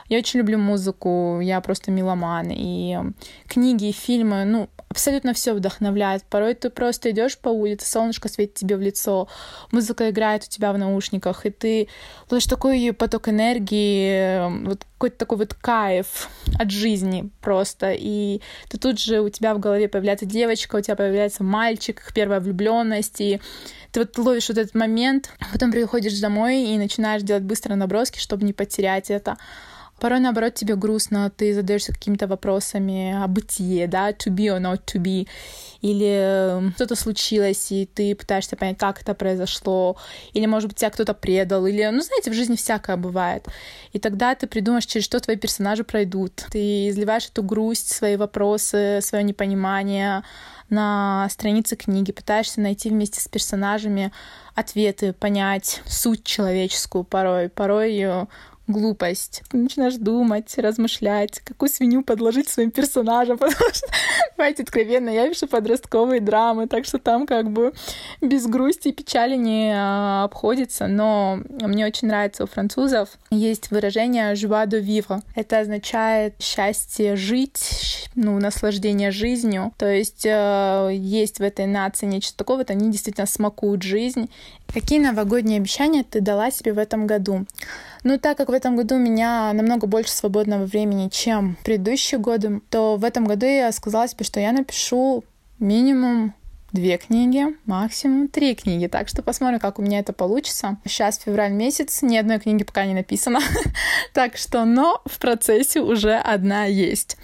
Я 0.09 0.19
очень 0.19 0.39
люблю 0.39 0.57
музыку, 0.57 1.41
я 1.43 1.61
просто 1.61 1.91
меломан. 1.91 2.49
И 2.51 2.97
книги, 3.47 3.89
и 3.89 3.93
фильмы, 3.93 4.45
ну, 4.47 4.71
абсолютно 4.97 5.35
все 5.35 5.53
вдохновляет. 5.53 6.23
Порой 6.25 6.55
ты 6.55 6.71
просто 6.71 7.11
идешь 7.11 7.37
по 7.37 7.51
улице, 7.51 7.87
солнышко 7.87 8.31
светит 8.31 8.55
тебе 8.55 8.77
в 8.77 8.81
лицо, 8.81 9.29
музыка 9.71 10.09
играет 10.09 10.45
у 10.45 10.49
тебя 10.49 10.73
в 10.73 10.79
наушниках, 10.79 11.45
и 11.45 11.51
ты 11.51 11.89
ловишь 12.31 12.47
такой 12.47 12.95
поток 12.95 13.29
энергии, 13.29 14.65
вот 14.65 14.87
какой-то 14.95 15.19
такой 15.19 15.37
вот 15.37 15.53
кайф 15.53 16.31
от 16.59 16.71
жизни 16.71 17.29
просто. 17.43 17.93
И 17.93 18.41
ты 18.71 18.79
тут 18.79 18.99
же 18.99 19.21
у 19.21 19.29
тебя 19.29 19.55
в 19.55 19.59
голове 19.59 19.87
появляется 19.87 20.25
девочка, 20.25 20.77
у 20.77 20.81
тебя 20.81 20.97
появляется 20.97 21.45
мальчик, 21.45 22.01
их 22.01 22.15
первая 22.15 22.41
влюбленность, 22.41 23.21
и 23.21 23.39
ты 23.93 24.01
вот 24.01 24.17
ловишь 24.17 24.49
вот 24.49 24.57
этот 24.57 24.75
момент, 24.75 25.31
потом 25.53 25.73
приходишь 25.73 26.19
домой 26.21 26.63
и 26.63 26.79
начинаешь 26.79 27.23
делать 27.23 27.43
быстро 27.43 27.75
наброски, 27.75 28.19
чтобы 28.19 28.47
не 28.47 28.55
потерять 28.55 29.11
это. 29.11 29.37
Порой, 30.01 30.21
наоборот, 30.21 30.55
тебе 30.55 30.77
грустно, 30.77 31.31
ты 31.31 31.55
задаешься 31.55 31.93
какими-то 31.93 32.27
вопросами 32.27 33.23
о 33.23 33.27
бытие, 33.27 33.87
да, 33.87 34.11
to 34.11 34.31
be 34.31 34.47
or 34.47 34.61
not 34.61 34.83
to 34.85 35.01
be, 35.01 35.27
или 35.81 36.73
что-то 36.75 36.97
случилось, 36.97 37.73
и 37.73 37.87
ты 37.87 38.15
пытаешься 38.15 38.57
понять, 38.57 38.79
как 38.79 39.01
это 39.01 39.15
произошло, 39.15 39.97
или, 40.33 40.47
может 40.47 40.69
быть, 40.69 40.79
тебя 40.79 40.91
кто-то 40.91 41.15
предал, 41.15 41.67
или, 41.67 41.89
ну, 41.91 42.01
знаете, 42.03 42.31
в 42.31 42.35
жизни 42.35 42.57
всякое 42.57 42.97
бывает. 42.97 43.47
И 43.93 43.99
тогда 43.99 44.35
ты 44.35 44.47
придумаешь, 44.47 44.87
через 44.87 45.05
что 45.05 45.19
твои 45.21 45.37
персонажи 45.37 45.83
пройдут. 45.83 46.45
Ты 46.51 46.89
изливаешь 46.91 47.29
эту 47.29 47.43
грусть, 47.43 47.95
свои 47.95 48.17
вопросы, 48.17 49.01
свое 49.01 49.25
непонимание 49.25 50.23
на 50.69 51.29
странице 51.31 51.77
книги, 51.77 52.13
пытаешься 52.13 52.61
найти 52.61 52.91
вместе 52.91 53.21
с 53.21 53.29
персонажами 53.29 54.13
ответы, 54.55 55.13
понять 55.13 55.81
суть 55.87 56.25
человеческую 56.25 57.05
порой. 57.05 57.49
Порой 57.49 57.93
ее 57.93 58.29
глупость. 58.67 59.43
Ты 59.51 59.59
начинаешь 59.59 59.97
думать, 59.97 60.53
размышлять, 60.59 61.41
какую 61.41 61.69
свинью 61.69 62.03
подложить 62.03 62.49
своим 62.49 62.71
персонажам, 62.71 63.39
потому 63.39 63.71
что, 63.73 63.87
давайте 64.37 64.63
откровенно, 64.63 65.11
я 65.11 65.29
пишу 65.29 65.47
подростковые 65.47 66.21
драмы, 66.21 66.67
так 66.67 66.85
что 66.85 66.99
там 66.99 67.27
как 67.27 67.51
бы 67.51 67.73
без 68.21 68.47
грусти 68.47 68.89
и 68.89 68.93
печали 68.93 69.37
не 69.37 69.73
а, 69.75 70.25
обходится, 70.25 70.87
но 70.87 71.41
мне 71.49 71.87
очень 71.87 72.09
нравится 72.09 72.45
у 72.45 72.47
французов 72.47 73.11
есть 73.31 73.71
выражение 73.71 74.35
«joie 74.35 74.67
de 74.67 74.81
vivre». 74.81 75.21
Это 75.35 75.61
означает 75.61 76.35
счастье 76.41 77.17
жить, 77.17 78.09
ну, 78.15 78.39
наслаждение 78.39 79.11
жизнью. 79.11 79.73
То 79.79 79.87
есть 79.87 80.25
э, 80.25 80.91
есть 80.93 81.39
в 81.39 81.43
этой 81.43 81.67
нации 81.67 82.07
нечто 82.07 82.37
такое, 82.37 82.59
вот 82.59 82.71
они 82.71 82.91
действительно 82.91 83.27
смакуют 83.27 83.83
жизнь. 83.83 84.31
Какие 84.77 84.99
новогодние 84.99 85.57
обещания 85.57 86.05
ты 86.05 86.21
дала 86.21 86.51
себе 86.51 86.75
в 86.75 86.79
этом 86.79 87.07
году? 87.07 87.47
Ну, 88.05 88.19
так 88.19 88.37
как 88.37 88.51
в 88.51 88.53
этом 88.53 88.77
году 88.77 88.97
у 88.97 88.99
меня 88.99 89.51
намного 89.55 89.87
больше 89.87 90.13
свободного 90.13 90.67
времени, 90.67 91.09
чем 91.09 91.57
в 91.59 91.65
предыдущие 91.65 92.21
годы, 92.21 92.61
то 92.69 92.97
в 92.97 93.05
этом 93.05 93.25
году 93.25 93.47
я 93.47 93.73
сказала 93.73 94.07
себе, 94.07 94.27
что 94.27 94.39
я 94.39 94.53
напишу 94.53 95.25
минимум 95.59 96.35
две 96.73 96.99
книги, 96.99 97.57
максимум 97.65 98.29
три 98.29 98.55
книги. 98.55 98.87
Так 98.87 99.09
что 99.09 99.23
посмотрим, 99.23 99.61
как 99.61 99.79
у 99.79 99.83
меня 99.83 99.99
это 99.99 100.13
получится. 100.13 100.77
Сейчас 100.85 101.21
февраль 101.21 101.53
месяц, 101.53 102.03
ни 102.03 102.19
одной 102.19 102.39
книги 102.39 102.63
пока 102.63 102.85
не 102.85 102.93
написано. 102.93 103.41
так 104.13 104.37
что, 104.37 104.67
но 104.67 105.01
в 105.07 105.19
процессе 105.19 105.81
уже 105.81 106.17
одна 106.17 106.67
есть. 106.67 107.17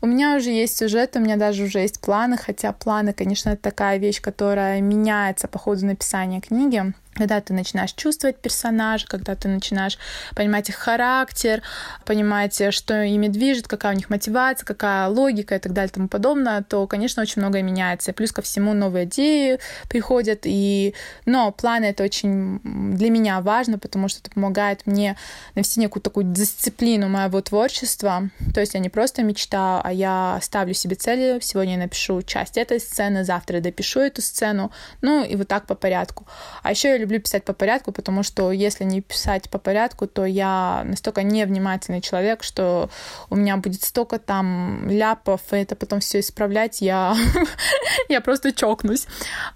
У 0.00 0.06
меня 0.06 0.36
уже 0.36 0.50
есть 0.50 0.76
сюжет, 0.76 1.16
у 1.16 1.20
меня 1.20 1.36
даже 1.36 1.64
уже 1.64 1.80
есть 1.80 2.00
планы, 2.00 2.36
хотя 2.36 2.72
планы, 2.72 3.12
конечно, 3.12 3.50
это 3.50 3.62
такая 3.62 3.98
вещь, 3.98 4.20
которая 4.20 4.80
меняется 4.80 5.48
по 5.48 5.58
ходу 5.58 5.86
написания 5.86 6.40
книги 6.40 6.92
когда 7.16 7.40
ты 7.40 7.52
начинаешь 7.54 7.92
чувствовать 7.92 8.36
персонажа, 8.36 9.06
когда 9.06 9.34
ты 9.34 9.48
начинаешь 9.48 9.98
понимать 10.34 10.68
их 10.68 10.76
характер, 10.76 11.62
понимать, 12.04 12.60
что 12.74 13.02
ими 13.02 13.28
движет, 13.28 13.68
какая 13.68 13.94
у 13.94 13.96
них 13.96 14.10
мотивация, 14.10 14.66
какая 14.66 15.08
логика 15.08 15.56
и 15.56 15.58
так 15.58 15.72
далее 15.72 15.90
и 15.90 15.94
тому 15.94 16.08
подобное, 16.08 16.62
то, 16.62 16.86
конечно, 16.86 17.22
очень 17.22 17.40
многое 17.40 17.62
меняется. 17.62 18.12
Плюс 18.12 18.32
ко 18.32 18.42
всему 18.42 18.74
новые 18.74 19.06
идеи 19.06 19.58
приходят, 19.88 20.40
и... 20.44 20.94
но 21.24 21.52
планы— 21.52 21.84
это 21.86 22.04
очень 22.04 22.60
для 22.96 23.10
меня 23.10 23.40
важно, 23.40 23.78
потому 23.78 24.08
что 24.08 24.20
это 24.20 24.30
помогает 24.30 24.86
мне 24.86 25.16
навести 25.54 25.80
некую 25.80 26.02
такую 26.02 26.26
дисциплину 26.26 27.08
моего 27.08 27.40
творчества. 27.40 28.28
То 28.54 28.60
есть 28.60 28.74
я 28.74 28.80
не 28.80 28.90
просто 28.90 29.22
мечтаю, 29.22 29.80
а 29.82 29.92
я 29.92 30.38
ставлю 30.42 30.74
себе 30.74 30.96
цели. 30.96 31.38
Сегодня 31.40 31.74
я 31.74 31.78
напишу 31.78 32.22
часть 32.22 32.58
этой 32.58 32.78
сцены, 32.78 33.24
завтра 33.24 33.60
допишу 33.60 34.00
эту 34.00 34.20
сцену, 34.20 34.70
ну 35.00 35.24
и 35.24 35.34
вот 35.36 35.48
так 35.48 35.66
по 35.66 35.74
порядку. 35.74 36.26
А 36.62 36.70
еще 36.70 36.90
я 36.90 37.05
люблю 37.06 37.20
писать 37.20 37.44
по 37.44 37.52
порядку, 37.52 37.92
потому 37.92 38.22
что 38.22 38.50
если 38.50 38.84
не 38.84 39.00
писать 39.00 39.48
по 39.48 39.58
порядку, 39.58 40.06
то 40.06 40.24
я 40.24 40.82
настолько 40.84 41.22
невнимательный 41.22 42.00
человек, 42.00 42.42
что 42.42 42.90
у 43.30 43.36
меня 43.36 43.56
будет 43.56 43.82
столько 43.82 44.18
там 44.18 44.88
ляпов, 44.90 45.40
и 45.52 45.56
это 45.56 45.76
потом 45.76 46.00
все 46.00 46.18
исправлять, 46.20 46.80
я, 46.80 47.16
я 48.08 48.20
просто 48.20 48.52
чокнусь. 48.52 49.06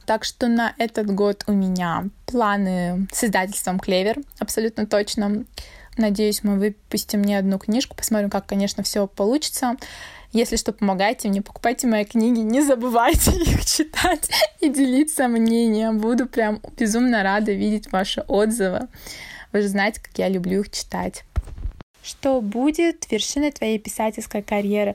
Так 0.07 0.25
что 0.25 0.47
на 0.47 0.73
этот 0.79 1.13
год 1.13 1.45
у 1.49 1.53
меня 1.53 2.05
планы 2.27 3.09
с 3.13 3.25
издательством 3.25 3.81
Клевер, 3.81 4.19
абсолютно 4.39 4.87
точно. 4.87 5.45
Надеюсь, 5.97 6.45
мы 6.45 6.59
выпустим 6.59 7.23
не 7.23 7.35
одну 7.35 7.59
книжку, 7.59 7.97
посмотрим, 7.97 8.31
как, 8.31 8.47
конечно, 8.47 8.85
все 8.85 9.07
получится. 9.09 9.77
Если 10.33 10.57
что, 10.57 10.73
помогайте 10.73 11.29
мне, 11.29 11.43
покупайте 11.43 11.89
мои 11.89 12.05
книги, 12.05 12.39
не 12.39 12.63
забывайте 12.63 13.33
их 13.43 13.65
читать 13.65 14.31
и 14.61 14.69
делиться 14.69 15.27
мнением. 15.27 15.99
Буду 15.99 16.27
прям 16.27 16.61
безумно 16.77 17.23
рада 17.23 17.53
видеть 17.53 17.91
ваши 17.91 18.23
отзывы. 18.29 18.89
Вы 19.53 19.63
же 19.63 19.69
знаете, 19.69 20.01
как 20.01 20.17
я 20.19 20.29
люблю 20.29 20.61
их 20.61 20.71
читать. 20.71 21.25
Что 22.03 22.41
будет 22.41 23.11
вершиной 23.11 23.51
твоей 23.51 23.79
писательской 23.79 24.43
карьеры? 24.43 24.95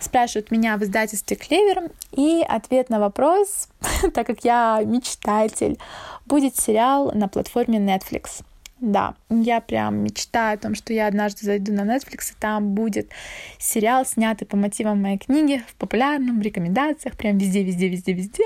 Спрашивают 0.00 0.50
меня 0.50 0.76
в 0.78 0.82
издательстве 0.82 1.36
Клевер. 1.36 1.90
И 2.12 2.42
ответ 2.46 2.90
на 2.90 2.98
вопрос, 2.98 3.68
так 4.14 4.26
как 4.26 4.44
я 4.44 4.80
мечтатель, 4.84 5.78
будет 6.26 6.56
сериал 6.56 7.12
на 7.14 7.28
платформе 7.28 7.78
Netflix. 7.78 8.42
Да, 8.80 9.14
я 9.28 9.60
прям 9.60 10.02
мечтаю 10.02 10.54
о 10.54 10.58
том, 10.58 10.74
что 10.74 10.94
я 10.94 11.06
однажды 11.06 11.44
зайду 11.44 11.72
на 11.72 11.82
Netflix, 11.82 12.32
и 12.32 12.40
там 12.40 12.74
будет 12.74 13.10
сериал, 13.58 14.06
снятый 14.06 14.46
по 14.46 14.56
мотивам 14.56 15.02
моей 15.02 15.18
книги, 15.18 15.62
в 15.68 15.74
популярном, 15.74 16.40
в 16.40 16.42
рекомендациях, 16.42 17.16
прям 17.16 17.36
везде, 17.36 17.62
везде, 17.62 17.88
везде, 17.88 18.12
везде. 18.14 18.44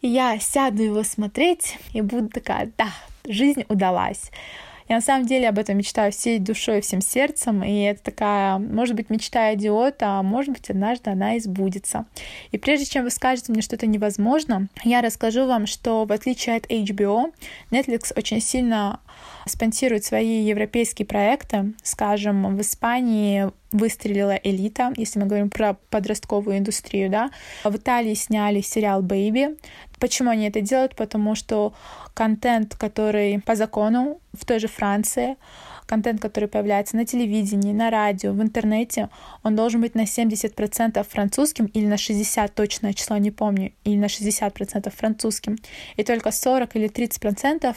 И 0.00 0.08
я 0.08 0.36
сяду 0.40 0.82
его 0.82 1.04
смотреть 1.04 1.78
и 1.92 2.00
буду 2.00 2.28
такая, 2.28 2.72
да, 2.76 2.88
жизнь 3.24 3.64
удалась. 3.68 4.32
Я 4.88 4.96
на 4.96 5.00
самом 5.00 5.26
деле 5.26 5.48
об 5.48 5.58
этом 5.58 5.78
мечтаю 5.78 6.10
всей 6.12 6.38
душой, 6.38 6.80
всем 6.80 7.00
сердцем, 7.00 7.62
и 7.62 7.82
это 7.82 8.02
такая, 8.02 8.58
может 8.58 8.96
быть, 8.96 9.10
мечта 9.10 9.54
идиота, 9.54 10.18
а 10.18 10.22
может 10.22 10.52
быть, 10.52 10.68
однажды 10.70 11.10
она 11.10 11.36
и 11.36 11.40
сбудется. 11.40 12.04
И 12.50 12.58
прежде 12.58 12.86
чем 12.86 13.04
вы 13.04 13.10
скажете 13.10 13.52
мне 13.52 13.62
что-то 13.62 13.86
невозможно, 13.86 14.68
я 14.82 15.00
расскажу 15.00 15.46
вам, 15.46 15.66
что 15.66 16.04
в 16.04 16.12
отличие 16.12 16.56
от 16.56 16.66
HBO, 16.66 17.32
Netflix 17.70 18.12
очень 18.16 18.40
сильно 18.40 19.00
спонсирует 19.46 20.04
свои 20.04 20.42
европейские 20.42 21.06
проекты. 21.06 21.74
Скажем, 21.82 22.56
в 22.56 22.60
Испании 22.60 23.50
выстрелила 23.72 24.34
элита, 24.34 24.92
если 24.96 25.18
мы 25.18 25.26
говорим 25.26 25.50
про 25.50 25.74
подростковую 25.90 26.58
индустрию, 26.58 27.10
да. 27.10 27.30
В 27.64 27.76
Италии 27.76 28.14
сняли 28.14 28.60
сериал 28.60 29.02
«Бэйби». 29.02 29.56
Почему 29.98 30.30
они 30.30 30.48
это 30.48 30.60
делают? 30.60 30.96
Потому 30.96 31.34
что 31.34 31.74
контент, 32.12 32.74
который 32.74 33.40
по 33.40 33.54
закону 33.54 34.20
в 34.32 34.44
той 34.44 34.58
же 34.58 34.68
Франции 34.68 35.36
контент, 35.92 36.22
который 36.22 36.48
появляется 36.48 36.96
на 36.96 37.04
телевидении, 37.04 37.74
на 37.74 37.90
радио, 37.90 38.32
в 38.32 38.40
интернете, 38.40 39.10
он 39.42 39.54
должен 39.54 39.82
быть 39.82 39.94
на 39.94 40.04
70% 40.04 41.06
французским 41.06 41.66
или 41.66 41.84
на 41.84 41.98
60, 41.98 42.54
точное 42.54 42.94
число 42.94 43.18
не 43.18 43.30
помню, 43.30 43.72
или 43.84 43.96
на 43.96 44.06
60% 44.06 44.90
французским. 44.90 45.58
И 45.98 46.02
только 46.02 46.30
40 46.30 46.76
или 46.76 46.88
30% 46.88 47.76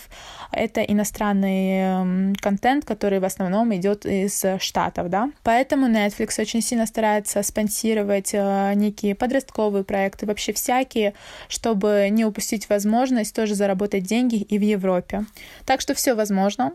это 0.53 0.81
иностранный 0.81 1.79
эм, 1.79 2.35
контент, 2.35 2.85
который 2.85 3.19
в 3.19 3.25
основном 3.25 3.75
идет 3.75 4.05
из 4.05 4.45
Штатов, 4.59 5.09
да. 5.09 5.29
Поэтому 5.43 5.87
Netflix 5.87 6.39
очень 6.39 6.61
сильно 6.61 6.85
старается 6.85 7.43
спонсировать 7.43 8.29
э, 8.33 8.71
некие 8.75 9.13
подростковые 9.15 9.83
проекты, 9.83 10.25
вообще 10.25 10.53
всякие, 10.53 11.15
чтобы 11.49 12.07
не 12.11 12.23
упустить 12.23 12.69
возможность 12.69 13.35
тоже 13.35 13.55
заработать 13.55 14.03
деньги 14.03 14.37
и 14.37 14.57
в 14.57 14.61
Европе. 14.61 15.25
Так 15.65 15.81
что 15.81 15.93
все 15.93 16.13
возможно. 16.13 16.71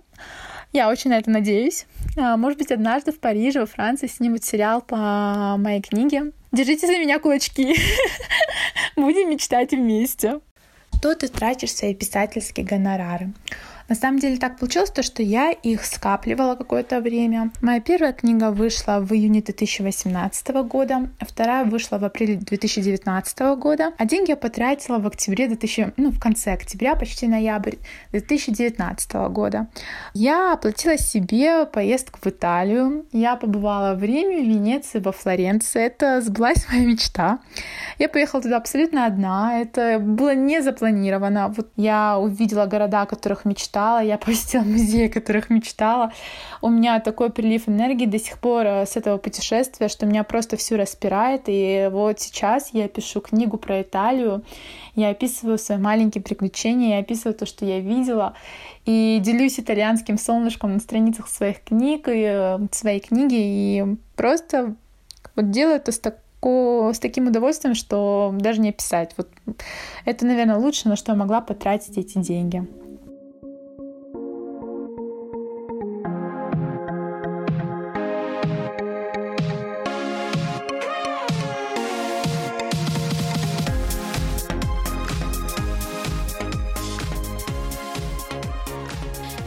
Я 0.72 0.88
очень 0.88 1.10
на 1.10 1.18
это 1.18 1.30
надеюсь. 1.30 1.86
А, 2.16 2.36
может 2.36 2.58
быть, 2.58 2.70
однажды 2.70 3.10
в 3.12 3.18
Париже, 3.18 3.60
во 3.60 3.66
Франции 3.66 4.06
снимут 4.06 4.44
сериал 4.44 4.80
по 4.80 5.56
моей 5.58 5.82
книге. 5.82 6.32
Держите 6.52 6.86
за 6.86 6.92
меня 6.92 7.18
кулачки. 7.18 7.74
Будем 8.96 9.30
мечтать 9.30 9.72
вместе. 9.72 10.40
Что 10.96 11.14
ты 11.14 11.28
тратишь 11.28 11.74
свои 11.74 11.94
писательские 11.94 12.66
гонорары? 12.66 13.32
На 13.90 13.96
самом 13.96 14.20
деле 14.20 14.36
так 14.36 14.56
получилось, 14.56 14.90
то, 14.90 15.02
что 15.02 15.20
я 15.20 15.50
их 15.50 15.84
скапливала 15.84 16.54
какое-то 16.54 17.00
время. 17.00 17.50
Моя 17.60 17.80
первая 17.80 18.12
книга 18.12 18.52
вышла 18.52 19.00
в 19.00 19.12
июне 19.12 19.42
2018 19.42 20.48
года, 20.68 21.08
вторая 21.18 21.64
вышла 21.64 21.98
в 21.98 22.04
апреле 22.04 22.36
2019 22.36 23.40
года, 23.58 23.92
а 23.98 24.04
деньги 24.04 24.30
я 24.30 24.36
потратила 24.36 24.98
в 24.98 25.08
октябре 25.08 25.48
2000, 25.48 25.94
ну, 25.96 26.10
в 26.10 26.20
конце 26.20 26.52
октября, 26.52 26.94
почти 26.94 27.26
ноябрь 27.26 27.78
2019 28.12 29.12
года. 29.32 29.66
Я 30.14 30.52
оплатила 30.52 30.96
себе 30.96 31.66
поездку 31.66 32.20
в 32.22 32.26
Италию. 32.28 33.06
Я 33.10 33.34
побывала 33.34 33.96
в 33.96 34.04
Риме, 34.04 34.40
в 34.40 34.48
Венеции, 34.48 35.00
во 35.00 35.10
Флоренции. 35.10 35.82
Это 35.82 36.20
сбылась 36.20 36.64
моя 36.70 36.86
мечта. 36.86 37.40
Я 37.98 38.08
поехала 38.08 38.40
туда 38.40 38.58
абсолютно 38.58 39.06
одна. 39.06 39.58
Это 39.58 39.98
было 39.98 40.32
не 40.32 40.62
запланировано. 40.62 41.48
Вот 41.48 41.72
я 41.74 42.20
увидела 42.20 42.66
города, 42.66 43.02
о 43.02 43.06
которых 43.06 43.44
мечтала 43.44 43.79
мечтала, 43.80 44.02
я 44.02 44.18
посетила 44.18 44.62
музеи, 44.62 45.08
о 45.08 45.12
которых 45.12 45.50
мечтала. 45.50 46.12
У 46.60 46.68
меня 46.68 47.00
такой 47.00 47.30
прилив 47.30 47.68
энергии 47.68 48.06
до 48.06 48.18
сих 48.18 48.38
пор 48.38 48.66
э, 48.66 48.86
с 48.86 48.96
этого 48.96 49.18
путешествия, 49.18 49.88
что 49.88 50.06
меня 50.06 50.24
просто 50.24 50.56
все 50.56 50.76
распирает. 50.76 51.42
И 51.46 51.88
вот 51.90 52.20
сейчас 52.20 52.70
я 52.72 52.88
пишу 52.88 53.20
книгу 53.20 53.56
про 53.56 53.82
Италию, 53.82 54.42
я 54.94 55.10
описываю 55.10 55.58
свои 55.58 55.78
маленькие 55.78 56.22
приключения, 56.22 56.96
я 56.96 56.98
описываю 56.98 57.34
то, 57.34 57.46
что 57.46 57.64
я 57.64 57.80
видела, 57.80 58.34
и 58.84 59.18
делюсь 59.22 59.58
итальянским 59.58 60.18
солнышком 60.18 60.74
на 60.74 60.80
страницах 60.80 61.28
своих 61.28 61.62
книг, 61.62 62.08
и, 62.08 62.24
э, 62.24 62.58
своей 62.72 63.00
книги, 63.00 63.36
и 63.36 63.96
просто 64.16 64.74
вот 65.36 65.50
делаю 65.50 65.76
это 65.76 65.92
с 65.92 65.98
так 65.98 66.18
с 66.42 66.98
таким 66.98 67.26
удовольствием, 67.26 67.74
что 67.74 68.34
даже 68.38 68.62
не 68.62 68.70
описать. 68.70 69.12
Вот 69.18 69.28
это, 70.06 70.24
наверное, 70.24 70.56
лучше, 70.56 70.88
на 70.88 70.96
что 70.96 71.12
я 71.12 71.18
могла 71.18 71.42
потратить 71.42 71.98
эти 71.98 72.16
деньги. 72.16 72.66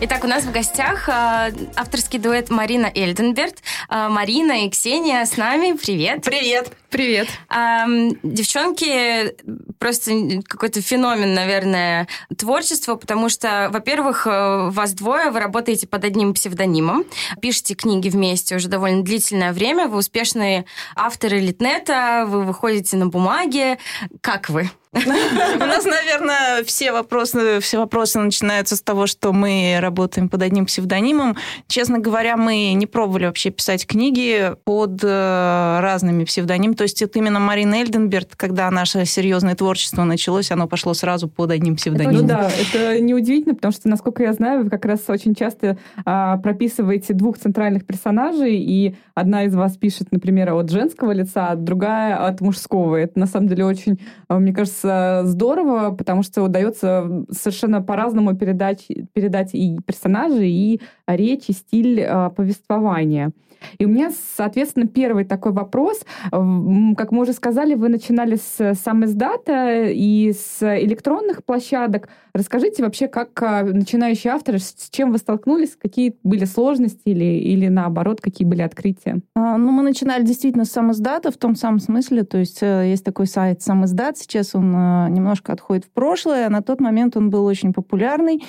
Итак, 0.06 0.26
у 0.26 0.28
нас 0.28 0.44
в 0.44 0.52
гостях 0.52 1.08
э, 1.08 1.54
авторский 1.78 2.20
дуэт 2.20 2.50
Марина 2.50 2.92
Эльденберт. 2.94 3.64
Э, 3.90 4.10
Марина 4.10 4.66
и 4.66 4.70
Ксения 4.70 5.24
с 5.24 5.38
нами. 5.38 5.78
Привет. 5.78 6.26
Привет. 6.26 6.70
Привет. 6.90 7.30
Э, 7.50 7.86
девчонки, 8.22 9.34
просто 9.80 10.42
какой-то 10.46 10.82
феномен, 10.82 11.34
наверное, 11.34 12.10
творчества, 12.38 12.96
потому 12.96 13.30
что, 13.30 13.70
во-первых, 13.72 14.28
э, 14.28 14.70
вас 14.72 14.92
двое, 14.92 15.32
вы 15.32 15.40
работаете 15.40 15.88
под 15.88 16.04
одним 16.04 16.34
псевдонимом, 16.34 17.06
пишете 17.42 17.74
книги 17.74 18.10
вместе 18.10 18.58
уже 18.58 18.68
довольно 18.68 19.04
длительное 19.04 19.54
время, 19.54 19.88
вы 19.88 20.00
успешные 20.00 20.66
авторы 20.98 21.40
Литнета, 21.40 22.26
вы 22.28 22.44
выходите 22.44 22.98
на 22.98 23.08
бумаге. 23.08 23.78
Как 24.20 24.50
вы? 24.50 24.70
У 25.56 25.66
нас, 25.66 25.86
наверное, 25.86 26.64
все 26.64 26.92
вопросы, 26.92 27.60
все 27.62 27.80
вопросы 27.80 28.20
начинаются 28.20 28.76
с 28.76 28.82
того, 28.82 29.08
что 29.08 29.34
мы 29.34 29.78
работаем 29.82 30.30
под 30.30 30.44
одним 30.44 30.68
псевдонимом. 30.68 31.36
Честно 31.68 31.98
говоря, 31.98 32.38
мы 32.38 32.74
не 32.74 32.86
пробовали 32.86 33.26
вообще 33.26 33.50
писать 33.50 33.88
книги 33.88 34.52
под 34.66 35.04
э, 35.04 35.80
разными 35.82 36.26
псевдонимами. 36.26 36.76
То 36.76 36.84
есть 36.84 37.02
это 37.02 37.18
именно 37.18 37.40
Марина 37.40 37.76
Эльденберт, 37.76 38.36
когда 38.36 38.70
наше 38.70 39.06
серьезное 39.06 39.56
творчество 39.56 40.04
началось, 40.04 40.52
оно 40.52 40.68
пошло 40.68 40.94
сразу 40.94 41.28
под 41.28 41.50
одним 41.50 41.76
псевдонимом. 41.76 42.22
Ну 42.22 42.28
да, 42.28 42.52
это 42.52 43.00
неудивительно, 43.00 43.56
потому 43.56 43.72
что, 43.72 43.90
насколько 43.90 44.22
я 44.22 44.34
знаю, 44.34 44.64
вы 44.64 44.70
как 44.70 44.86
раз 44.86 45.02
очень 45.08 45.34
часто 45.34 45.78
а, 46.06 46.38
прописываете 46.38 47.14
двух 47.14 47.40
центральных 47.40 47.86
персонажей, 47.86 48.58
и 48.58 48.96
одна 49.16 49.46
из 49.46 49.56
вас 49.56 49.76
пишет, 49.76 50.12
например, 50.12 50.54
от 50.54 50.70
женского 50.70 51.12
лица, 51.14 51.48
а 51.48 51.56
другая 51.56 52.16
от 52.28 52.42
мужского. 52.42 52.98
Это 52.98 53.18
на 53.18 53.26
самом 53.26 53.48
деле 53.48 53.66
очень, 53.66 54.00
а, 54.28 54.38
мне 54.38 54.54
кажется, 54.54 54.83
здорово, 54.84 55.96
потому 55.96 56.24
что 56.24 56.44
удается 56.44 57.26
совершенно 57.32 57.82
по-разному 57.82 58.36
передать, 58.36 58.88
передать 59.14 59.54
и 59.54 59.78
персонажи, 59.86 60.46
и 60.48 60.82
речь, 61.08 61.50
и 61.50 61.54
стиль 61.54 62.00
э, 62.00 62.30
повествования. 62.36 63.32
И 63.78 63.86
у 63.86 63.90
меня, 63.90 64.12
соответственно, 64.36 64.88
первый 64.88 65.26
такой 65.26 65.52
вопрос. 65.52 66.02
Как 66.32 67.12
мы 67.12 67.22
уже 67.22 67.34
сказали, 67.34 67.76
вы 67.76 67.90
начинали 67.90 68.36
с 68.36 68.76
сам 68.76 69.06
издата 69.06 69.84
и 69.86 70.34
с 70.34 70.62
электронных 70.62 71.44
площадок. 71.44 72.10
Расскажите 72.34 72.84
вообще, 72.84 73.08
как 73.08 73.30
а, 73.44 73.64
начинающий 73.64 74.32
автор, 74.32 74.60
с 74.60 74.90
чем 74.90 75.12
вы 75.12 75.20
столкнулись, 75.20 75.78
какие 75.80 76.16
были 76.24 76.46
сложности 76.46 77.02
или, 77.06 77.24
или 77.24 77.68
наоборот, 77.68 78.22
какие 78.22 78.48
были 78.48 78.64
открытия? 78.64 79.22
А, 79.36 79.58
ну, 79.58 79.72
мы 79.72 79.84
начинали 79.84 80.24
действительно 80.24 80.66
с 80.66 80.72
сам 80.72 80.92
издата 80.92 81.32
в 81.32 81.38
том 81.38 81.56
самом 81.56 81.80
смысле, 81.80 82.24
то 82.24 82.40
есть 82.40 82.64
э, 82.64 82.90
есть 82.90 83.04
такой 83.04 83.28
сайт 83.28 83.62
сам 83.62 83.86
издат, 83.86 84.18
сейчас 84.18 84.56
он 84.56 84.76
э, 84.76 85.10
немножко 85.10 85.54
отходит 85.54 85.86
в 85.86 85.92
прошлое, 85.92 86.50
на 86.50 86.64
тот 86.64 86.82
момент 86.82 87.16
он 87.16 87.30
был 87.30 87.46
очень 87.46 87.72
популярный. 87.72 88.42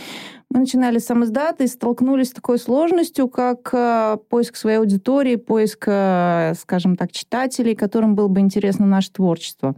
Мы 0.50 0.60
начинали 0.60 0.98
с 0.98 1.06
сам 1.06 1.24
издата 1.24 1.64
и 1.64 1.66
столкнулись 1.66 2.28
с 2.28 2.32
такой 2.32 2.58
сложностью, 2.58 3.28
как 3.28 3.70
э, 3.72 4.18
поиск 4.28 4.56
своей 4.56 4.78
аудитории, 4.78 5.36
поиск, 5.36 5.84
скажем 5.84 6.96
так, 6.96 7.12
читателей, 7.12 7.74
которым 7.74 8.14
было 8.14 8.28
бы 8.28 8.40
интересно 8.40 8.86
наше 8.86 9.12
творчество. 9.12 9.74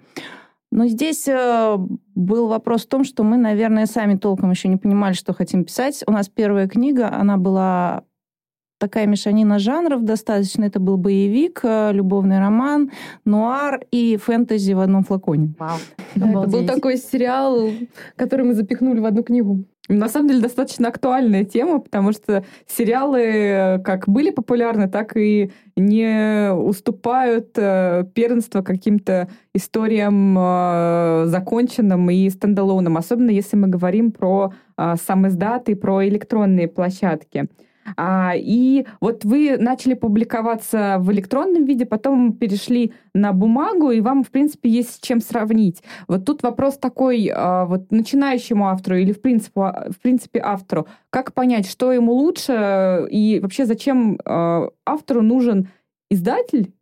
Но 0.72 0.86
здесь 0.88 1.28
э, 1.28 1.76
был 2.14 2.48
вопрос 2.48 2.84
в 2.84 2.88
том, 2.88 3.04
что 3.04 3.22
мы, 3.22 3.36
наверное, 3.36 3.86
сами 3.86 4.16
толком 4.16 4.50
еще 4.50 4.68
не 4.68 4.76
понимали, 4.76 5.14
что 5.14 5.32
хотим 5.32 5.64
писать. 5.64 6.02
У 6.06 6.12
нас 6.12 6.28
первая 6.28 6.68
книга, 6.68 7.10
она 7.12 7.36
была 7.36 8.02
такая 8.78 9.06
мешанина 9.06 9.58
жанров 9.58 10.04
достаточно. 10.04 10.64
Это 10.64 10.80
был 10.80 10.96
боевик, 10.96 11.60
э, 11.62 11.92
любовный 11.92 12.40
роман, 12.40 12.90
нуар 13.24 13.80
и 13.90 14.16
фэнтези 14.16 14.72
в 14.72 14.80
одном 14.80 15.04
флаконе. 15.04 15.54
Вау. 15.58 15.78
Да, 16.16 16.28
это 16.28 16.48
был 16.48 16.66
такой 16.66 16.96
сериал, 16.98 17.70
который 18.16 18.44
мы 18.44 18.54
запихнули 18.54 18.98
в 18.98 19.06
одну 19.06 19.22
книгу. 19.22 19.64
На 19.88 20.08
самом 20.08 20.28
деле 20.28 20.40
достаточно 20.40 20.88
актуальная 20.88 21.44
тема, 21.44 21.78
потому 21.80 22.12
что 22.12 22.44
сериалы 22.66 23.20
э, 23.22 23.78
как 23.78 24.08
были 24.08 24.30
популярны, 24.30 24.88
так 24.88 25.16
и 25.16 25.52
не 25.76 26.52
уступают 26.52 27.50
э, 27.56 28.04
первенство 28.12 28.62
каким-то 28.62 29.28
историям 29.54 30.36
э, 30.36 31.24
законченным 31.26 32.10
и 32.10 32.28
стендалоном, 32.30 32.96
особенно 32.96 33.30
если 33.30 33.56
мы 33.56 33.68
говорим 33.68 34.10
про 34.10 34.52
э, 34.76 34.94
сам 35.06 35.28
издат 35.28 35.68
и 35.68 35.74
про 35.74 36.06
электронные 36.08 36.66
площадки. 36.66 37.46
А, 37.96 38.32
и 38.36 38.86
вот 39.00 39.24
вы 39.24 39.56
начали 39.58 39.94
публиковаться 39.94 40.96
в 41.00 41.12
электронном 41.12 41.64
виде, 41.64 41.86
потом 41.86 42.32
перешли 42.32 42.92
на 43.14 43.32
бумагу, 43.32 43.90
и 43.90 44.00
вам, 44.00 44.24
в 44.24 44.30
принципе, 44.30 44.68
есть 44.68 44.94
с 44.94 44.98
чем 45.00 45.20
сравнить. 45.20 45.82
Вот 46.08 46.24
тут 46.24 46.42
вопрос 46.42 46.78
такой 46.78 47.30
а, 47.32 47.66
вот 47.66 47.90
начинающему 47.90 48.68
автору 48.68 48.96
или, 48.96 49.12
в 49.12 49.20
принципе, 49.20 49.60
в 49.60 50.00
принципе 50.02 50.40
автору. 50.42 50.86
Как 51.10 51.32
понять, 51.32 51.68
что 51.68 51.92
ему 51.92 52.12
лучше, 52.12 53.06
и 53.10 53.40
вообще 53.40 53.66
зачем 53.66 54.18
а, 54.24 54.68
автору 54.84 55.22
нужен 55.22 55.68
издатель 56.10 56.72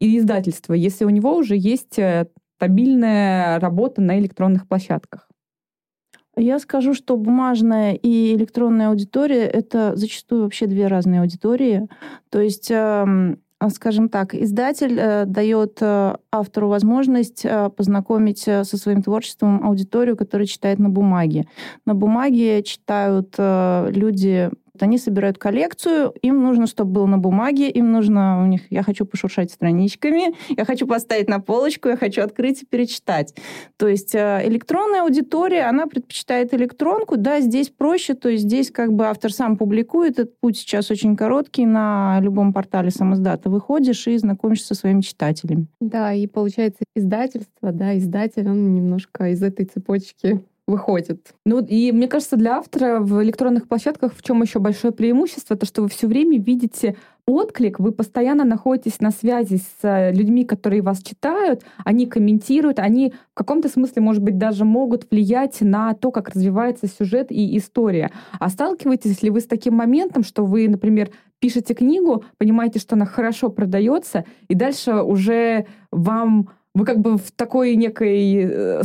и 0.00 0.18
издательство, 0.18 0.74
если 0.74 1.04
у 1.04 1.10
него 1.10 1.34
уже 1.34 1.56
есть 1.56 1.98
э, 1.98 2.28
стабильная 2.56 3.58
работа 3.58 4.00
на 4.00 4.18
электронных 4.18 4.68
площадках? 4.68 5.27
Я 6.38 6.58
скажу, 6.58 6.94
что 6.94 7.16
бумажная 7.16 7.94
и 7.94 8.34
электронная 8.34 8.88
аудитория— 8.88 9.46
это 9.46 9.96
зачастую 9.96 10.42
вообще 10.42 10.66
две 10.66 10.86
разные 10.86 11.20
аудитории. 11.20 11.88
То 12.30 12.40
есть 12.40 12.70
эм, 12.70 13.40
скажем 13.70 14.08
так, 14.08 14.34
издатель 14.34 14.96
э, 14.98 15.24
дает 15.26 15.78
э, 15.80 16.14
автору 16.30 16.68
возможность 16.68 17.44
э, 17.44 17.70
познакомить 17.70 18.40
со 18.40 18.64
своим 18.64 19.02
творчеством 19.02 19.64
аудиторию, 19.66 20.16
которая 20.16 20.46
читает 20.46 20.78
на 20.78 20.88
бумаге. 20.88 21.46
На 21.84 21.94
бумаге 21.94 22.62
читают 22.62 23.34
люди 23.36 24.50
они 24.82 24.98
собирают 24.98 25.38
коллекцию, 25.38 26.14
им 26.22 26.42
нужно, 26.42 26.66
чтобы 26.66 26.92
было 26.92 27.06
на 27.06 27.18
бумаге, 27.18 27.70
им 27.70 27.92
нужно 27.92 28.42
у 28.42 28.46
них, 28.46 28.62
я 28.70 28.82
хочу 28.82 29.06
пошуршать 29.06 29.50
страничками, 29.50 30.34
я 30.48 30.64
хочу 30.64 30.86
поставить 30.86 31.28
на 31.28 31.40
полочку, 31.40 31.88
я 31.88 31.96
хочу 31.96 32.22
открыть 32.22 32.62
и 32.62 32.66
перечитать. 32.66 33.34
То 33.76 33.88
есть 33.88 34.14
э, 34.14 34.42
электронная 34.44 35.02
аудитория, 35.02 35.62
она 35.62 35.86
предпочитает 35.86 36.54
электронку, 36.54 37.16
да, 37.16 37.40
здесь 37.40 37.70
проще, 37.70 38.14
то 38.14 38.28
есть 38.28 38.44
здесь 38.44 38.70
как 38.70 38.92
бы 38.92 39.06
автор 39.06 39.32
сам 39.32 39.56
публикует, 39.56 40.18
этот 40.18 40.38
путь 40.40 40.58
сейчас 40.58 40.90
очень 40.90 41.16
короткий, 41.16 41.66
на 41.66 42.18
любом 42.20 42.52
портале 42.52 42.90
самоздата 42.90 43.50
выходишь 43.50 44.06
и 44.06 44.16
знакомишься 44.16 44.68
со 44.68 44.74
своими 44.74 45.00
читателями. 45.00 45.66
Да, 45.80 46.12
и 46.12 46.26
получается 46.26 46.84
издательство, 46.94 47.72
да, 47.72 47.96
издатель, 47.96 48.48
он 48.48 48.74
немножко 48.74 49.30
из 49.30 49.42
этой 49.42 49.66
цепочки 49.66 50.42
выходит. 50.68 51.34
Ну 51.44 51.64
и 51.64 51.90
мне 51.90 52.06
кажется, 52.06 52.36
для 52.36 52.58
автора 52.58 53.00
в 53.00 53.22
электронных 53.22 53.66
площадках 53.66 54.14
в 54.14 54.22
чем 54.22 54.42
еще 54.42 54.58
большое 54.58 54.92
преимущество, 54.92 55.56
то 55.56 55.66
что 55.66 55.82
вы 55.82 55.88
все 55.88 56.06
время 56.06 56.38
видите 56.38 56.96
отклик, 57.26 57.78
вы 57.78 57.92
постоянно 57.92 58.44
находитесь 58.44 59.00
на 59.00 59.10
связи 59.10 59.60
с 59.82 60.12
людьми, 60.12 60.44
которые 60.44 60.82
вас 60.82 61.02
читают, 61.02 61.62
они 61.84 62.06
комментируют, 62.06 62.78
они 62.78 63.12
в 63.32 63.34
каком-то 63.34 63.68
смысле, 63.68 64.02
может 64.02 64.22
быть, 64.22 64.38
даже 64.38 64.64
могут 64.64 65.10
влиять 65.10 65.60
на 65.60 65.94
то, 65.94 66.10
как 66.10 66.30
развивается 66.30 66.86
сюжет 66.86 67.30
и 67.30 67.56
история. 67.56 68.10
А 68.38 68.48
сталкиваетесь 68.48 69.22
ли 69.22 69.30
вы 69.30 69.40
с 69.40 69.46
таким 69.46 69.74
моментом, 69.74 70.22
что 70.22 70.44
вы, 70.44 70.68
например, 70.68 71.10
пишете 71.38 71.74
книгу, 71.74 72.24
понимаете, 72.36 72.78
что 72.78 72.94
она 72.94 73.06
хорошо 73.06 73.48
продается, 73.48 74.24
и 74.48 74.54
дальше 74.54 74.94
уже 75.02 75.66
вам 75.90 76.48
вы 76.74 76.84
как 76.84 77.00
бы 77.00 77.16
в 77.16 77.30
такой 77.32 77.76
некой 77.76 78.34
э, 78.34 78.82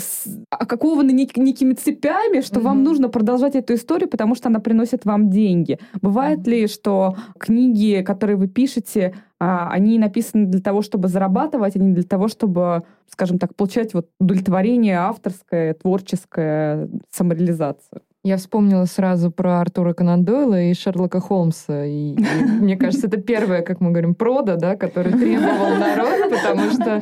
окованы 0.50 1.12
нек- 1.12 1.40
некими 1.40 1.74
цепями, 1.74 2.42
что 2.42 2.60
mm-hmm. 2.60 2.64
вам 2.64 2.84
нужно 2.84 3.10
продолжать 3.10 3.56
эту 3.56 3.76
историю, 3.76 4.10
потому 4.10 4.36
что 4.36 4.50
она 4.50 4.60
приносит 4.60 5.06
вам 5.06 5.30
деньги. 5.30 5.80
Бывает 6.02 6.40
mm-hmm. 6.40 6.50
ли, 6.52 6.68
что 6.68 7.16
книги, 7.38 8.02
которые 8.02 8.38
вы 8.38 8.48
пишете, 8.48 9.16
а, 9.40 9.70
они 9.70 10.00
написаны 10.00 10.46
для 10.46 10.62
того, 10.62 10.82
чтобы 10.82 11.08
зарабатывать, 11.08 11.76
а 11.76 11.80
не 11.80 11.94
для 11.94 12.04
того, 12.04 12.28
чтобы, 12.28 12.84
скажем 13.10 13.40
так, 13.40 13.56
получать 13.56 13.94
вот 13.94 14.08
удовлетворение 14.20 14.98
авторское, 14.98 15.74
творческое, 15.74 16.90
самореализацию? 17.12 18.02
Я 18.26 18.38
вспомнила 18.38 18.86
сразу 18.86 19.32
про 19.32 19.60
Артура 19.60 19.92
Конан 19.94 20.24
Дойла 20.24 20.62
и 20.62 20.74
Шерлока 20.74 21.20
Холмса. 21.20 21.84
И, 21.86 22.14
и 22.14 22.16
мне 22.62 22.78
кажется, 22.78 23.08
это 23.08 23.18
первое, 23.18 23.64
как 23.64 23.82
мы 23.82 23.90
говорим, 23.92 24.16
прода, 24.16 24.56
да, 24.56 24.78
который 24.78 25.12
требовал 25.12 25.76
народ, 25.78 26.32
потому 26.32 26.72
что 26.72 27.02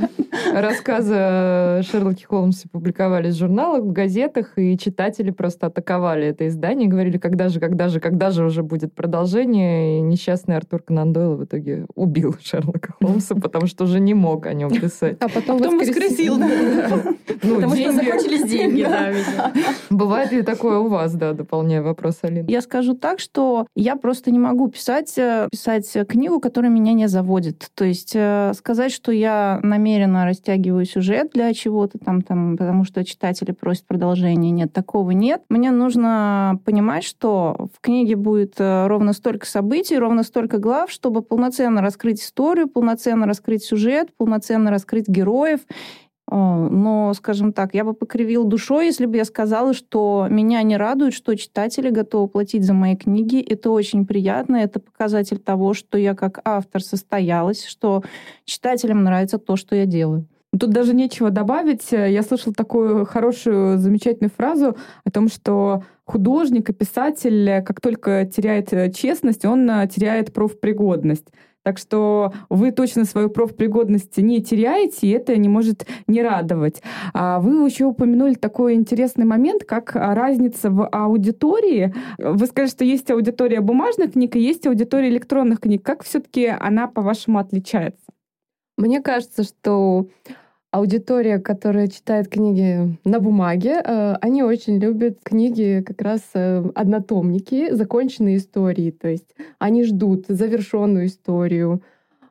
рассказы 0.52 1.14
о 1.16 1.82
Шерлоке 1.84 2.26
Холмсе 2.26 2.68
публиковались 2.72 3.36
в 3.36 3.38
журналах, 3.38 3.84
в 3.84 3.92
газетах, 3.92 4.54
и 4.58 4.76
читатели 4.80 5.30
просто 5.30 5.68
атаковали 5.68 6.26
это 6.26 6.48
издание, 6.48 6.90
говорили, 6.90 7.20
когда 7.20 7.50
же, 7.50 7.60
когда 7.60 7.88
же, 7.88 8.00
когда 8.00 8.32
же 8.32 8.44
уже 8.44 8.64
будет 8.64 8.96
продолжение. 8.96 10.00
И 10.00 10.02
несчастный 10.02 10.58
Артур 10.58 10.82
Конан 10.82 11.14
Дойл 11.14 11.36
в 11.36 11.44
итоге 11.44 11.86
убил 11.94 12.36
Шерлока 12.42 12.96
Холмса, 13.00 13.36
потому 13.36 13.68
что 13.68 13.84
уже 13.84 14.00
не 14.00 14.16
мог 14.16 14.48
о 14.48 14.56
нем 14.56 14.72
писать. 14.72 15.18
А 15.20 15.30
потом, 15.30 15.60
Потом 15.60 15.78
воскресил. 15.78 16.38
Ну, 17.44 17.56
Потому 17.56 17.76
что 17.76 17.84
деньги- 17.92 17.96
закончились 18.06 18.50
деньги, 18.50 18.84
да. 18.84 19.52
Бывает 19.92 20.32
ли 20.32 20.42
такое 20.42 20.80
у 20.80 20.88
вас, 20.88 21.11
да, 21.14 21.34
дополняя 21.34 21.82
вопрос 21.82 22.20
Алины? 22.22 22.46
Я 22.50 22.62
скажу 22.62 22.94
так, 22.96 23.20
что 23.20 23.68
я 23.76 23.96
просто 23.96 24.32
не 24.32 24.40
могу 24.40 24.68
писать, 24.70 25.14
э, 25.18 25.48
писать 25.52 25.92
книгу, 26.08 26.40
которая 26.40 26.72
меня 26.72 26.94
не 26.94 27.08
заводит. 27.08 27.70
То 27.76 27.86
есть 27.86 28.14
э, 28.16 28.54
сказать, 28.56 28.92
что 28.92 29.12
я 29.12 29.60
намеренно 29.64 30.26
растягиваю 30.26 30.86
сюжет 30.86 31.32
для 31.34 31.54
чего-то 31.54 31.98
там, 32.00 32.22
там, 32.22 32.58
потому 32.58 32.84
что 32.84 33.04
читатели 33.04 33.52
просят 33.52 33.86
продолжения. 33.86 34.52
Нет, 34.52 34.74
такого 34.74 35.12
нет. 35.12 35.44
Мне 35.50 35.72
нужно 35.72 36.60
понимать, 36.66 37.04
что 37.04 37.70
в 37.74 37.82
книге 37.82 38.16
будет 38.16 38.56
э, 38.60 38.88
ровно 38.88 39.14
столько 39.14 39.46
событий, 39.46 39.98
ровно 39.98 40.24
столько 40.24 40.58
глав, 40.58 40.92
чтобы 40.92 41.22
полноценно 41.22 41.82
раскрыть 41.82 42.22
историю, 42.22 42.68
полноценно 42.68 43.26
раскрыть 43.26 43.64
сюжет, 43.64 44.10
полноценно 44.18 44.72
раскрыть 44.72 45.08
героев. 45.08 45.62
Э, 46.32 46.68
Но, 46.72 47.14
скажем 47.14 47.54
так, 47.54 47.74
я 47.74 47.84
бы 47.84 47.94
покривил 47.94 48.46
душой, 48.46 48.86
если 48.86 49.06
бы 49.06 49.18
я 49.18 49.26
сказала, 49.26 49.74
что 49.74 50.28
меня 50.30 50.64
не 50.64 50.78
радует, 50.78 51.14
что 51.14 51.36
читатели 51.36 51.90
готовы 51.90 52.28
платить 52.28 52.64
за 52.64 52.74
мои 52.74 52.96
книги. 52.96 53.42
Это 53.42 53.70
очень 53.70 54.06
приятно, 54.06 54.56
это 54.56 54.80
показатель 54.80 55.38
того, 55.38 55.74
что 55.74 55.98
я 55.98 56.16
как 56.16 56.40
автор 56.46 56.82
состоялась, 56.82 57.66
что 57.66 58.04
читателям 58.46 59.04
нравится 59.04 59.38
то, 59.38 59.56
что 59.58 59.76
я 59.76 59.86
делаю. 59.86 60.26
Тут 60.58 60.72
даже 60.72 60.94
нечего 60.94 61.30
добавить. 61.30 61.92
Я 61.92 62.24
слышала 62.24 62.54
такую 62.54 63.06
хорошую, 63.06 63.78
замечательную 63.78 64.32
фразу 64.36 64.76
о 65.06 65.12
том, 65.12 65.30
что 65.30 65.84
художник 66.04 66.70
и 66.70 66.74
писатель, 66.74 67.64
как 67.64 67.80
только 67.80 68.26
теряет 68.26 68.74
э, 68.74 68.92
честность, 68.92 69.46
он 69.46 69.70
э, 69.70 69.88
теряет 69.88 70.34
профпригодность. 70.34 71.28
Так 71.64 71.78
что 71.78 72.34
вы 72.50 72.72
точно 72.72 73.06
свою 73.06 73.30
профпригодность 73.30 74.18
не 74.18 74.42
теряете, 74.42 75.08
и 75.08 75.12
это 75.12 75.38
не 75.38 75.48
может 75.48 75.86
не 76.08 76.24
радовать. 76.24 76.82
А 77.14 77.40
вы 77.40 77.66
еще 77.68 77.86
упомянули 77.86 78.34
такой 78.34 78.74
интересный 78.74 79.26
момент, 79.26 79.64
как 79.64 79.96
а, 79.96 80.16
разница 80.16 80.72
в 80.72 80.88
аудитории. 80.88 81.94
Вы 82.18 82.46
сказали, 82.48 82.70
что 82.70 82.84
есть 82.84 83.12
аудитория 83.12 83.62
бумажных 83.62 84.14
книг 84.14 84.36
и 84.36 84.42
есть 84.42 84.66
аудитория 84.66 85.10
электронных 85.10 85.60
книг. 85.60 85.84
Как 85.84 86.04
все-таки 86.04 86.48
она, 86.48 86.88
по-вашему, 86.88 87.38
отличается? 87.38 88.02
Мне 88.78 89.02
кажется, 89.02 89.44
что 89.44 90.08
аудитория, 90.72 91.40
которая 91.40 91.88
читает 91.88 92.30
книги 92.30 92.98
на 93.04 93.20
бумаге, 93.20 93.82
э, 93.84 94.16
они 94.22 94.42
очень 94.42 94.80
любят 94.80 95.20
книги 95.22 95.84
как 95.86 96.02
раз 96.02 96.22
э, 96.34 96.64
однотомники, 96.74 97.74
законченные 97.74 98.38
истории. 98.38 98.92
То 98.92 99.10
есть 99.10 99.36
они 99.60 99.84
ждут 99.84 100.26
завершенную 100.30 101.08
историю, 101.08 101.84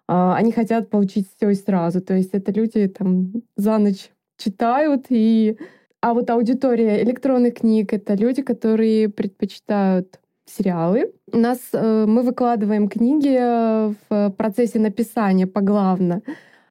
а, 0.09 0.35
они 0.37 0.53
хотят 0.53 0.89
получить 0.91 1.29
все 1.37 1.51
и 1.51 1.55
сразу. 1.55 2.01
То 2.01 2.15
есть 2.15 2.31
это 2.33 2.51
люди 2.51 2.89
там 2.89 3.33
за 3.57 3.79
ночь 3.79 4.11
читают 4.39 5.07
и 5.11 5.59
а 6.01 6.15
вот 6.15 6.31
аудитория 6.31 7.03
электронных 7.03 7.57
книг 7.57 7.93
это 7.93 8.15
люди, 8.15 8.41
которые 8.41 9.11
предпочитают 9.11 10.19
сериалы. 10.47 11.13
У 11.31 11.37
нас 11.37 11.59
э, 11.75 12.07
мы 12.09 12.23
выкладываем 12.23 12.89
книги 12.89 13.39
в 13.39 14.31
процессе 14.31 14.79
написания 14.79 15.47
поглавно. 15.47 16.23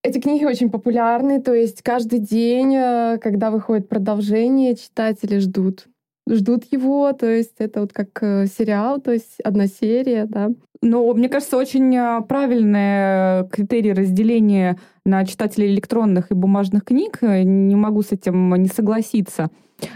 Эти 0.02 0.20
книги 0.20 0.46
очень 0.46 0.70
популярны, 0.70 1.42
то 1.42 1.54
есть 1.54 1.82
каждый 1.82 2.20
день, 2.20 2.74
э, 2.76 3.18
когда 3.22 3.52
выходит 3.52 3.90
продолжение, 3.90 4.76
читатели 4.76 5.40
ждут 5.40 5.88
ждут 6.36 6.66
его, 6.72 7.12
то 7.14 7.26
есть 7.26 7.56
это 7.58 7.82
вот 7.82 7.94
как 7.94 8.10
э, 8.22 8.46
сериал, 8.46 9.02
то 9.02 9.12
есть 9.12 9.40
одна 9.42 9.68
серия, 9.68 10.26
да. 10.26 10.50
Ну, 10.82 11.14
мне 11.14 11.28
кажется, 11.28 11.58
очень 11.58 11.96
а, 11.98 12.22
правильный 12.22 13.50
критерий 13.50 13.94
разделения 13.94 14.78
на 15.06 15.26
читателей 15.26 15.74
электронных 15.74 16.32
и 16.32 16.36
бумажных 16.36 16.86
книг. 16.86 17.18
Э, 17.22 17.44
Не 17.44 17.76
могу 17.76 18.02
с 18.02 18.12
этим 18.12 18.56
не 18.56 18.70
согласиться. 18.70 19.50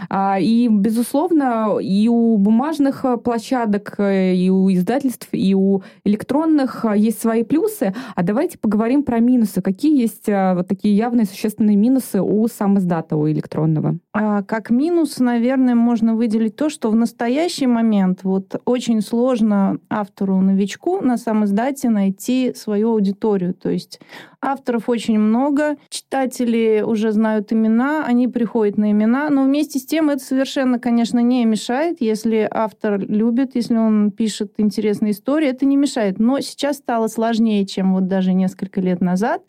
А, 0.08 0.38
И, 0.40 0.68
безусловно, 0.68 1.78
и 1.80 2.08
у 2.08 2.36
бумажных 2.36 3.04
а, 3.04 3.16
площадок, 3.16 3.94
э, 3.98 4.34
и 4.34 4.50
у 4.50 4.70
издательств, 4.72 5.28
и 5.32 5.54
у 5.54 5.82
электронных 6.04 6.84
а, 6.84 6.96
есть 6.96 7.20
свои 7.20 7.42
плюсы. 7.42 7.94
А 8.14 8.22
давайте 8.22 8.58
поговорим 8.58 9.02
про 9.02 9.20
минусы. 9.20 9.62
Какие 9.62 10.00
есть 10.00 10.26
вот 10.26 10.68
такие 10.68 10.96
явные 10.96 11.26
существенные 11.26 11.76
минусы 11.76 12.20
у 12.20 12.46
самоиздата, 12.48 13.16
у 13.16 13.28
электронного? 13.28 13.98
А 14.12 14.42
Как 14.42 14.70
минус, 14.70 15.18
наверное, 15.18 15.74
можно 15.74 16.14
выделить 16.14 16.56
то, 16.56 16.68
что 16.68 16.90
в 16.90 16.94
настоящий 16.94 17.66
момент 17.66 18.20
вот 18.22 18.60
очень 18.64 19.00
сложно 19.00 19.78
автору-новичку 19.90 21.00
на 21.00 21.16
сам 21.16 21.44
издате 21.44 21.88
найти 21.90 22.54
свою 22.54 22.92
аудиторию. 22.92 23.54
То 23.54 23.70
есть 23.70 24.00
авторов 24.40 24.88
очень 24.88 25.18
много, 25.18 25.76
читатели 25.88 26.82
уже 26.86 27.12
знают 27.12 27.52
имена, 27.52 28.04
они 28.04 28.28
приходят 28.28 28.76
на 28.76 28.90
имена, 28.90 29.30
но 29.30 29.44
вместе 29.44 29.73
с 29.78 29.86
тем 29.86 30.10
это 30.10 30.22
совершенно, 30.22 30.78
конечно, 30.78 31.18
не 31.20 31.44
мешает, 31.44 32.00
если 32.00 32.48
автор 32.50 32.98
любит, 33.00 33.54
если 33.54 33.76
он 33.76 34.10
пишет 34.10 34.54
интересные 34.58 35.12
истории, 35.12 35.48
это 35.48 35.66
не 35.66 35.76
мешает. 35.76 36.18
Но 36.18 36.40
сейчас 36.40 36.76
стало 36.78 37.08
сложнее, 37.08 37.66
чем 37.66 37.94
вот 37.94 38.06
даже 38.08 38.32
несколько 38.32 38.80
лет 38.80 39.00
назад. 39.00 39.42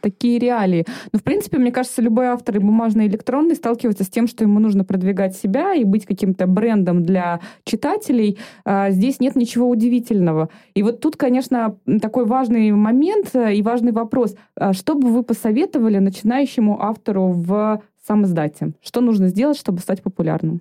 такие 0.00 0.38
реалии. 0.38 0.84
Но, 1.12 1.18
в 1.18 1.22
принципе, 1.22 1.56
мне 1.56 1.72
кажется, 1.72 2.02
любой 2.02 2.26
автор 2.26 2.56
и 2.56 2.58
бумажный, 2.58 3.06
и 3.06 3.08
электронный 3.08 3.54
сталкивается 3.54 4.04
с 4.04 4.08
тем, 4.08 4.26
что 4.26 4.44
ему 4.44 4.60
нужно 4.60 4.84
продвигать 4.84 5.34
себя 5.34 5.72
и 5.72 5.84
быть 5.84 6.04
каким-то 6.04 6.46
брендом 6.46 7.02
для 7.02 7.40
читателей. 7.64 8.38
А, 8.66 8.90
Здесь 8.90 9.18
нет 9.18 9.34
ничего 9.34 9.66
удивительного. 9.66 10.50
И 10.74 10.82
вот 10.82 11.00
тут, 11.00 11.16
конечно, 11.16 11.78
такой 12.02 12.26
важный 12.26 12.70
момент 12.72 13.30
э, 13.32 13.54
и 13.54 13.62
важный 13.62 13.92
вопрос. 13.92 14.36
А 14.56 14.74
Что 14.74 14.94
бы 14.94 15.08
вы 15.08 15.22
посоветовали 15.22 15.96
начинающему 15.98 16.82
автору 16.82 17.28
в 17.32 17.80
самоиздате? 18.06 18.72
Что 18.82 19.00
нужно 19.00 19.28
сделать, 19.28 19.56
чтобы 19.56 19.80
стать 19.80 20.02
популярным? 20.02 20.60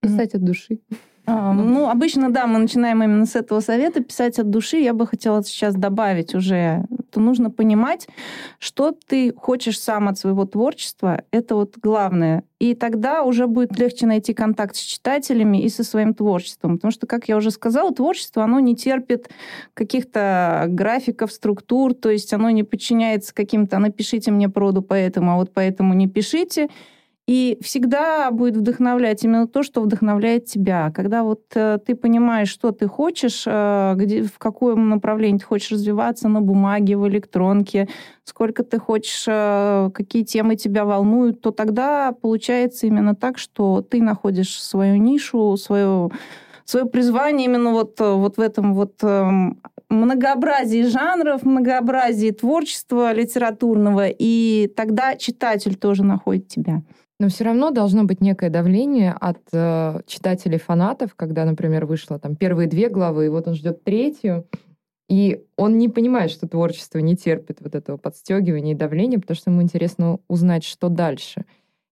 Писать 0.00 0.34
от 0.34 0.44
души. 0.44 0.80
А, 1.24 1.52
Ну, 1.52 1.88
обычно, 1.88 2.32
да, 2.32 2.46
мы 2.46 2.58
начинаем 2.58 3.02
именно 3.02 3.26
с 3.26 3.36
этого 3.36 3.60
совета 3.60 4.02
писать 4.02 4.38
от 4.40 4.50
души. 4.50 4.78
Я 4.78 4.92
бы 4.92 5.06
хотела 5.06 5.42
сейчас 5.44 5.74
добавить 5.74 6.34
уже, 6.34 6.84
то 7.10 7.20
нужно 7.20 7.50
понимать, 7.50 8.08
что 8.58 8.92
ты 9.06 9.32
хочешь 9.36 9.78
сам 9.80 10.08
от 10.08 10.18
своего 10.18 10.46
творчества. 10.46 11.22
Это 11.30 11.54
вот 11.54 11.76
главное. 11.78 12.42
И 12.58 12.74
тогда 12.74 13.22
уже 13.22 13.46
будет 13.46 13.78
легче 13.78 14.06
найти 14.06 14.34
контакт 14.34 14.74
с 14.74 14.80
читателями 14.80 15.62
и 15.62 15.68
со 15.68 15.84
своим 15.84 16.12
творчеством. 16.12 16.76
Потому 16.76 16.90
что, 16.90 17.06
как 17.06 17.28
я 17.28 17.36
уже 17.36 17.52
сказала, 17.52 17.94
творчество, 17.94 18.42
оно 18.42 18.58
не 18.58 18.74
терпит 18.74 19.30
каких-то 19.74 20.66
графиков, 20.68 21.32
структур, 21.32 21.94
то 21.94 22.10
есть 22.10 22.32
оно 22.32 22.50
не 22.50 22.64
подчиняется 22.64 23.32
каким-то 23.32 23.78
«напишите 23.78 24.32
мне 24.32 24.48
проду 24.48 24.82
поэтому, 24.82 25.32
а 25.32 25.36
вот 25.36 25.52
поэтому 25.54 25.94
не 25.94 26.08
пишите». 26.08 26.68
И 27.28 27.56
всегда 27.60 28.32
будет 28.32 28.56
вдохновлять 28.56 29.22
именно 29.22 29.46
то, 29.46 29.62
что 29.62 29.80
вдохновляет 29.80 30.46
тебя. 30.46 30.90
Когда 30.90 31.22
вот 31.22 31.42
э, 31.54 31.78
ты 31.86 31.94
понимаешь, 31.94 32.48
что 32.48 32.72
ты 32.72 32.88
хочешь, 32.88 33.44
э, 33.46 33.92
где, 33.94 34.24
в 34.24 34.38
каком 34.38 34.88
направлении 34.88 35.38
ты 35.38 35.44
хочешь 35.44 35.70
развиваться 35.70 36.28
на 36.28 36.40
бумаге, 36.40 36.96
в 36.96 37.06
электронке, 37.06 37.88
сколько 38.24 38.64
ты 38.64 38.80
хочешь, 38.80 39.24
э, 39.28 39.90
какие 39.94 40.24
темы 40.24 40.56
тебя 40.56 40.84
волнуют, 40.84 41.40
то 41.40 41.52
тогда 41.52 42.10
получается 42.10 42.88
именно 42.88 43.14
так, 43.14 43.38
что 43.38 43.82
ты 43.82 44.02
находишь 44.02 44.60
свою 44.60 44.96
нишу, 44.96 45.56
свое, 45.56 46.10
свое 46.64 46.86
призвание 46.86 47.46
именно 47.46 47.70
вот, 47.70 48.00
э, 48.00 48.12
вот 48.14 48.36
в 48.36 48.40
этом 48.40 48.74
вот 48.74 48.94
эм, 49.02 49.60
многообразии 49.88 50.82
жанров, 50.82 51.44
многообразии 51.44 52.32
творчества 52.32 53.12
литературного, 53.12 54.08
и 54.08 54.72
тогда 54.76 55.14
читатель 55.14 55.76
тоже 55.76 56.02
находит 56.02 56.48
тебя. 56.48 56.82
Но 57.22 57.28
все 57.28 57.44
равно 57.44 57.70
должно 57.70 58.02
быть 58.02 58.20
некое 58.20 58.50
давление 58.50 59.12
от 59.12 59.38
э, 59.52 60.00
читателей-фанатов, 60.08 61.14
когда, 61.14 61.44
например, 61.44 61.86
вышло 61.86 62.18
там 62.18 62.34
первые 62.34 62.66
две 62.66 62.88
главы, 62.88 63.26
и 63.26 63.28
вот 63.28 63.46
он 63.46 63.54
ждет 63.54 63.84
третью, 63.84 64.44
и 65.08 65.44
он 65.56 65.78
не 65.78 65.88
понимает, 65.88 66.32
что 66.32 66.48
творчество 66.48 66.98
не 66.98 67.16
терпит 67.16 67.58
вот 67.60 67.76
этого 67.76 67.96
подстегивания 67.96 68.72
и 68.72 68.74
давления, 68.74 69.20
потому 69.20 69.36
что 69.36 69.52
ему 69.52 69.62
интересно 69.62 70.18
узнать, 70.26 70.64
что 70.64 70.88
дальше. 70.88 71.44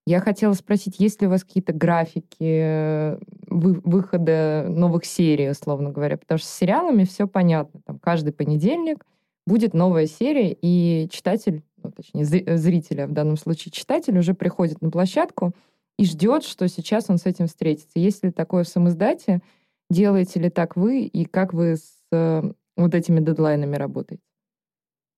Я 0.05 0.19
хотела 0.19 0.53
спросить, 0.55 0.99
есть 0.99 1.21
ли 1.21 1.29
у 1.29 1.31
вас 1.31 1.45
какие-то 1.45 1.75
графики 1.75 2.35
э, 2.41 3.19
вы- 3.47 3.81
выхода 3.85 4.67
новых 4.69 5.05
серий, 5.05 5.49
условно 5.49 5.93
говоря, 5.93 6.17
потому 6.17 6.39
что 6.39 6.49
с 6.49 6.57
сериалами 6.57 7.05
все 7.05 7.29
понятно. 7.29 7.83
Там 7.87 8.01
каждый 8.01 8.33
понедельник 8.33 9.07
будет 9.47 9.75
новая 9.75 10.07
серия, 10.07 10.57
и 10.61 11.09
читатель, 11.09 11.63
ну, 11.91 12.03
точнее, 12.03 12.25
зри- 12.25 12.57
зритель, 12.57 13.03
а 13.03 13.07
в 13.07 13.13
данном 13.13 13.37
случае 13.37 13.73
читатель, 13.73 14.19
уже 14.19 14.35
приходит 14.35 14.81
на 14.81 14.91
площадку 14.91 15.53
и 15.99 16.05
ждет, 16.05 16.45
что 16.45 16.69
сейчас 16.69 17.11
он 17.11 17.19
с 17.19 17.27
этим 17.27 17.47
встретится. 17.47 17.99
Есть 17.99 18.25
ли 18.25 18.31
такое 18.31 18.65
в 18.65 18.69
самоиздате? 18.69 19.41
Делаете 19.91 20.41
ли 20.41 20.51
так 20.51 20.77
вы? 20.77 21.03
И 21.03 21.25
как 21.25 21.53
вы 21.53 21.77
с 21.77 21.93
э, 22.13 22.43
вот 22.77 22.95
этими 22.95 23.21
дедлайнами 23.21 23.77
работаете? 23.77 24.23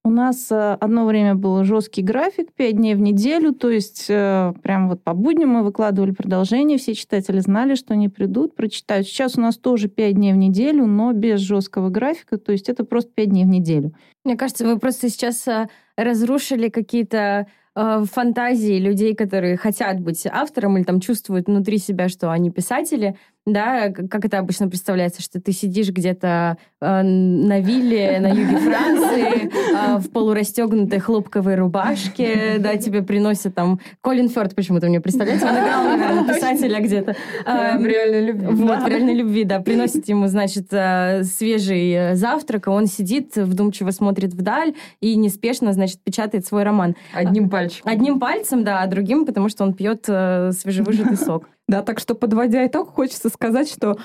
У 0.05 0.09
нас 0.09 0.51
э, 0.51 0.77
одно 0.81 1.05
время 1.05 1.33
был 1.33 1.63
жесткий 1.63 2.01
график, 2.01 2.51
пять 2.51 2.75
дней 2.75 2.93
в 2.93 2.99
неделю, 2.99 3.53
то 3.53 3.69
есть 3.69 4.07
э, 4.09 4.53
прям 4.61 4.89
вот 4.89 5.01
по 5.01 5.13
будням 5.13 5.51
мы 5.51 5.63
выкладывали 5.63 6.11
продолжение, 6.11 6.77
все 6.77 6.93
читатели 6.93 7.39
знали, 7.39 7.75
что 7.75 7.93
они 7.93 8.09
придут, 8.09 8.53
прочитают. 8.53 9.07
Сейчас 9.07 9.37
у 9.37 9.41
нас 9.41 9.55
тоже 9.55 9.87
пять 9.87 10.15
дней 10.15 10.33
в 10.33 10.35
неделю, 10.35 10.87
но 10.87 11.13
без 11.13 11.39
жесткого 11.39 11.89
графика, 11.89 12.37
то 12.37 12.51
есть 12.51 12.67
это 12.67 12.83
просто 12.83 13.11
пять 13.13 13.29
дней 13.29 13.45
в 13.45 13.47
неделю. 13.47 13.93
Мне 14.25 14.35
кажется, 14.35 14.65
вы 14.65 14.77
просто 14.77 15.09
сейчас 15.09 15.47
э, 15.47 15.69
разрушили 15.97 16.69
какие-то 16.69 17.47
фантазии 17.75 18.77
людей, 18.77 19.15
которые 19.15 19.57
хотят 19.57 19.99
быть 19.99 20.27
автором 20.27 20.77
или 20.77 20.83
там 20.83 20.99
чувствуют 20.99 21.47
внутри 21.47 21.79
себя, 21.79 22.07
что 22.07 22.29
они 22.31 22.51
писатели, 22.51 23.17
да, 23.45 23.89
как 23.89 24.23
это 24.23 24.39
обычно 24.39 24.69
представляется, 24.69 25.21
что 25.21 25.41
ты 25.41 25.51
сидишь 25.51 25.89
где-то 25.89 26.57
э, 26.79 27.01
на 27.01 27.59
вилле 27.59 28.19
на 28.19 28.29
юге 28.29 28.57
Франции 28.57 29.51
э, 29.51 29.97
в 29.97 30.09
полурастегнутой 30.11 30.99
хлопковой 30.99 31.55
рубашке, 31.55 32.55
да, 32.59 32.77
тебе 32.77 33.01
приносят 33.01 33.53
там 33.53 33.81
Колин 34.01 34.29
Фёрд 34.29 34.55
почему-то 34.55 34.87
мне 34.87 35.01
представляется, 35.01 35.47
он 35.47 35.55
играл, 35.55 35.83
наверное, 35.83 36.33
писателя 36.33 36.79
где-то. 36.79 37.15
Э, 37.45 37.77
в 37.77 37.85
реальной 37.85 38.25
любви. 38.27 38.47
Вот, 38.47 38.81
в 38.81 38.87
реальной 38.87 39.13
любви, 39.13 39.43
да, 39.43 39.59
приносит 39.59 40.07
ему, 40.07 40.27
значит, 40.27 40.67
э, 40.71 41.23
свежий 41.23 42.15
завтрак, 42.15 42.67
и 42.67 42.69
он 42.69 42.87
сидит, 42.87 43.35
вдумчиво 43.35 43.91
смотрит 43.91 44.33
вдаль 44.33 44.73
и 45.01 45.15
неспешно, 45.15 45.73
значит, 45.73 45.99
печатает 46.01 46.45
свой 46.45 46.63
роман. 46.63 46.95
Одним 47.13 47.49
пальчиком. 47.49 47.91
Одним 47.91 48.19
пальцем, 48.19 48.63
да, 48.63 48.81
а 48.81 48.87
другим, 48.87 49.25
потому 49.25 49.49
что 49.49 49.65
он 49.65 49.73
пьет 49.73 50.05
э, 50.07 50.51
свежевыжатый 50.53 51.17
сок. 51.17 51.49
Да, 51.67 51.81
так 51.81 51.99
что, 51.99 52.15
подводя 52.15 52.65
итог, 52.67 52.89
хочется 52.89 53.29
сказать, 53.29 53.69
что 53.69 53.97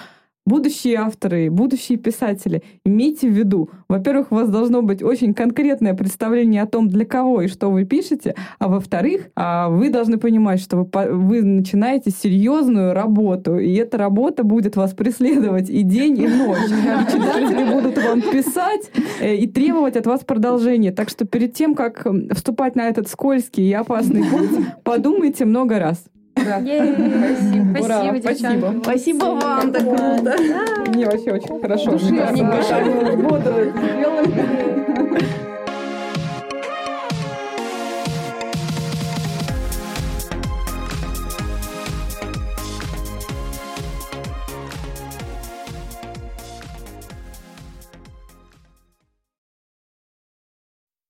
будущие 0.49 0.97
авторы, 0.97 1.51
будущие 1.51 1.99
писатели, 1.99 2.63
имейте 2.85 3.29
в 3.29 3.33
виду, 3.33 3.71
во-первых, 3.89 4.33
у 4.33 4.37
вас 4.37 4.49
должно 4.49 4.83
быть 4.83 5.03
очень 5.03 5.35
конкретное 5.35 5.95
представление 5.95 6.63
о 6.63 6.67
том, 6.67 6.89
для 6.89 7.05
кого 7.05 7.43
и 7.43 7.49
что 7.49 7.69
вы 7.69 7.85
пишете, 7.85 8.35
а 8.59 8.69
во-вторых, 8.69 9.29
а, 9.37 9.69
вы 9.69 9.91
должны 9.91 10.17
понимать, 10.17 10.61
что 10.61 10.79
вы, 10.79 10.89
вы 11.13 11.43
начинаете 11.43 12.11
серьезную 12.11 12.95
работу, 12.95 13.59
и 13.59 13.75
эта 13.75 13.99
работа 13.99 14.43
будет 14.43 14.75
вас 14.75 14.95
преследовать 14.95 15.69
и 15.71 15.83
день, 15.83 16.19
и 16.19 16.27
ночь. 16.27 16.59
И 16.69 17.13
читатели 17.13 17.71
будут 17.71 18.03
вам 18.03 18.23
писать 18.23 18.91
э, 19.21 19.37
и 19.37 19.47
требовать 19.47 19.97
от 19.97 20.07
вас 20.07 20.25
продолжения. 20.25 20.91
Так 20.91 21.11
что 21.11 21.27
перед 21.27 21.53
тем, 21.53 21.75
как 21.75 22.07
вступать 22.33 22.77
на 22.77 22.89
этот 22.89 23.09
скользкий 23.09 23.69
и 23.69 23.73
опасный 23.73 24.25
путь, 24.25 24.51
подумайте 24.85 25.45
много 25.45 25.79
раз. 25.79 26.03
Да. 26.49 26.61
Спасибо, 26.61 27.85
Ура, 27.85 28.21
спасибо. 28.21 28.75
Спасибо 28.83 29.25
вам, 29.25 29.73
так 29.73 29.83
круто. 29.83 30.37
Мне 30.89 31.05
вообще 31.07 31.33
очень 31.33 31.61
хорошо. 31.61 31.99
Бодро 33.17 33.55